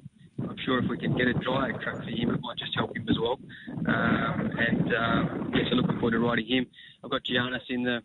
I'm 0.48 0.56
sure 0.64 0.78
if 0.78 0.88
we 0.88 0.98
can 0.98 1.16
get 1.16 1.26
a 1.26 1.34
dry 1.34 1.70
track 1.82 1.96
for 1.96 2.10
him, 2.10 2.30
it 2.30 2.40
might 2.40 2.58
just 2.58 2.74
help 2.74 2.96
him 2.96 3.06
as 3.08 3.16
well. 3.20 3.38
Um, 3.86 4.50
and 4.58 4.94
um, 4.94 5.52
yeah, 5.54 5.64
so 5.68 5.76
looking 5.76 5.96
forward 5.96 6.12
to 6.12 6.18
riding 6.18 6.46
him. 6.46 6.66
I've 7.04 7.10
got 7.10 7.22
Giannis 7.24 7.68
in 7.68 7.82
the 7.82 8.00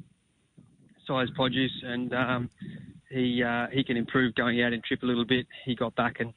Sires' 1.07 1.31
Produce, 1.35 1.83
and 1.83 2.13
um, 2.13 2.49
he 3.09 3.43
uh, 3.43 3.67
he 3.71 3.83
can 3.83 3.97
improve 3.97 4.35
going 4.35 4.61
out 4.61 4.73
and 4.73 4.83
trip 4.83 5.03
a 5.03 5.05
little 5.05 5.25
bit. 5.25 5.45
He 5.65 5.75
got 5.75 5.95
back 5.95 6.19
and 6.19 6.33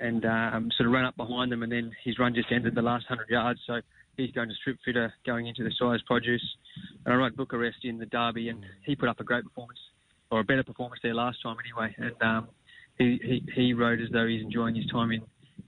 and 0.00 0.24
um, 0.24 0.70
sort 0.76 0.86
of 0.86 0.92
ran 0.92 1.04
up 1.04 1.16
behind 1.16 1.50
them, 1.50 1.62
and 1.62 1.72
then 1.72 1.90
his 2.04 2.18
run 2.18 2.34
just 2.34 2.50
ended 2.52 2.74
the 2.74 2.82
last 2.82 3.06
hundred 3.06 3.28
yards. 3.28 3.60
So 3.66 3.80
he's 4.16 4.30
going 4.32 4.48
to 4.48 4.54
strip 4.54 4.78
fitter 4.84 5.12
going 5.26 5.46
into 5.46 5.64
the 5.64 5.72
Sires' 5.78 6.02
Produce. 6.06 6.44
And 7.04 7.14
I 7.14 7.16
rode 7.16 7.36
Bucharest 7.36 7.84
in 7.84 7.98
the 7.98 8.06
Derby, 8.06 8.48
and 8.48 8.64
he 8.84 8.94
put 8.94 9.08
up 9.08 9.20
a 9.20 9.24
great 9.24 9.44
performance 9.44 9.78
or 10.30 10.40
a 10.40 10.44
better 10.44 10.62
performance 10.62 11.00
there 11.02 11.14
last 11.14 11.42
time 11.42 11.56
anyway. 11.64 11.94
And 11.98 12.22
um, 12.22 12.48
he, 12.98 13.18
he 13.22 13.52
he 13.54 13.74
rode 13.74 14.00
as 14.00 14.08
though 14.12 14.26
he's 14.26 14.42
enjoying 14.42 14.74
his 14.74 14.86
time 14.86 15.12
in. 15.12 15.22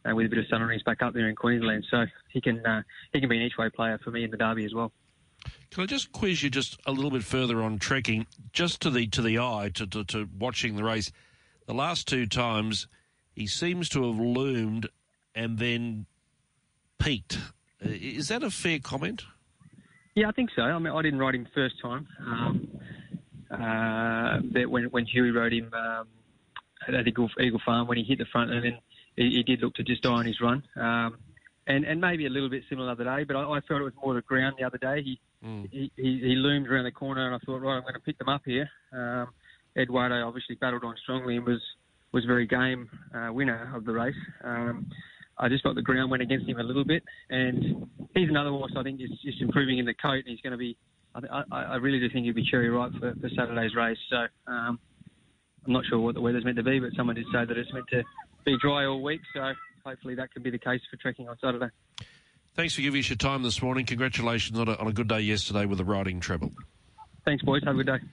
Uh, 0.09 0.15
with 0.15 0.25
a 0.25 0.29
bit 0.31 0.39
of 0.39 0.47
sun 0.49 0.63
on 0.63 0.71
his 0.71 0.83
back 0.85 1.03
up 1.03 1.13
there 1.13 1.29
in 1.29 1.37
Queensland, 1.37 1.85
so 1.91 2.07
he 2.31 2.41
can 2.41 2.65
uh, 2.65 2.81
he 3.13 3.21
can 3.21 3.29
be 3.29 3.37
an 3.37 3.43
each 3.43 3.59
way 3.59 3.69
player 3.69 3.99
for 4.03 4.11
me 4.11 4.25
in 4.25 4.31
the 4.31 4.37
Derby 4.37 4.65
as 4.65 4.73
well. 4.73 4.93
Can 5.71 5.85
I 5.85 5.87
just 5.87 6.11
quiz 6.11 6.43
you 6.43 6.51
just 6.51 6.81
a 6.85 6.91
little 6.91 7.13
bit 7.13 7.23
further 7.23 7.63
on 7.63 7.79
trekking, 7.79 8.27
just 8.53 8.83
to 8.83 8.91
the 8.91 9.07
to 9.09 9.23
the 9.23 9.39
eye, 9.39 9.71
to, 9.75 9.87
to, 9.87 10.05
to 10.05 10.29
watching 10.37 10.75
the 10.75 10.83
race? 10.83 11.13
The 11.67 11.75
last 11.75 12.09
two 12.09 12.27
times, 12.27 12.89
he 13.33 13.47
seems 13.47 13.89
to 13.91 14.05
have 14.05 14.19
loomed 14.19 14.89
and 15.33 15.59
then 15.59 16.07
peaked. 16.99 17.39
Uh, 17.85 17.91
is 17.91 18.29
that 18.29 18.43
a 18.43 18.51
fair 18.51 18.81
comment? 18.81 19.23
Yeah, 20.17 20.29
I 20.29 20.33
think 20.33 20.51
so. 20.57 20.63
I 20.63 20.77
mean, 20.81 20.93
I 20.93 21.03
didn't 21.03 21.21
ride 21.21 21.37
him 21.37 21.47
first 21.55 21.77
time. 21.81 22.09
Um, 22.27 22.69
uh, 23.49 24.67
when 24.67 24.85
when 24.87 25.07
Huey 25.07 25.31
rode 25.31 25.53
him 25.53 25.71
um, 25.73 26.09
at 26.89 27.07
Eagle, 27.07 27.31
Eagle 27.41 27.61
Farm, 27.65 27.87
when 27.87 27.97
he 27.97 28.03
hit 28.03 28.19
the 28.19 28.27
front, 28.33 28.51
and 28.51 28.65
then 28.65 28.79
he, 29.15 29.31
he 29.37 29.43
did 29.45 29.63
look 29.63 29.75
to 29.75 29.85
just 29.85 30.03
die 30.03 30.11
on 30.11 30.27
his 30.27 30.41
run. 30.41 30.65
Um, 30.75 31.19
and, 31.69 31.85
and 31.85 32.01
maybe 32.01 32.27
a 32.27 32.31
little 32.31 32.51
bit 32.51 32.65
similar 32.69 32.87
the 32.87 33.03
other 33.03 33.17
day, 33.19 33.25
but 33.25 33.37
I, 33.37 33.43
I 33.43 33.61
felt 33.61 33.83
it 33.83 33.85
was 33.85 33.93
more 34.03 34.15
the 34.15 34.23
ground 34.23 34.57
the 34.59 34.65
other 34.65 34.79
day. 34.79 35.03
He, 35.05 35.21
mm. 35.45 35.69
he, 35.71 35.91
he, 35.97 36.21
he 36.23 36.35
loomed 36.37 36.69
around 36.69 36.85
the 36.85 36.91
corner, 36.91 37.27
and 37.27 37.35
I 37.35 37.39
thought, 37.45 37.61
right, 37.61 37.77
I'm 37.77 37.83
going 37.83 37.95
to 37.95 38.01
pick 38.01 38.19
them 38.19 38.29
up 38.29 38.43
here. 38.45 38.69
Um, 38.93 39.29
Eduardo 39.77 40.27
obviously 40.27 40.57
battled 40.57 40.85
on 40.85 40.95
strongly 41.03 41.37
and 41.37 41.47
was 41.47 41.61
was 42.13 42.25
very 42.25 42.47
game 42.47 42.91
uh, 43.15 43.33
winner 43.33 43.73
of 43.75 43.85
the 43.85 43.93
race. 43.93 44.15
Um, 44.43 44.91
I 45.39 45.49
just 45.49 45.63
thought 45.63 45.77
the 45.77 45.83
ground 45.83 46.11
went 46.11 46.23
against 46.23 46.49
him 46.49 46.59
a 46.59 46.63
little 46.63 46.85
bit, 46.85 47.05
and 47.31 47.89
he's 48.15 48.29
another 48.29 48.51
horse 48.51 48.73
I 48.77 48.83
think 48.83 49.01
is 49.01 49.11
just 49.25 49.41
improving 49.41 49.79
in 49.79 49.87
the 49.87 49.95
coat, 49.95 50.25
and 50.25 50.27
he's 50.27 50.41
going 50.41 50.53
to 50.53 50.59
be. 50.59 50.77
I, 51.15 51.43
I, 51.51 51.63
I 51.63 51.77
really 51.77 51.99
do 51.99 52.09
think 52.11 52.25
he'll 52.25 52.35
be 52.35 52.49
cherry 52.49 52.69
ripe 52.69 52.93
for, 52.99 53.15
for 53.21 53.29
Saturday's 53.31 53.75
race. 53.75 53.99
So 54.11 54.27
um, 54.47 54.79
I'm 55.67 55.73
not 55.73 55.85
sure 55.87 55.99
what 55.99 56.15
the 56.15 56.21
weather's 56.21 56.45
meant 56.45 56.57
to 56.57 56.63
be, 56.63 56.79
but 56.79 56.91
someone 56.97 57.17
did 57.17 57.27
say 57.33 57.45
that 57.45 57.57
it's 57.57 57.73
meant 57.73 57.87
to 57.91 58.03
be 58.45 58.57
dry 58.61 58.87
all 58.87 59.03
week. 59.03 59.21
So 59.35 59.53
hopefully 59.85 60.15
that 60.17 60.33
can 60.33 60.43
be 60.43 60.51
the 60.51 60.59
case 60.59 60.81
for 60.91 60.97
trekking 60.97 61.29
on 61.29 61.37
Saturday. 61.43 61.71
Thanks 62.61 62.75
for 62.75 62.83
giving 62.83 63.01
us 63.01 63.09
your 63.09 63.17
time 63.17 63.43
this 63.43 63.63
morning. 63.63 63.87
Congratulations 63.87 64.59
on 64.59 64.69
a, 64.69 64.75
on 64.75 64.87
a 64.87 64.93
good 64.93 65.09
day 65.09 65.21
yesterday 65.21 65.65
with 65.65 65.79
the 65.79 65.85
riding 65.87 66.21
treble. 66.21 66.53
Thanks, 67.25 67.43
boys. 67.43 67.65
Have 67.65 67.75
a 67.75 67.83
good 67.83 67.87
day. 67.87 68.07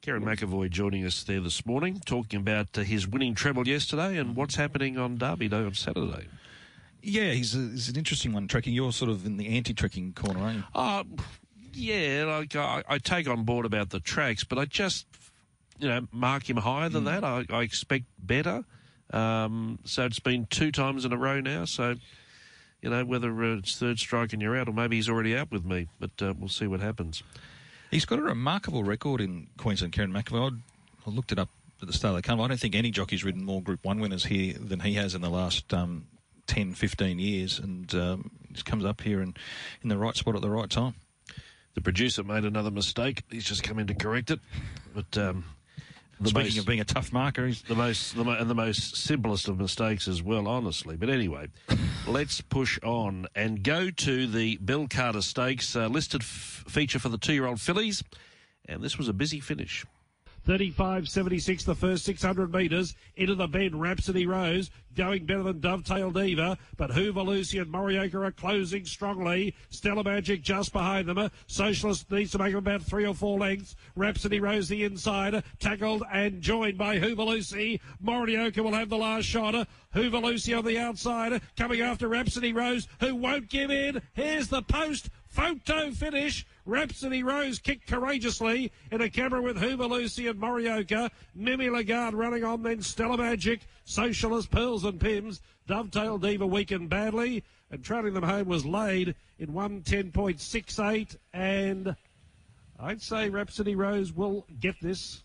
Kerrin 0.00 0.22
McEvoy 0.22 0.70
joining 0.70 1.04
us 1.04 1.22
there 1.24 1.40
this 1.40 1.66
morning, 1.66 2.00
talking 2.06 2.40
about 2.40 2.68
uh, 2.78 2.80
his 2.80 3.06
winning 3.06 3.34
treble 3.34 3.68
yesterday 3.68 4.16
and 4.16 4.34
what's 4.34 4.54
happening 4.54 4.96
on 4.96 5.18
Derby 5.18 5.48
Day 5.48 5.58
on 5.58 5.74
Saturday. 5.74 6.26
Yeah, 7.02 7.32
he's, 7.32 7.54
a, 7.54 7.58
he's 7.58 7.90
an 7.90 7.96
interesting 7.96 8.32
one, 8.32 8.48
trekking. 8.48 8.72
You're 8.72 8.92
sort 8.92 9.10
of 9.10 9.26
in 9.26 9.36
the 9.36 9.48
anti-trekking 9.48 10.14
corner, 10.14 10.40
aren't 10.40 10.56
you? 10.56 10.64
Uh, 10.74 11.04
yeah, 11.74 12.24
like 12.24 12.56
I, 12.56 12.82
I 12.88 12.96
take 12.96 13.28
on 13.28 13.44
board 13.44 13.66
about 13.66 13.90
the 13.90 14.00
tracks, 14.00 14.42
but 14.42 14.56
I 14.56 14.64
just, 14.64 15.04
you 15.78 15.86
know, 15.86 16.08
mark 16.12 16.48
him 16.48 16.56
higher 16.56 16.88
than 16.88 17.04
that. 17.04 17.24
I, 17.24 17.44
I 17.50 17.60
expect 17.60 18.06
better. 18.18 18.64
Um, 19.10 19.80
so 19.84 20.06
it's 20.06 20.18
been 20.18 20.46
two 20.46 20.72
times 20.72 21.04
in 21.04 21.12
a 21.12 21.18
row 21.18 21.40
now. 21.40 21.66
So, 21.66 21.96
you 22.82 22.90
know, 22.90 23.04
whether 23.04 23.30
uh, 23.42 23.56
it's 23.56 23.76
third 23.76 23.98
strike 23.98 24.32
and 24.32 24.42
you're 24.42 24.56
out, 24.56 24.68
or 24.68 24.72
maybe 24.72 24.96
he's 24.96 25.08
already 25.08 25.36
out 25.36 25.50
with 25.50 25.64
me. 25.64 25.88
But 25.98 26.10
uh, 26.20 26.34
we'll 26.38 26.48
see 26.48 26.66
what 26.66 26.80
happens. 26.80 27.22
He's 27.90 28.04
got 28.04 28.18
a 28.18 28.22
remarkable 28.22 28.84
record 28.84 29.20
in 29.20 29.48
Queensland, 29.56 29.92
Kerrin 29.92 30.12
McEvoy. 30.12 30.60
I 31.06 31.10
looked 31.10 31.32
it 31.32 31.38
up 31.38 31.48
at 31.80 31.86
the 31.86 31.94
start 31.94 32.10
of 32.10 32.16
the 32.16 32.22
carnival. 32.22 32.44
I 32.44 32.48
don't 32.48 32.60
think 32.60 32.74
any 32.74 32.90
jockey's 32.90 33.24
ridden 33.24 33.44
more 33.44 33.62
Group 33.62 33.84
1 33.84 34.00
winners 34.00 34.24
here 34.24 34.54
than 34.54 34.80
he 34.80 34.94
has 34.94 35.14
in 35.14 35.20
the 35.20 35.30
last 35.30 35.72
um, 35.72 36.06
10, 36.46 36.74
15 36.74 37.18
years. 37.18 37.58
And 37.58 37.94
um, 37.94 38.30
just 38.52 38.66
comes 38.66 38.84
up 38.84 39.00
here 39.00 39.20
and 39.20 39.38
in 39.82 39.88
the 39.88 39.98
right 39.98 40.16
spot 40.16 40.34
at 40.34 40.42
the 40.42 40.50
right 40.50 40.70
time. 40.70 40.94
The 41.74 41.80
producer 41.80 42.24
made 42.24 42.44
another 42.44 42.70
mistake. 42.70 43.22
He's 43.30 43.44
just 43.44 43.62
come 43.62 43.78
in 43.78 43.86
to 43.86 43.94
correct 43.94 44.30
it. 44.30 44.40
But 44.94 45.16
um, 45.18 45.44
the 46.20 46.30
Speaking 46.30 46.46
most, 46.46 46.58
of 46.58 46.66
being 46.66 46.80
a 46.80 46.84
tough 46.84 47.12
marker, 47.12 47.46
he's 47.46 47.62
the 47.62 47.74
most 47.74 48.16
the, 48.16 48.22
and 48.22 48.48
the 48.48 48.54
most 48.54 48.96
simplest 48.96 49.48
of 49.48 49.58
mistakes 49.58 50.08
as 50.08 50.22
well, 50.22 50.48
honestly. 50.48 50.96
But 50.96 51.10
anyway, 51.10 51.48
let's 52.06 52.40
push 52.40 52.78
on 52.82 53.26
and 53.34 53.62
go 53.62 53.90
to 53.90 54.26
the 54.26 54.56
Bill 54.58 54.88
Carter 54.88 55.22
Stakes 55.22 55.76
uh, 55.76 55.88
listed 55.88 56.22
f- 56.22 56.64
feature 56.68 56.98
for 56.98 57.10
the 57.10 57.18
two-year-old 57.18 57.60
fillies, 57.60 58.02
and 58.66 58.82
this 58.82 58.96
was 58.96 59.08
a 59.08 59.12
busy 59.12 59.40
finish. 59.40 59.84
35.76 60.46 61.64
the 61.64 61.74
first 61.74 62.04
600 62.04 62.52
metres 62.52 62.94
into 63.16 63.34
the 63.34 63.48
bend. 63.48 63.80
Rhapsody 63.80 64.26
Rose 64.26 64.70
going 64.94 65.26
better 65.26 65.42
than 65.42 65.60
Dovetail 65.60 66.10
Diva, 66.10 66.56
but 66.76 66.90
Hoover 66.90 67.22
Lucy 67.22 67.58
and 67.58 67.70
Morioka 67.70 68.14
are 68.14 68.32
closing 68.32 68.84
strongly. 68.84 69.54
Stella 69.70 70.04
Magic 70.04 70.42
just 70.42 70.72
behind 70.72 71.08
them. 71.08 71.30
Socialist 71.48 72.10
needs 72.10 72.30
to 72.32 72.38
make 72.38 72.54
about 72.54 72.82
three 72.82 73.04
or 73.04 73.14
four 73.14 73.38
lengths. 73.38 73.76
Rhapsody 73.96 74.40
Rose 74.40 74.68
the 74.68 74.84
inside, 74.84 75.42
tackled 75.58 76.04
and 76.12 76.40
joined 76.40 76.78
by 76.78 76.98
Hoover 76.98 77.24
Lucy. 77.24 77.80
Morioka 78.02 78.62
will 78.62 78.72
have 78.72 78.88
the 78.88 78.96
last 78.96 79.24
shot. 79.24 79.68
Hoover 79.92 80.18
Lucy 80.18 80.54
on 80.54 80.64
the 80.64 80.78
outside, 80.78 81.42
coming 81.56 81.80
after 81.80 82.08
Rhapsody 82.08 82.52
Rose, 82.52 82.86
who 83.00 83.14
won't 83.14 83.48
give 83.48 83.70
in. 83.70 84.00
Here's 84.14 84.48
the 84.48 84.62
post. 84.62 85.10
Photo 85.28 85.90
finish. 85.90 86.46
Rhapsody 86.66 87.22
Rose 87.22 87.60
kicked 87.60 87.86
courageously 87.86 88.72
in 88.90 89.00
a 89.00 89.08
camera 89.08 89.40
with 89.40 89.56
Hoover 89.56 89.86
Lucy 89.86 90.26
and 90.26 90.40
Morioka. 90.40 91.10
Mimi 91.34 91.70
Lagarde 91.70 92.16
running 92.16 92.42
on, 92.42 92.64
then 92.64 92.82
Stella 92.82 93.16
Magic, 93.16 93.60
Socialist 93.84 94.50
Pearls 94.50 94.84
and 94.84 94.98
Pims. 94.98 95.40
Dovetail 95.68 96.18
Diva 96.18 96.46
weakened 96.46 96.90
badly, 96.90 97.44
and 97.70 97.84
trailing 97.84 98.14
them 98.14 98.24
home 98.24 98.48
was 98.48 98.66
laid 98.66 99.14
in 99.38 99.52
110.68. 99.52 101.16
And 101.32 101.94
I'd 102.80 103.00
say 103.00 103.30
Rhapsody 103.30 103.76
Rose 103.76 104.12
will 104.12 104.44
get 104.58 104.74
this. 104.82 105.22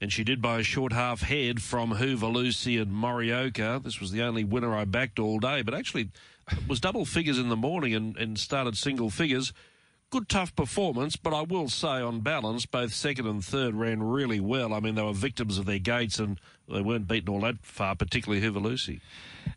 And 0.00 0.10
she 0.10 0.24
did 0.24 0.40
by 0.40 0.60
a 0.60 0.62
short 0.62 0.92
half 0.92 1.20
head 1.20 1.60
from 1.60 1.90
Hoover 1.90 2.28
Lucy 2.28 2.78
and 2.78 2.92
Morioka. 2.92 3.82
This 3.82 4.00
was 4.00 4.10
the 4.10 4.22
only 4.22 4.44
winner 4.44 4.74
I 4.74 4.86
backed 4.86 5.18
all 5.18 5.38
day, 5.38 5.60
but 5.60 5.74
actually 5.74 6.10
was 6.66 6.80
double 6.80 7.04
figures 7.04 7.38
in 7.38 7.50
the 7.50 7.56
morning 7.56 7.94
and, 7.94 8.16
and 8.16 8.38
started 8.38 8.76
single 8.78 9.10
figures. 9.10 9.52
Good 10.10 10.28
tough 10.28 10.56
performance, 10.56 11.16
but 11.16 11.34
I 11.34 11.42
will 11.42 11.68
say 11.68 11.88
on 12.00 12.20
balance, 12.20 12.64
both 12.64 12.94
second 12.94 13.26
and 13.26 13.44
third 13.44 13.74
ran 13.74 14.02
really 14.02 14.40
well. 14.40 14.72
I 14.72 14.80
mean, 14.80 14.94
they 14.94 15.02
were 15.02 15.12
victims 15.12 15.58
of 15.58 15.66
their 15.66 15.78
gates 15.78 16.18
and 16.18 16.40
they 16.66 16.80
weren't 16.80 17.06
beaten 17.06 17.28
all 17.28 17.40
that 17.40 17.56
far, 17.62 17.94
particularly 17.94 18.40
Hoover 18.42 18.60
Lucy. 18.60 19.02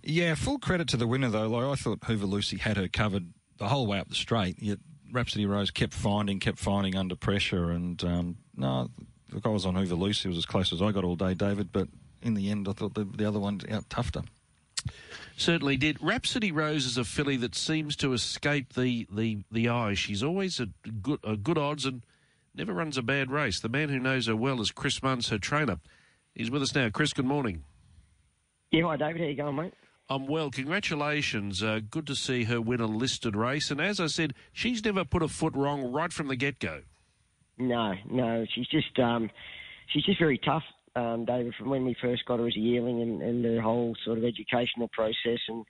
Yeah, 0.03 0.35
full 0.35 0.59
credit 0.59 0.89
to 0.89 0.97
the 0.97 1.07
winner 1.07 1.29
though. 1.29 1.47
Like 1.47 1.63
I 1.63 1.75
thought 1.75 2.03
Hoover 2.03 2.25
Lucy 2.25 2.57
had 2.57 2.75
her 2.75 2.89
covered 2.89 3.27
the 3.57 3.69
whole 3.69 3.87
way 3.87 3.99
up 3.99 4.09
the 4.09 4.15
straight. 4.15 4.61
Yet 4.61 4.79
Rhapsody 5.11 5.45
Rose 5.45 5.71
kept 5.71 5.93
finding, 5.93 6.39
kept 6.39 6.59
finding 6.59 6.95
under 6.95 7.15
pressure, 7.15 7.71
and 7.71 8.03
um, 8.03 8.37
no, 8.55 8.89
look, 9.31 9.45
I 9.45 9.49
was 9.49 9.65
on 9.65 9.75
Hoover 9.75 9.95
Lucy. 9.95 10.27
It 10.27 10.31
was 10.31 10.39
as 10.39 10.45
close 10.45 10.73
as 10.73 10.81
I 10.81 10.91
got 10.91 11.03
all 11.03 11.15
day, 11.15 11.33
David. 11.33 11.71
But 11.71 11.87
in 12.21 12.33
the 12.33 12.49
end, 12.49 12.67
I 12.67 12.73
thought 12.73 12.93
the, 12.93 13.05
the 13.05 13.25
other 13.25 13.39
one 13.39 13.61
out 13.69 13.87
toughed 13.89 14.15
her. 14.15 14.23
Certainly 15.41 15.77
did. 15.77 15.97
Rhapsody 16.03 16.51
Rose 16.51 16.85
is 16.85 16.99
a 16.99 17.03
filly 17.03 17.35
that 17.37 17.55
seems 17.55 17.95
to 17.95 18.13
escape 18.13 18.73
the, 18.73 19.07
the, 19.11 19.39
the 19.51 19.69
eye. 19.69 19.95
She's 19.95 20.21
always 20.21 20.59
a 20.59 20.67
good 21.01 21.19
a 21.23 21.35
good 21.35 21.57
odds 21.57 21.83
and 21.83 22.03
never 22.53 22.71
runs 22.71 22.95
a 22.95 23.01
bad 23.01 23.31
race. 23.31 23.59
The 23.59 23.67
man 23.67 23.89
who 23.89 23.97
knows 23.97 24.27
her 24.27 24.35
well 24.35 24.61
is 24.61 24.69
Chris 24.69 24.99
Munce, 24.99 25.29
her 25.29 25.39
trainer. 25.39 25.79
He's 26.35 26.51
with 26.51 26.61
us 26.61 26.75
now. 26.75 26.91
Chris, 26.91 27.11
good 27.11 27.25
morning. 27.25 27.63
Yeah, 28.69 28.83
hi 28.83 28.97
David. 28.97 29.19
How 29.19 29.27
you 29.27 29.35
going, 29.35 29.55
mate? 29.55 29.73
I'm 30.09 30.27
well. 30.27 30.51
Congratulations. 30.51 31.63
Uh, 31.63 31.79
good 31.89 32.05
to 32.05 32.15
see 32.15 32.43
her 32.43 32.61
win 32.61 32.79
a 32.79 32.85
listed 32.85 33.35
race. 33.35 33.71
And 33.71 33.81
as 33.81 33.99
I 33.99 34.05
said, 34.05 34.35
she's 34.53 34.85
never 34.85 35.03
put 35.03 35.23
a 35.23 35.27
foot 35.27 35.55
wrong 35.55 35.91
right 35.91 36.13
from 36.13 36.27
the 36.27 36.35
get 36.35 36.59
go. 36.59 36.81
No, 37.57 37.95
no, 38.07 38.45
she's 38.53 38.67
just 38.67 38.99
um, 38.99 39.31
she's 39.87 40.03
just 40.03 40.19
very 40.19 40.37
tough, 40.37 40.63
um, 40.95 41.25
David. 41.25 41.53
From 41.55 41.69
when 41.69 41.85
we 41.85 41.95
first 42.01 42.25
got 42.25 42.39
her 42.39 42.47
as 42.47 42.55
a 42.55 42.59
yearling, 42.59 43.01
and, 43.01 43.21
and 43.21 43.43
the 43.43 43.61
whole 43.61 43.95
sort 44.05 44.17
of 44.17 44.23
educational 44.23 44.87
process. 44.89 45.39
And 45.47 45.65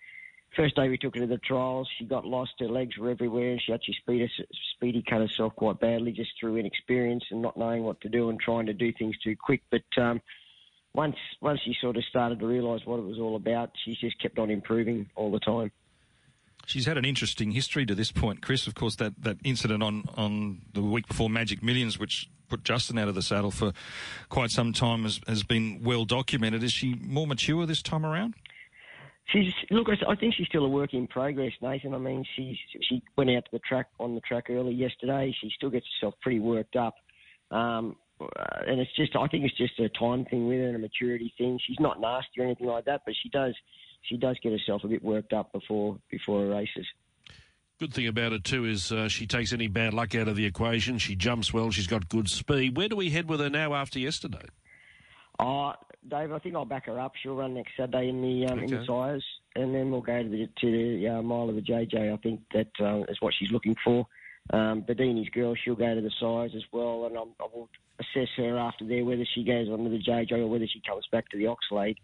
first 0.55 0.75
day 0.75 0.89
we 0.89 0.97
took 0.97 1.15
her 1.15 1.21
to 1.21 1.27
the 1.27 1.37
trials, 1.37 1.89
she 1.97 2.05
got 2.05 2.25
lost. 2.25 2.53
Her 2.59 2.67
legs 2.67 2.97
were 2.97 3.09
everywhere, 3.09 3.51
and 3.51 3.61
she 3.61 3.73
actually 3.73 3.95
speed, 4.01 4.29
speedy 4.75 5.03
cut 5.07 5.21
herself 5.21 5.55
quite 5.55 5.79
badly 5.79 6.11
just 6.11 6.31
through 6.39 6.57
inexperience 6.57 7.23
and 7.31 7.41
not 7.41 7.57
knowing 7.57 7.83
what 7.83 8.01
to 8.01 8.09
do 8.09 8.29
and 8.29 8.39
trying 8.39 8.65
to 8.65 8.73
do 8.73 8.91
things 8.93 9.17
too 9.19 9.35
quick. 9.35 9.61
But 9.69 10.01
um, 10.01 10.21
once 10.93 11.15
once 11.41 11.61
she 11.63 11.75
sort 11.79 11.97
of 11.97 12.03
started 12.05 12.39
to 12.39 12.47
realise 12.47 12.85
what 12.85 12.99
it 12.99 13.05
was 13.05 13.19
all 13.19 13.35
about, 13.35 13.71
she's 13.83 13.97
just 13.97 14.19
kept 14.21 14.39
on 14.39 14.49
improving 14.49 15.09
all 15.15 15.31
the 15.31 15.39
time. 15.39 15.71
She's 16.65 16.85
had 16.85 16.97
an 16.97 17.05
interesting 17.05 17.51
history 17.51 17.85
to 17.85 17.95
this 17.95 18.11
point, 18.11 18.41
Chris. 18.41 18.67
Of 18.67 18.75
course, 18.75 18.95
that, 18.97 19.13
that 19.23 19.37
incident 19.43 19.83
on, 19.83 20.05
on 20.15 20.61
the 20.73 20.81
week 20.81 21.07
before 21.07 21.29
Magic 21.29 21.63
Millions, 21.63 21.99
which 21.99 22.29
put 22.49 22.63
Justin 22.63 22.97
out 22.97 23.07
of 23.07 23.15
the 23.15 23.21
saddle 23.21 23.51
for 23.51 23.73
quite 24.29 24.51
some 24.51 24.73
time, 24.73 25.03
has, 25.03 25.19
has 25.27 25.43
been 25.43 25.81
well 25.83 26.05
documented. 26.05 26.63
Is 26.63 26.71
she 26.71 26.95
more 26.95 27.27
mature 27.27 27.65
this 27.65 27.81
time 27.81 28.05
around? 28.05 28.35
She's 29.31 29.53
look. 29.69 29.87
I 29.89 30.15
think 30.15 30.33
she's 30.35 30.47
still 30.47 30.65
a 30.65 30.69
work 30.69 30.93
in 30.93 31.07
progress, 31.07 31.53
Nathan. 31.61 31.93
I 31.93 31.97
mean, 31.97 32.25
she's 32.35 32.57
she 32.81 33.01
went 33.17 33.29
out 33.29 33.45
to 33.45 33.51
the 33.53 33.59
track 33.59 33.87
on 33.99 34.13
the 34.13 34.21
track 34.21 34.45
early 34.49 34.73
yesterday. 34.73 35.33
She 35.39 35.49
still 35.55 35.69
gets 35.69 35.85
herself 35.95 36.15
pretty 36.21 36.39
worked 36.39 36.75
up, 36.75 36.95
um, 37.49 37.95
and 38.19 38.81
it's 38.81 38.93
just. 38.95 39.15
I 39.15 39.27
think 39.27 39.45
it's 39.45 39.57
just 39.57 39.79
a 39.79 39.87
time 39.89 40.25
thing 40.25 40.47
with 40.47 40.57
her 40.57 40.67
and 40.67 40.75
a 40.75 40.79
maturity 40.79 41.33
thing. 41.37 41.59
She's 41.65 41.79
not 41.79 42.01
nasty 42.01 42.41
or 42.41 42.43
anything 42.43 42.67
like 42.67 42.85
that, 42.85 43.01
but 43.05 43.15
she 43.21 43.29
does 43.29 43.55
she 44.01 44.17
does 44.17 44.37
get 44.41 44.51
herself 44.51 44.83
a 44.83 44.87
bit 44.87 45.03
worked 45.03 45.33
up 45.33 45.51
before 45.53 45.97
before 46.09 46.41
her 46.41 46.49
races. 46.49 46.85
Good 47.79 47.93
thing 47.93 48.07
about 48.07 48.31
it 48.33 48.43
too 48.43 48.65
is 48.65 48.91
uh, 48.91 49.07
she 49.07 49.25
takes 49.25 49.53
any 49.53 49.67
bad 49.67 49.93
luck 49.93 50.13
out 50.13 50.27
of 50.27 50.35
the 50.35 50.45
equation. 50.45 50.99
She 50.99 51.15
jumps 51.15 51.51
well. 51.51 51.71
She's 51.71 51.87
got 51.87 52.09
good 52.09 52.29
speed. 52.29 52.77
Where 52.77 52.87
do 52.87 52.95
we 52.95 53.09
head 53.09 53.27
with 53.27 53.39
her 53.39 53.49
now 53.49 53.73
after 53.73 53.97
yesterday? 53.97 54.45
Oh, 55.39 55.73
Dave, 56.07 56.31
I 56.31 56.39
think 56.39 56.55
I'll 56.55 56.65
back 56.65 56.85
her 56.85 56.99
up. 56.99 57.13
She'll 57.15 57.35
run 57.35 57.55
next 57.55 57.71
Saturday 57.75 58.09
in 58.09 58.21
the 58.21 58.45
um, 58.47 58.59
in 58.59 58.69
the 58.69 58.77
Okay. 58.77 58.85
sires, 58.85 59.25
and 59.55 59.73
then 59.73 59.89
we'll 59.89 60.01
go 60.01 60.21
to 60.21 60.29
the 60.29 60.47
to 60.59 60.71
the 60.71 61.07
uh, 61.07 61.21
mile 61.21 61.49
of 61.49 61.55
the 61.55 61.61
JJ. 61.61 62.13
I 62.13 62.17
think 62.17 62.41
that 62.53 62.69
uh, 62.79 63.03
is 63.09 63.17
what 63.19 63.33
she's 63.33 63.51
looking 63.51 63.75
for. 63.83 64.05
Um, 64.51 64.83
Bedini's 64.83 65.29
girl, 65.29 65.55
she'll 65.55 65.75
go 65.75 65.95
to 65.95 66.01
the 66.01 66.11
sires 66.19 66.51
as 66.55 66.63
well, 66.71 67.05
and 67.05 67.15
I'm, 67.17 67.29
I 67.39 67.47
will 67.53 67.69
assess 67.99 68.29
her 68.37 68.57
after 68.57 68.85
there 68.85 69.05
whether 69.05 69.25
she 69.33 69.43
goes 69.43 69.69
on 69.69 69.83
to 69.83 69.89
the 69.89 70.01
JJ 70.01 70.33
or 70.33 70.47
whether 70.47 70.67
she 70.67 70.81
comes 70.81 71.05
back 71.11 71.29
to 71.29 71.37
the 71.37 71.45
Oxlade 71.45 71.97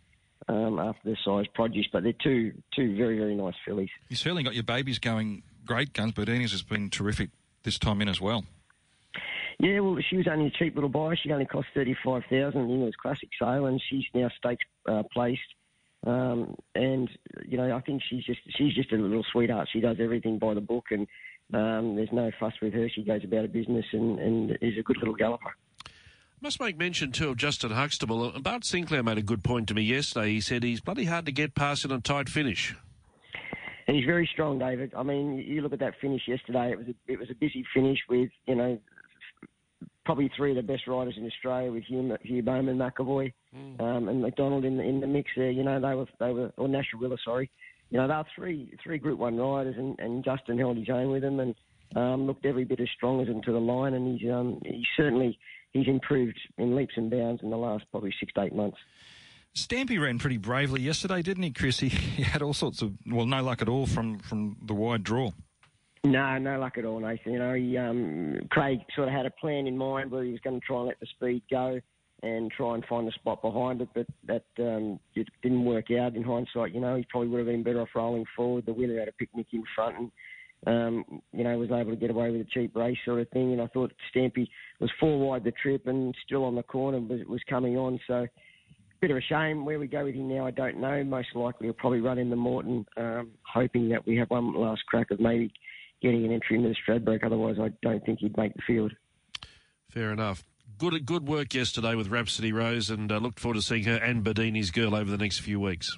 um, 0.47 0.79
after 0.79 1.11
the 1.11 1.17
Sires' 1.23 1.47
Produce. 1.53 1.87
But 1.91 2.03
they're 2.03 2.13
two 2.13 2.53
two 2.75 2.95
very 2.95 3.17
very 3.17 3.35
nice 3.35 3.55
fillies. 3.65 3.89
You 4.09 4.15
certainly 4.15 4.43
got 4.43 4.53
your 4.53 4.63
babies 4.63 4.99
going 4.99 5.43
great 5.65 5.93
guns. 5.93 6.13
Berdini's 6.13 6.51
has 6.51 6.63
been 6.63 6.89
terrific 6.89 7.29
this 7.63 7.77
time 7.77 8.01
in 8.01 8.09
as 8.09 8.21
well. 8.21 8.45
Yeah, 9.59 9.79
well, 9.79 9.97
she 10.07 10.17
was 10.17 10.27
only 10.27 10.47
a 10.47 10.51
cheap 10.51 10.75
little 10.75 10.89
buy. 10.89 11.15
She 11.15 11.31
only 11.31 11.45
cost 11.45 11.67
thirty 11.73 11.95
five 12.03 12.23
thousand 12.29 12.61
in 12.61 12.69
Inglis 12.69 12.95
Classic 12.95 13.29
sale, 13.39 13.65
and 13.65 13.81
she's 13.89 14.05
now 14.13 14.29
stakes 14.37 14.65
uh, 14.87 15.03
placed. 15.11 15.41
Um, 16.05 16.55
and 16.75 17.09
you 17.45 17.57
know, 17.57 17.75
I 17.75 17.81
think 17.81 18.03
she's 18.07 18.23
just 18.23 18.39
she's 18.55 18.73
just 18.75 18.91
a 18.91 18.95
little 18.95 19.25
sweetheart. 19.31 19.67
She 19.71 19.79
does 19.79 19.97
everything 19.99 20.37
by 20.37 20.53
the 20.53 20.61
book, 20.61 20.85
and 20.91 21.07
um, 21.53 21.95
there's 21.95 22.11
no 22.11 22.31
fuss 22.39 22.53
with 22.61 22.73
her. 22.73 22.87
She 22.87 23.03
goes 23.03 23.23
about 23.23 23.41
her 23.41 23.47
business 23.47 23.85
and, 23.93 24.19
and 24.19 24.57
is 24.61 24.77
a 24.77 24.83
good 24.83 24.97
little 24.97 25.15
galloper. 25.15 25.55
Must 26.39 26.59
make 26.59 26.77
mention 26.77 27.11
too 27.11 27.29
of 27.29 27.37
Justin 27.37 27.71
Huxtable. 27.71 28.31
Bart 28.39 28.63
Sinclair 28.63 29.01
made 29.01 29.17
a 29.17 29.23
good 29.23 29.43
point 29.43 29.67
to 29.69 29.73
me 29.73 29.81
yesterday. 29.81 30.29
He 30.29 30.41
said 30.41 30.63
he's 30.63 30.79
bloody 30.79 31.05
hard 31.05 31.25
to 31.25 31.31
get 31.31 31.55
past 31.55 31.83
in 31.83 31.91
a 31.91 31.99
tight 31.99 32.29
finish. 32.29 32.75
And 33.87 33.97
he's 33.97 34.05
very 34.05 34.29
strong, 34.31 34.59
David. 34.59 34.93
I 34.95 35.01
mean, 35.01 35.37
you 35.37 35.61
look 35.61 35.73
at 35.73 35.79
that 35.79 35.95
finish 35.99 36.21
yesterday. 36.27 36.71
It 36.71 36.77
was 36.77 36.87
a, 36.87 37.11
it 37.11 37.19
was 37.19 37.29
a 37.31 37.35
busy 37.35 37.65
finish 37.73 37.99
with 38.07 38.29
you 38.45 38.55
know 38.55 38.79
probably 40.05 40.29
three 40.37 40.51
of 40.51 40.57
the 40.57 40.63
best 40.63 40.87
riders 40.87 41.15
in 41.17 41.25
Australia 41.25 41.71
with 41.71 41.83
Hugh, 41.85 42.15
Hugh 42.21 42.43
Bowman, 42.43 42.77
McEvoy, 42.77 43.33
um, 43.79 44.07
and 44.07 44.21
McDonald 44.21 44.63
in 44.63 44.77
the 44.77 44.83
in 44.83 44.99
the 44.99 45.07
mix 45.07 45.31
there. 45.35 45.49
You 45.49 45.63
know 45.63 45.79
they 45.79 45.95
were 45.95 46.05
they 46.19 46.31
were 46.31 46.51
or 46.57 46.67
Nash 46.67 46.91
Rawiller, 46.95 47.17
sorry. 47.25 47.49
You 47.89 47.97
know 47.97 48.07
they 48.07 48.13
were 48.13 48.25
three 48.35 48.73
three 48.83 48.99
Group 48.99 49.17
One 49.17 49.37
riders, 49.37 49.75
and, 49.77 49.97
and 49.99 50.23
Justin 50.23 50.59
held 50.59 50.77
his 50.77 50.89
own 50.89 51.09
with 51.09 51.23
them, 51.23 51.39
and 51.39 51.55
Um, 51.95 52.27
looked 52.27 52.45
every 52.45 52.65
bit 52.65 52.81
as 52.81 52.89
strong 52.95 53.21
as 53.21 53.29
into 53.29 53.53
the 53.53 53.61
line, 53.61 53.93
and 53.93 54.19
he's 54.19 54.29
um, 54.29 54.59
he's 54.65 54.85
certainly 54.97 55.39
he's 55.73 55.87
improved 55.87 56.39
in 56.57 56.75
leaps 56.75 56.93
and 56.97 57.09
bounds 57.09 57.41
in 57.43 57.49
the 57.49 57.57
last 57.57 57.85
probably 57.91 58.13
six 58.19 58.33
to 58.33 58.43
eight 58.43 58.55
months. 58.55 58.77
Stampy 59.55 59.99
ran 59.99 60.19
pretty 60.19 60.37
bravely 60.37 60.81
yesterday, 60.81 61.21
didn't 61.21 61.43
he, 61.43 61.51
Chris? 61.51 61.79
He, 61.79 61.89
he 61.89 62.23
had 62.23 62.41
all 62.41 62.53
sorts 62.53 62.81
of 62.81 62.93
well, 63.07 63.25
no 63.25 63.43
luck 63.43 63.61
at 63.61 63.69
all 63.69 63.85
from 63.85 64.19
from 64.19 64.57
the 64.61 64.73
wide 64.73 65.03
draw. 65.03 65.31
No, 66.03 66.37
no 66.37 66.59
luck 66.59 66.77
at 66.77 66.85
all, 66.85 66.99
Nathan. 66.99 67.33
You 67.33 67.39
know, 67.39 67.53
he, 67.53 67.77
um, 67.77 68.39
Craig 68.49 68.79
sort 68.95 69.07
of 69.07 69.13
had 69.13 69.25
a 69.25 69.31
plan 69.31 69.67
in 69.67 69.77
mind 69.77 70.11
where 70.11 70.23
he 70.23 70.31
was 70.31 70.39
going 70.41 70.59
to 70.59 70.65
try 70.65 70.77
and 70.77 70.87
let 70.87 70.99
the 70.99 71.07
speed 71.07 71.41
go 71.49 71.81
and 72.23 72.51
try 72.51 72.73
and 72.75 72.85
find 72.85 73.07
a 73.07 73.11
spot 73.11 73.41
behind 73.41 73.81
it, 73.81 73.89
but 73.93 74.07
that 74.25 74.45
um, 74.59 74.99
it 75.15 75.27
didn't 75.43 75.65
work 75.65 75.91
out 75.91 76.15
in 76.15 76.23
hindsight. 76.23 76.73
You 76.73 76.81
know, 76.81 76.95
he 76.95 77.05
probably 77.09 77.29
would 77.29 77.39
have 77.39 77.47
been 77.47 77.63
better 77.63 77.81
off 77.81 77.89
rolling 77.95 78.25
forward. 78.35 78.65
The 78.65 78.73
winner 78.73 78.99
had 78.99 79.07
a 79.07 79.11
picnic 79.13 79.47
in 79.51 79.63
front 79.75 79.97
and, 79.97 80.11
um, 80.65 81.21
you 81.33 81.43
know, 81.43 81.57
was 81.57 81.71
able 81.71 81.91
to 81.91 81.97
get 81.97 82.09
away 82.09 82.31
with 82.31 82.41
a 82.41 82.49
cheap 82.49 82.75
race 82.75 82.97
sort 83.05 83.21
of 83.21 83.29
thing. 83.29 83.53
And 83.53 83.61
I 83.61 83.67
thought 83.67 83.93
Stampy 84.13 84.47
was 84.79 84.91
four 84.99 85.19
wide 85.19 85.43
the 85.43 85.51
trip 85.51 85.87
and 85.87 86.15
still 86.25 86.43
on 86.43 86.55
the 86.55 86.63
corner 86.63 86.99
was, 86.99 87.21
was 87.27 87.41
coming 87.49 87.77
on. 87.77 87.99
So, 88.07 88.27
bit 88.99 89.11
of 89.11 89.17
a 89.17 89.21
shame. 89.21 89.65
Where 89.65 89.79
we 89.79 89.87
go 89.87 90.05
with 90.05 90.15
him 90.15 90.27
now, 90.27 90.45
I 90.47 90.51
don't 90.51 90.79
know. 90.79 91.03
Most 91.03 91.29
likely 91.35 91.67
he'll 91.67 91.73
probably 91.73 92.01
run 92.01 92.17
in 92.17 92.29
the 92.29 92.35
Moreton, 92.35 92.85
um, 92.97 93.31
hoping 93.43 93.89
that 93.89 94.05
we 94.07 94.17
have 94.17 94.29
one 94.29 94.53
last 94.53 94.85
crack 94.87 95.11
of 95.11 95.19
maybe 95.19 95.53
getting 96.01 96.25
an 96.25 96.31
entry 96.31 96.57
into 96.57 96.69
the 96.69 96.75
Stradbroke. 96.75 97.23
Otherwise, 97.23 97.57
I 97.61 97.69
don't 97.83 98.03
think 98.05 98.19
he'd 98.19 98.37
make 98.37 98.53
the 98.55 98.61
field. 98.65 98.93
Fair 99.89 100.11
enough 100.11 100.43
good 100.77 101.05
good 101.05 101.27
work 101.27 101.53
yesterday 101.53 101.95
with 101.95 102.09
Rhapsody 102.09 102.51
Rose, 102.51 102.89
and 102.89 103.11
uh, 103.11 103.17
looked 103.17 103.39
forward 103.39 103.55
to 103.55 103.61
seeing 103.61 103.83
her 103.85 103.95
and 103.95 104.23
Bedini's 104.23 104.71
girl 104.71 104.95
over 104.95 105.09
the 105.09 105.17
next 105.17 105.39
few 105.39 105.59
weeks. 105.59 105.97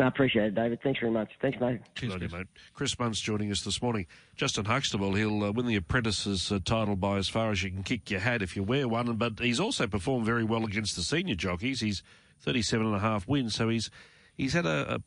I 0.00 0.06
appreciate 0.06 0.46
it, 0.46 0.54
David. 0.54 0.80
Thanks 0.82 0.98
very 1.00 1.12
much. 1.12 1.30
Thanks, 1.42 1.60
mate. 1.60 1.80
Cheers, 1.94 2.14
you, 2.14 2.28
mate. 2.28 2.46
Chris 2.72 2.94
Munce 2.94 3.20
joining 3.20 3.50
us 3.50 3.62
this 3.62 3.82
morning. 3.82 4.06
Justin 4.34 4.64
Huxtable, 4.64 5.14
he'll 5.14 5.44
uh, 5.44 5.52
win 5.52 5.66
the 5.66 5.76
Apprentice's 5.76 6.50
uh, 6.50 6.58
title 6.64 6.96
by 6.96 7.18
as 7.18 7.28
far 7.28 7.50
as 7.50 7.62
you 7.62 7.70
can 7.70 7.82
kick 7.82 8.10
your 8.10 8.20
hat 8.20 8.40
if 8.40 8.56
you 8.56 8.62
wear 8.62 8.88
one, 8.88 9.14
but 9.16 9.38
he's 9.38 9.60
also 9.60 9.86
performed 9.86 10.24
very 10.24 10.44
well 10.44 10.64
against 10.64 10.96
the 10.96 11.02
senior 11.02 11.34
jockeys. 11.34 11.80
He's 11.80 12.02
37 12.40 12.86
and 12.86 12.96
a 12.96 13.00
half 13.00 13.28
wins, 13.28 13.54
so 13.54 13.68
he's 13.68 13.90
he's 14.36 14.54
had 14.54 14.64
a, 14.64 14.94
a, 14.94 15.00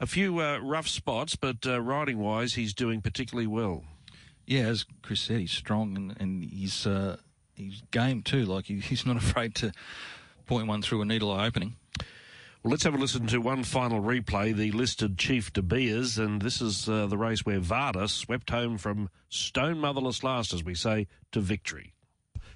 a 0.00 0.06
few 0.06 0.40
uh, 0.40 0.58
rough 0.58 0.88
spots, 0.88 1.36
but 1.36 1.64
uh, 1.64 1.80
riding 1.80 2.18
wise, 2.18 2.54
he's 2.54 2.74
doing 2.74 3.00
particularly 3.00 3.46
well. 3.46 3.84
Yeah, 4.44 4.62
as 4.62 4.84
Chris 5.02 5.20
said, 5.20 5.38
he's 5.38 5.52
strong 5.52 5.96
and, 5.96 6.16
and 6.18 6.44
he's 6.44 6.86
uh, 6.86 7.18
he's 7.54 7.82
game 7.92 8.22
too. 8.22 8.44
Like 8.44 8.66
he, 8.66 8.80
he's 8.80 9.06
not 9.06 9.16
afraid 9.16 9.54
to 9.56 9.72
point 10.46 10.66
one 10.66 10.82
through 10.82 11.02
a 11.02 11.04
needle 11.04 11.30
eye 11.30 11.46
opening. 11.46 11.76
Well, 12.62 12.70
let's 12.70 12.84
have 12.84 12.94
a 12.94 12.98
listen 12.98 13.26
to 13.26 13.40
one 13.40 13.64
final 13.64 14.00
replay. 14.00 14.54
The 14.54 14.70
listed 14.70 15.18
Chief 15.18 15.52
De 15.52 15.62
Beers, 15.62 16.16
and 16.16 16.40
this 16.40 16.60
is 16.60 16.88
uh, 16.88 17.08
the 17.08 17.18
race 17.18 17.44
where 17.44 17.58
Varda 17.58 18.08
swept 18.08 18.50
home 18.50 18.78
from 18.78 19.10
stone 19.28 19.80
motherless 19.80 20.22
last, 20.22 20.52
as 20.52 20.62
we 20.62 20.76
say, 20.76 21.08
to 21.32 21.40
victory. 21.40 21.91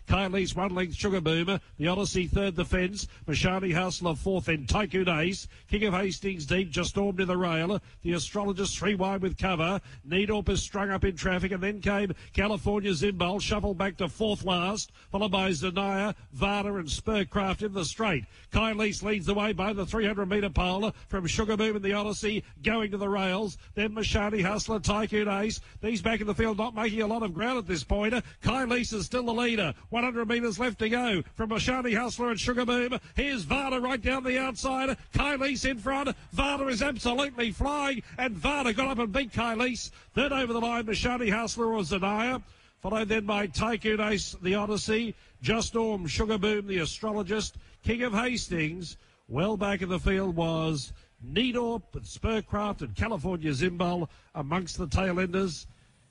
Kylie's 0.06 0.54
one 0.54 0.74
length 0.74 0.94
Sugar 0.94 1.20
Boomer. 1.20 1.60
The 1.78 1.88
Odyssey 1.88 2.26
third 2.26 2.54
the 2.54 2.62
defence. 2.62 3.08
Mashani 3.26 3.74
Hustler 3.74 4.14
fourth. 4.14 4.46
Then 4.46 4.66
Tycoon 4.66 5.08
Ace. 5.08 5.48
King 5.68 5.84
of 5.84 5.94
Hastings 5.94 6.46
deep 6.46 6.70
just 6.70 6.90
stormed 6.90 7.18
to 7.18 7.26
the 7.26 7.36
rail. 7.36 7.80
The 8.02 8.12
Astrologist 8.12 8.78
three 8.78 8.94
wide 8.94 9.22
with 9.22 9.36
cover. 9.36 9.80
Needorp 10.08 10.48
is 10.48 10.62
strung 10.62 10.90
up 10.90 11.04
in 11.04 11.16
traffic 11.16 11.52
and 11.52 11.62
then 11.62 11.80
came 11.80 12.12
California 12.32 12.92
Zimbal. 12.92 13.40
Shuffled 13.40 13.78
back 13.78 13.96
to 13.96 14.08
fourth 14.08 14.44
last. 14.44 14.92
Followed 15.10 15.32
by 15.32 15.50
Zanaya, 15.50 16.14
Varda 16.36 16.78
and 16.78 16.88
Spurcraft 16.88 17.62
in 17.62 17.72
the 17.72 17.84
straight. 17.84 18.24
Kylie's 18.52 19.02
leads 19.02 19.26
the 19.26 19.34
way 19.34 19.52
by 19.52 19.72
the 19.72 19.86
300 19.86 20.26
metre 20.26 20.50
pole 20.50 20.92
from 21.08 21.26
Sugar 21.26 21.56
Boom 21.56 21.76
and 21.76 21.84
the 21.84 21.92
Odyssey 21.92 22.44
going 22.62 22.90
to 22.92 22.96
the 22.96 23.08
rails. 23.08 23.58
Then 23.74 23.90
Mashani 23.90 24.42
Hustler, 24.42 24.78
Tycoon 24.78 25.28
Ace. 25.28 25.60
These 25.82 26.02
back 26.02 26.20
in 26.20 26.26
the 26.26 26.34
field 26.34 26.58
not 26.58 26.74
making 26.74 27.02
a 27.02 27.06
lot 27.06 27.22
of 27.22 27.34
ground 27.34 27.58
at 27.58 27.66
this 27.66 27.84
point. 27.84 28.14
Kylie's 28.42 28.92
is 28.92 29.06
still 29.06 29.24
the 29.24 29.32
leader. 29.32 29.74
100 29.96 30.28
metres 30.28 30.58
left 30.58 30.78
to 30.78 30.90
go 30.90 31.22
from 31.36 31.48
Mashani 31.48 31.96
Hustler 31.96 32.28
and 32.28 32.38
Sugar 32.38 32.66
Boom. 32.66 33.00
Here's 33.14 33.46
Varda 33.46 33.82
right 33.82 34.00
down 34.00 34.24
the 34.24 34.38
outside. 34.38 34.94
Kylie's 35.14 35.64
in 35.64 35.78
front. 35.78 36.14
Varda 36.36 36.70
is 36.70 36.82
absolutely 36.82 37.50
flying, 37.50 38.02
and 38.18 38.36
Varda 38.36 38.76
got 38.76 38.88
up 38.88 38.98
and 38.98 39.10
beat 39.10 39.32
Kylie's. 39.32 39.90
Then 40.12 40.34
over 40.34 40.52
the 40.52 40.60
line, 40.60 40.84
Mashani 40.84 41.32
Hustler 41.32 41.72
or 41.72 41.80
Zanaya. 41.80 42.42
Followed 42.82 43.08
then 43.08 43.24
by 43.24 43.46
Tycoon 43.46 44.02
Ace, 44.02 44.36
the 44.42 44.54
Odyssey. 44.54 45.14
Just 45.40 45.74
Orm, 45.74 46.06
Sugar 46.06 46.36
Boom, 46.36 46.66
the 46.66 46.80
Astrologist. 46.80 47.56
King 47.82 48.02
of 48.02 48.12
Hastings. 48.12 48.98
Well 49.28 49.56
back 49.56 49.80
in 49.80 49.88
the 49.88 49.98
field 49.98 50.36
was 50.36 50.92
Needorp 51.26 51.94
and 51.94 52.04
Spurcraft 52.04 52.82
and 52.82 52.94
California 52.94 53.52
Zimbal 53.52 54.10
amongst 54.34 54.76
the 54.76 54.88
tail 54.88 55.18
enders 55.20 55.66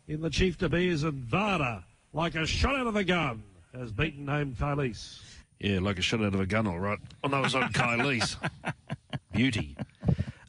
in 0.07 0.21
the 0.21 0.31
Chief 0.31 0.57
De 0.57 0.67
Beers 0.67 1.03
and 1.03 1.23
Varda 1.23 1.83
like 2.13 2.33
a 2.33 2.47
shot 2.47 2.75
out 2.75 2.87
of 2.87 2.95
a 2.95 3.03
gun 3.03 3.43
has 3.77 3.91
beaten 3.91 4.27
home 4.27 4.55
Kylie's. 4.55 5.21
Yeah, 5.59 5.79
like 5.79 5.97
a 5.97 6.01
shot 6.01 6.21
out 6.21 6.33
of 6.33 6.39
a 6.39 6.45
gun, 6.45 6.67
all 6.67 6.79
right. 6.79 6.99
Oh, 7.23 7.27
no, 7.27 7.39
it 7.39 7.43
was 7.43 7.55
on 7.55 7.71
Kylie's. 7.71 8.37
Beauty. 9.31 9.77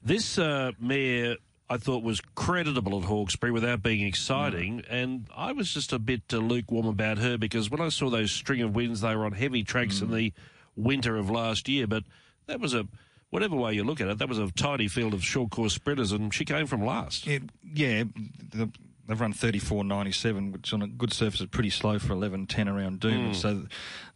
This 0.04 0.38
uh, 0.38 0.72
mare, 0.80 1.36
I 1.70 1.76
thought, 1.76 2.02
was 2.02 2.20
creditable 2.34 2.98
at 2.98 3.04
Hawkesbury 3.04 3.52
without 3.52 3.82
being 3.82 4.06
exciting, 4.06 4.78
mm. 4.78 4.84
and 4.88 5.26
I 5.34 5.52
was 5.52 5.72
just 5.72 5.92
a 5.92 5.98
bit 5.98 6.22
uh, 6.32 6.38
lukewarm 6.38 6.86
about 6.86 7.18
her 7.18 7.38
because 7.38 7.70
when 7.70 7.80
I 7.80 7.88
saw 7.88 8.10
those 8.10 8.30
string 8.30 8.62
of 8.62 8.74
wins, 8.74 9.00
they 9.00 9.14
were 9.14 9.24
on 9.24 9.32
heavy 9.32 9.64
tracks 9.64 9.98
mm. 9.98 10.02
in 10.02 10.14
the 10.14 10.32
winter 10.76 11.16
of 11.16 11.30
last 11.30 11.68
year, 11.68 11.86
but 11.86 12.04
that 12.46 12.60
was 12.60 12.74
a 12.74 12.86
whatever 13.30 13.56
way 13.56 13.72
you 13.72 13.84
look 13.84 14.00
at 14.00 14.08
it, 14.08 14.18
that 14.18 14.28
was 14.28 14.38
a 14.38 14.50
tidy 14.52 14.88
field 14.88 15.12
of 15.12 15.24
short 15.24 15.50
course 15.50 15.74
sprinters, 15.74 16.12
and 16.12 16.32
she 16.32 16.44
came 16.44 16.66
from 16.66 16.84
last. 16.84 17.26
It, 17.26 17.42
yeah, 17.74 18.04
the, 18.52 18.70
they've 19.06 19.20
run 19.20 19.32
34.97, 19.32 20.52
which 20.52 20.72
on 20.72 20.82
a 20.82 20.86
good 20.86 21.12
surface 21.12 21.40
is 21.40 21.46
pretty 21.46 21.70
slow 21.70 21.98
for 21.98 22.14
11.10 22.14 22.74
around 22.74 23.00
Doom. 23.00 23.32
Mm. 23.32 23.34
So 23.34 23.66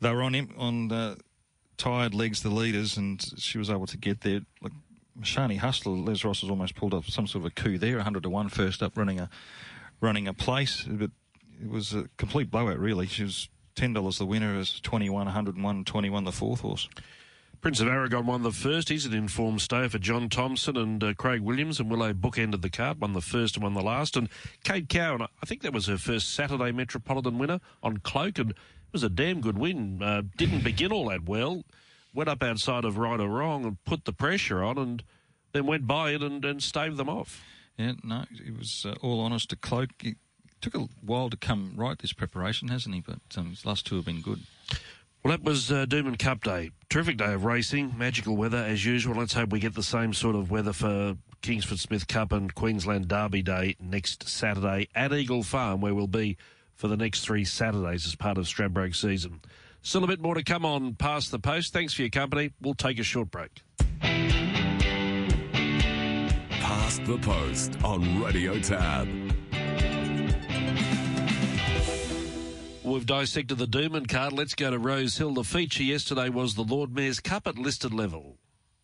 they 0.01 0.13
were 0.13 0.23
on 0.23 0.35
him, 0.35 0.55
on 0.57 0.89
the 0.89 1.19
tired 1.77 2.15
legs, 2.15 2.43
the 2.43 2.51
leaders, 2.51 2.97
and 2.97 3.25
she 3.39 3.59
was 3.59 3.71
able 3.71 3.87
to 3.87 3.97
get 3.97 4.21
there. 4.21 4.41
Like 4.61 4.73
Mashani 5.19 5.59
Hustler, 5.59 5.93
Les 5.93 6.25
Ross 6.25 6.41
has 6.43 6.51
almost 6.51 6.75
pulled 6.75 6.95
off 6.95 7.09
some 7.09 7.27
sort 7.27 7.45
of 7.45 7.47
a 7.47 7.55
coup 7.55 7.79
there, 7.79 7.97
100 7.97 8.23
to 8.23 8.31
one 8.31 8.49
first 8.49 8.83
up, 8.83 8.97
running 8.97 9.21
a 9.21 9.31
running 10.01 10.27
a 10.27 10.35
place, 10.35 10.85
but 10.89 11.11
it 11.63 11.71
was 11.71 11.93
a 11.93 12.09
complete 12.17 12.51
blowout. 12.51 12.79
Really, 12.79 13.07
she 13.07 13.23
was 13.23 13.49
ten 13.75 13.93
dollars 13.93 14.19
the 14.19 14.27
winner, 14.27 14.59
as 14.59 14.81
21, 14.81 15.27
101, 15.27 15.85
21 15.85 16.25
the 16.25 16.33
fourth 16.33 16.61
horse. 16.61 16.89
Prince 17.61 17.81
of 17.81 17.89
Aragon 17.89 18.25
won 18.25 18.43
the 18.43 18.53
first. 18.53 18.89
He's 18.89 19.05
an 19.05 19.13
informed 19.13 19.61
stayer 19.61 19.91
for 19.91 19.99
John 19.99 20.31
Thompson 20.31 20.79
and 20.79 21.05
uh, 21.05 21.13
Craig 21.13 21.43
Williams, 21.43 21.79
and 21.79 21.91
Willow 21.91 22.15
bookended 22.15 22.63
the 22.63 22.71
card, 22.71 23.03
won 23.03 23.13
the 23.13 23.21
first 23.21 23.57
and 23.57 23.63
won 23.63 23.75
the 23.75 23.83
last. 23.83 24.17
And 24.17 24.31
Kate 24.65 24.89
Cowan, 24.89 25.23
I 25.23 25.47
think 25.47 25.61
that 25.61 25.75
was 25.75 25.87
her 25.87 25.99
first 25.99 26.33
Saturday 26.33 26.73
Metropolitan 26.73 27.39
winner 27.39 27.61
on 27.83 27.99
Cloak, 27.99 28.39
and 28.39 28.53
it 28.53 28.57
was 28.93 29.03
a 29.03 29.11
damn 29.11 29.43
good 29.43 29.59
win. 29.59 30.03
Uh, 30.03 30.23
didn't 30.39 30.65
begin 30.65 30.91
all 30.91 31.11
that 31.11 31.29
well, 31.29 31.63
went 32.15 32.31
up 32.31 32.43
outside 32.43 32.87
of 32.87 32.97
right 32.97 33.21
or 33.21 33.29
wrong 33.29 33.67
and 33.67 33.85
put 33.85 34.07
the 34.07 34.13
pressure 34.15 34.65
on, 34.65 34.79
and 34.79 35.03
then 35.53 35.67
went 35.67 35.87
by 35.87 36.13
it 36.13 36.23
and, 36.23 36.43
and 36.47 36.63
staved 36.63 36.97
them 36.97 37.11
off. 37.11 37.45
Yeah, 37.77 37.93
no, 38.03 38.25
it 38.31 38.57
was 38.57 38.87
uh, 38.89 38.95
all 39.03 39.21
honest 39.21 39.51
to 39.51 39.57
Cloak. 39.57 39.91
It 40.03 40.17
took 40.63 40.75
a 40.75 40.89
while 41.05 41.29
to 41.29 41.37
come 41.37 41.75
right, 41.77 41.99
this 41.99 42.15
preparation, 42.15 42.69
hasn't 42.69 42.95
he? 42.95 43.03
But 43.03 43.21
um, 43.37 43.51
his 43.51 43.67
last 43.67 43.87
two 43.87 43.97
have 43.97 44.07
been 44.07 44.23
good. 44.23 44.41
Well, 45.23 45.37
that 45.37 45.45
was 45.45 45.71
uh, 45.71 45.85
Doomben 45.85 46.19
Cup 46.19 46.43
Day. 46.43 46.71
Terrific 46.89 47.19
day 47.19 47.35
of 47.35 47.45
racing, 47.45 47.95
magical 47.99 48.37
weather 48.37 48.57
as 48.57 48.87
usual. 48.87 49.17
Let's 49.17 49.35
hope 49.35 49.51
we 49.51 49.61
get 49.61 49.75
the 49.75 49.83
same 49.83 50.15
sort 50.15 50.35
of 50.35 50.51
weather 50.51 50.73
for 50.73 51.17
Kingsford 51.43 51.79
Smith 51.79 52.09
Cup 52.09 52.33
and 52.33 52.55
Queensland 52.55 53.09
Derby 53.09 53.43
Day 53.43 53.77
next 53.79 54.27
Saturday 54.29 54.89
at 54.95 55.13
Eagle 55.13 55.43
Farm, 55.43 55.83
where 55.83 55.95
we'll 55.95 56.07
be 56.07 56.39
for 56.75 56.89
the 56.89 56.97
next 56.97 57.21
three 57.21 57.45
Saturdays 57.45 58.07
as 58.07 58.15
part 58.15 58.39
of 58.39 58.47
Stradbroke 58.47 58.97
season. 58.97 59.43
Still 59.83 60.05
a 60.05 60.07
bit 60.07 60.21
more 60.21 60.35
to 60.35 60.43
come 60.43 60.65
on 60.65 60.95
past 60.95 61.31
the 61.31 61.39
post. 61.39 61.75
Thanks 61.75 61.93
for 61.93 62.01
your 62.01 62.11
company. 62.11 62.53
We'll 62.63 62.73
take 62.73 62.99
a 62.99 63.03
short 63.03 63.31
break. 63.31 63.61
Past 66.51 67.05
the 67.05 67.19
post 67.19 67.77
on 67.85 68.23
Radio 68.23 68.59
Tab. 68.59 69.07
We've 72.91 73.07
dissected 73.07 73.59
the 73.59 73.69
Doomben 73.69 74.09
card. 74.09 74.33
Let's 74.33 74.57
go 74.57 74.69
to 74.69 74.77
Rose 74.77 75.17
Hill. 75.17 75.35
The 75.35 75.45
feature 75.45 75.85
yesterday 75.85 76.29
was 76.29 76.57
the 76.57 76.65
Lord 76.65 76.93
Mayor's 76.93 77.21
Cup 77.21 77.47
at 77.47 77.57
listed 77.57 77.95
level. 77.95 78.37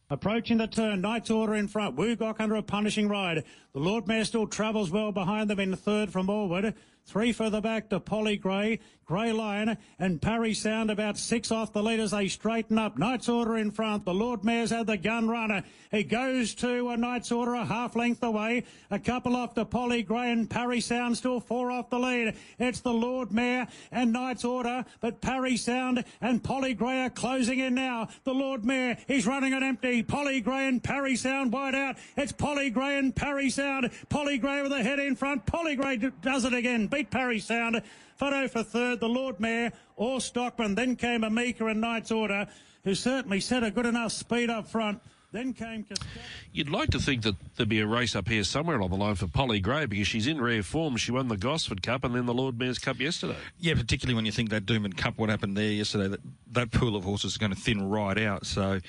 Approaching 0.09 0.59
the 0.59 0.69
turn, 0.69 1.01
Knight's 1.01 1.29
Order 1.29 1.57
in 1.57 1.67
front. 1.67 1.97
Woogok 1.97 2.37
under 2.39 2.55
a 2.55 2.63
punishing 2.63 3.09
ride. 3.09 3.43
The 3.73 3.81
Lord 3.81 4.07
Mayor 4.07 4.25
still 4.25 4.47
travels 4.47 4.93
well 4.93 5.11
behind 5.11 5.51
them 5.51 5.59
in 5.59 5.75
third 5.75 6.13
from 6.13 6.29
Allwood. 6.29 6.75
Three 7.07 7.33
further 7.33 7.61
back 7.61 7.89
to 7.91 8.01
Polly 8.01 8.37
Gray, 8.37 8.81
Grey 9.05 9.31
Lion, 9.31 9.79
and 10.01 10.21
Parry 10.21 10.53
Sound 10.53 10.91
about 10.91 11.17
six 11.17 11.53
off 11.53 11.73
the 11.73 11.81
leaders. 11.81 12.11
They 12.11 12.27
straighten 12.27 12.77
up. 12.77 12.99
Knight's 12.99 13.29
Order 13.29 13.59
in 13.59 13.71
front. 13.71 14.05
The 14.05 14.13
Lord 14.13 14.45
Mayor's 14.45 14.71
had 14.71 14.89
the 14.89 14.97
gun 14.97 15.29
runner. 15.29 15.63
He 15.93 16.03
goes 16.03 16.57
to 16.57 16.89
a 16.89 16.97
Knight's 16.97 17.31
Order 17.31 17.55
a 17.55 17.65
half 17.65 17.95
length 17.95 18.25
away. 18.25 18.65
A 18.91 18.99
couple 18.99 19.37
off 19.37 19.55
to 19.55 19.65
Polly 19.65 20.03
Gray 20.03 20.33
and 20.33 20.51
Parry 20.51 20.81
Sound 20.81 21.17
still 21.17 21.39
four 21.39 21.71
off 21.71 21.91
the 21.91 21.99
lead. 22.01 22.35
It's 22.59 22.81
the 22.81 22.93
Lord 22.93 23.31
Mayor 23.31 23.69
and 23.93 24.13
Knight's 24.13 24.45
Order, 24.45 24.85
but 24.99 25.21
Parry 25.21 25.57
Sound 25.57 26.05
and 26.21 26.43
Polly 26.43 26.75
Gray 26.75 27.05
are 27.05 27.11
closing 27.11 27.61
in 27.61 27.77
now. 27.77 28.09
The 28.25 28.35
Lord 28.35 28.65
Mayor 28.65 28.97
is 29.07 29.29
running 29.29 29.53
an 29.53 29.63
empty. 29.63 30.03
Polly 30.03 30.41
Gray 30.41 30.67
and 30.67 30.83
Parry 30.83 31.15
Sound 31.15 31.53
wide 31.53 31.77
out. 31.77 31.95
It's 32.17 32.33
Polly 32.33 32.71
Gray 32.71 32.99
and 32.99 33.15
Parry 33.15 33.51
Sound. 33.51 33.93
Polly 34.09 34.39
Gray 34.39 34.63
with 34.63 34.73
a 34.73 34.83
head 34.83 34.99
in 34.99 35.15
front. 35.15 35.47
Polly 35.47 35.77
Gray 35.77 35.99
does 36.21 36.45
it 36.45 36.53
again 36.53 36.89
beat 36.97 37.11
Parry 37.11 37.39
Sound. 37.39 37.83
Photo 38.17 38.49
for 38.49 38.63
third, 38.63 39.01
the 39.01 39.09
Lord 39.09 39.39
Mayor, 39.39 39.73
or 39.97 40.21
Stockman. 40.21 40.75
Then 40.75 40.97
came 40.97 41.21
Amika 41.21 41.71
and 41.71 41.81
Knight's 41.81 42.11
Order, 42.11 42.47
who 42.85 42.95
certainly 42.95 43.41
set 43.41 43.63
a 43.63 43.71
good 43.71 43.85
enough 43.85 44.13
speed 44.13 44.49
up 44.49 44.67
front. 44.67 45.01
Then 45.33 45.53
came 45.53 45.85
You'd 46.53 46.71
like 46.71 46.91
to 46.91 46.99
think 46.99 47.23
that 47.23 47.35
there'd 47.57 47.69
be 47.69 47.81
a 47.81 47.87
race 47.87 48.17
up 48.17 48.29
here 48.29 48.43
somewhere 48.45 48.79
along 48.79 48.91
the 48.91 48.97
line 48.97 49.17
for 49.17 49.27
Polly 49.27 49.61
Gray 49.61 49.85
because 49.85 50.07
she's 50.07 50.27
in 50.27 50.41
rare 50.41 50.63
form. 50.63 50.97
She 50.97 51.13
won 51.13 51.29
the 51.29 51.37
Gosford 51.37 51.83
Cup 51.83 52.05
and 52.05 52.15
then 52.15 52.25
the 52.25 52.33
Lord 52.33 52.59
Mayor's 52.59 52.79
Cup 52.79 52.99
yesterday. 53.01 53.37
Yeah, 53.59 53.75
particularly 53.75 54.15
when 54.15 54.25
you 54.25 54.33
think 54.33 54.49
that 54.51 54.65
Doomben 54.65 54.97
Cup, 54.97 55.19
what 55.19 55.29
happened 55.29 55.57
there 55.57 55.71
yesterday, 55.71 56.09
that, 56.09 56.21
that 56.53 56.71
pool 56.71 56.97
of 56.97 57.05
horses 57.05 57.33
is 57.33 57.39
going 57.39 57.53
to 57.53 57.61
thin 57.61 57.87
right 57.87 58.17
out. 58.17 58.47
So, 58.47 58.81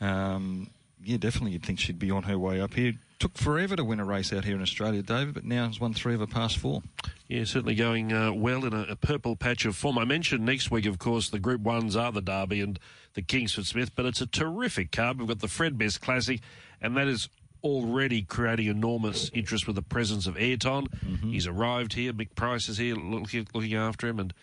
um, 0.00 0.70
yeah, 1.04 1.16
definitely 1.16 1.52
you'd 1.52 1.64
think 1.64 1.78
she'd 1.78 1.98
be 1.98 2.10
on 2.10 2.24
her 2.24 2.38
way 2.38 2.60
up 2.60 2.74
here. 2.74 2.94
Took 3.18 3.38
forever 3.38 3.76
to 3.76 3.84
win 3.84 4.00
a 4.00 4.04
race 4.04 4.32
out 4.32 4.44
here 4.44 4.56
in 4.56 4.62
Australia, 4.62 5.02
David, 5.02 5.34
but 5.34 5.44
now 5.44 5.66
has 5.66 5.80
won 5.80 5.94
three 5.94 6.14
of 6.14 6.20
her 6.20 6.26
past 6.26 6.58
four. 6.58 6.82
Yeah, 7.28 7.44
certainly 7.44 7.74
going 7.74 8.12
uh, 8.12 8.32
well 8.32 8.64
in 8.64 8.72
a, 8.72 8.82
a, 8.90 8.96
purple 8.96 9.36
patch 9.36 9.64
of 9.64 9.76
form. 9.76 9.96
I 9.96 10.04
mentioned 10.04 10.44
next 10.44 10.70
week, 10.70 10.86
of 10.86 10.98
course, 10.98 11.30
the 11.30 11.38
Group 11.38 11.62
1s 11.62 12.00
are 12.00 12.12
the 12.12 12.20
Derby 12.20 12.60
and 12.60 12.78
the 13.14 13.22
Kingsford 13.22 13.66
Smith, 13.66 13.94
but 13.94 14.06
it's 14.06 14.20
a 14.20 14.26
terrific 14.26 14.90
card. 14.90 15.18
We've 15.18 15.28
got 15.28 15.40
the 15.40 15.48
Fred 15.48 15.78
Best 15.78 16.00
Classic, 16.00 16.40
and 16.80 16.96
that 16.96 17.06
is 17.06 17.28
already 17.62 18.22
creating 18.22 18.66
enormous 18.66 19.30
interest 19.32 19.66
with 19.66 19.76
the 19.76 19.82
presence 19.82 20.26
of 20.26 20.36
Ayrton. 20.36 20.88
Mm-hmm. 20.88 21.30
He's 21.30 21.46
arrived 21.46 21.94
here. 21.94 22.12
Mick 22.12 22.34
Price 22.34 22.68
is 22.68 22.78
here 22.78 22.96
looking, 22.96 23.46
looking 23.54 23.74
after 23.74 24.08
him, 24.08 24.18
and 24.18 24.34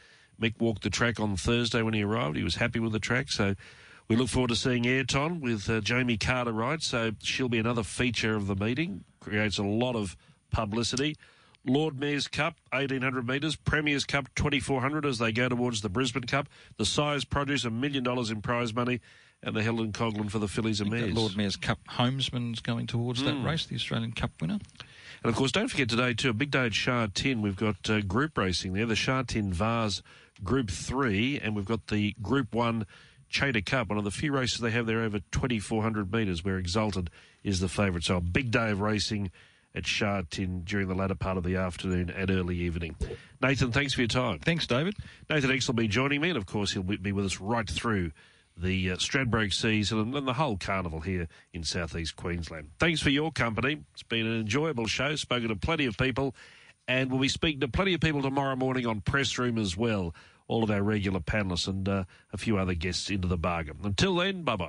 Mick 0.41 0.59
walked 0.59 0.83
the 0.83 0.89
track 0.89 1.19
on 1.19 1.35
Thursday 1.35 1.81
when 1.81 1.93
he 1.93 2.03
arrived. 2.03 2.37
He 2.37 2.43
was 2.43 2.55
happy 2.55 2.79
with 2.79 2.93
the 2.93 2.99
track, 2.99 3.29
so 3.29 3.55
we 4.09 4.15
look 4.15 4.27
forward 4.27 4.49
to 4.49 4.55
seeing 4.55 4.85
Ayrton 4.85 5.39
with 5.39 5.69
uh, 5.69 5.81
Jamie 5.81 6.17
Kah 6.17 6.43
to 6.43 6.51
ride. 6.51 6.81
So 6.81 7.11
she'll 7.21 7.47
be 7.47 7.59
another 7.59 7.83
feature 7.83 8.35
of 8.35 8.47
the 8.47 8.55
meeting. 8.55 9.03
Creates 9.19 9.59
a 9.59 9.63
lot 9.63 9.95
of 9.95 10.17
publicity. 10.51 11.15
Lord 11.65 11.99
Mayor's 11.99 12.27
Cup, 12.27 12.55
1800 12.71 13.27
metres. 13.27 13.55
Premier's 13.55 14.05
Cup, 14.05 14.33
2400 14.35 15.05
as 15.05 15.19
they 15.19 15.31
go 15.31 15.47
towards 15.47 15.81
the 15.81 15.89
Brisbane 15.89 16.23
Cup. 16.23 16.49
The 16.77 16.85
Sires 16.85 17.23
produce 17.23 17.65
a 17.65 17.69
million 17.69 18.03
dollars 18.03 18.31
in 18.31 18.41
prize 18.41 18.73
money 18.73 18.99
and 19.43 19.55
the 19.55 19.61
Helen 19.61 19.91
Coghlan 19.91 20.31
for 20.31 20.39
the 20.39 20.47
fillies 20.47 20.81
and 20.81 20.89
mares. 20.89 21.13
Lord 21.13 21.37
Mayor's 21.37 21.55
Cup 21.55 21.79
homesman's 21.87 22.61
going 22.61 22.87
towards 22.87 23.21
mm. 23.21 23.25
that 23.25 23.35
hmm. 23.35 23.45
race, 23.45 23.65
the 23.65 23.75
Australian 23.75 24.11
Cup 24.13 24.31
winner. 24.41 24.59
And 25.23 25.29
of 25.29 25.35
course, 25.35 25.51
don't 25.51 25.67
forget 25.67 25.87
today 25.87 26.13
too, 26.13 26.31
a 26.31 26.33
big 26.33 26.51
day 26.51 26.65
at 26.65 26.73
Sha 26.73 27.07
Tin. 27.13 27.41
We've 27.41 27.55
got 27.55 27.89
uh, 27.89 28.01
group 28.01 28.37
racing 28.37 28.73
there, 28.73 28.85
the 28.85 28.95
Sha 28.95 29.23
Tin 29.23 29.53
Vase 29.53 30.01
Group 30.43 30.71
3, 30.71 31.39
and 31.39 31.55
we've 31.55 31.65
got 31.65 31.87
the 31.87 32.15
Group 32.21 32.55
1 32.55 32.85
Chater 33.29 33.61
Cup, 33.61 33.89
one 33.89 33.97
of 33.97 34.03
the 34.03 34.11
few 34.11 34.31
races 34.31 34.59
they 34.59 34.71
have 34.71 34.85
there 34.85 35.01
over 35.01 35.19
2,400 35.31 36.11
metres, 36.11 36.43
where 36.43 36.57
Exalted 36.57 37.09
is 37.43 37.59
the 37.59 37.69
favourite. 37.69 38.03
So 38.03 38.17
a 38.17 38.21
big 38.21 38.51
day 38.51 38.71
of 38.71 38.81
racing 38.81 39.31
at 39.75 39.85
Sha 39.85 40.23
Tin 40.29 40.63
during 40.63 40.87
the 40.87 40.95
latter 40.95 41.15
part 41.15 41.37
of 41.37 41.43
the 41.43 41.55
afternoon 41.55 42.09
and 42.09 42.31
early 42.31 42.57
evening. 42.57 42.95
Nathan, 43.41 43.71
thanks 43.71 43.93
for 43.93 44.01
your 44.01 44.07
time. 44.07 44.39
Thanks, 44.39 44.65
David. 44.65 44.95
Nathan 45.29 45.51
X 45.51 45.67
will 45.67 45.75
be 45.75 45.87
joining 45.87 46.21
me, 46.21 46.29
and 46.29 46.37
of 46.37 46.45
course, 46.45 46.73
he'll 46.73 46.83
be 46.83 47.11
with 47.11 47.25
us 47.25 47.39
right 47.39 47.69
through 47.69 48.11
the 48.57 48.91
uh, 48.91 48.95
Stradbroke 48.97 49.53
season 49.53 50.15
and 50.15 50.27
the 50.27 50.33
whole 50.33 50.57
carnival 50.57 50.99
here 50.99 51.27
in 51.53 51.63
southeast 51.63 52.15
Queensland. 52.15 52.71
Thanks 52.79 53.01
for 53.01 53.09
your 53.09 53.31
company. 53.31 53.83
It's 53.93 54.03
been 54.03 54.25
an 54.25 54.39
enjoyable 54.39 54.87
show, 54.87 55.15
spoken 55.15 55.49
to 55.49 55.55
plenty 55.55 55.85
of 55.85 55.97
people, 55.97 56.35
and 56.87 57.09
we'll 57.09 57.21
be 57.21 57.29
speaking 57.29 57.61
to 57.61 57.67
plenty 57.67 57.93
of 57.93 58.01
people 58.01 58.21
tomorrow 58.21 58.55
morning 58.55 58.85
on 58.85 59.01
Press 59.01 59.37
Room 59.37 59.57
as 59.57 59.77
well. 59.77 60.13
All 60.49 60.63
of 60.65 60.69
our 60.69 60.83
regular 60.83 61.21
panelists 61.21 61.67
and 61.69 61.87
uh, 61.87 62.03
a 62.33 62.37
few 62.37 62.57
other 62.57 62.73
guests 62.73 63.09
into 63.09 63.29
the 63.29 63.37
bargain. 63.37 63.77
Until 63.83 64.15
then, 64.15 64.43
bye 64.43 64.57
bye. 64.57 64.67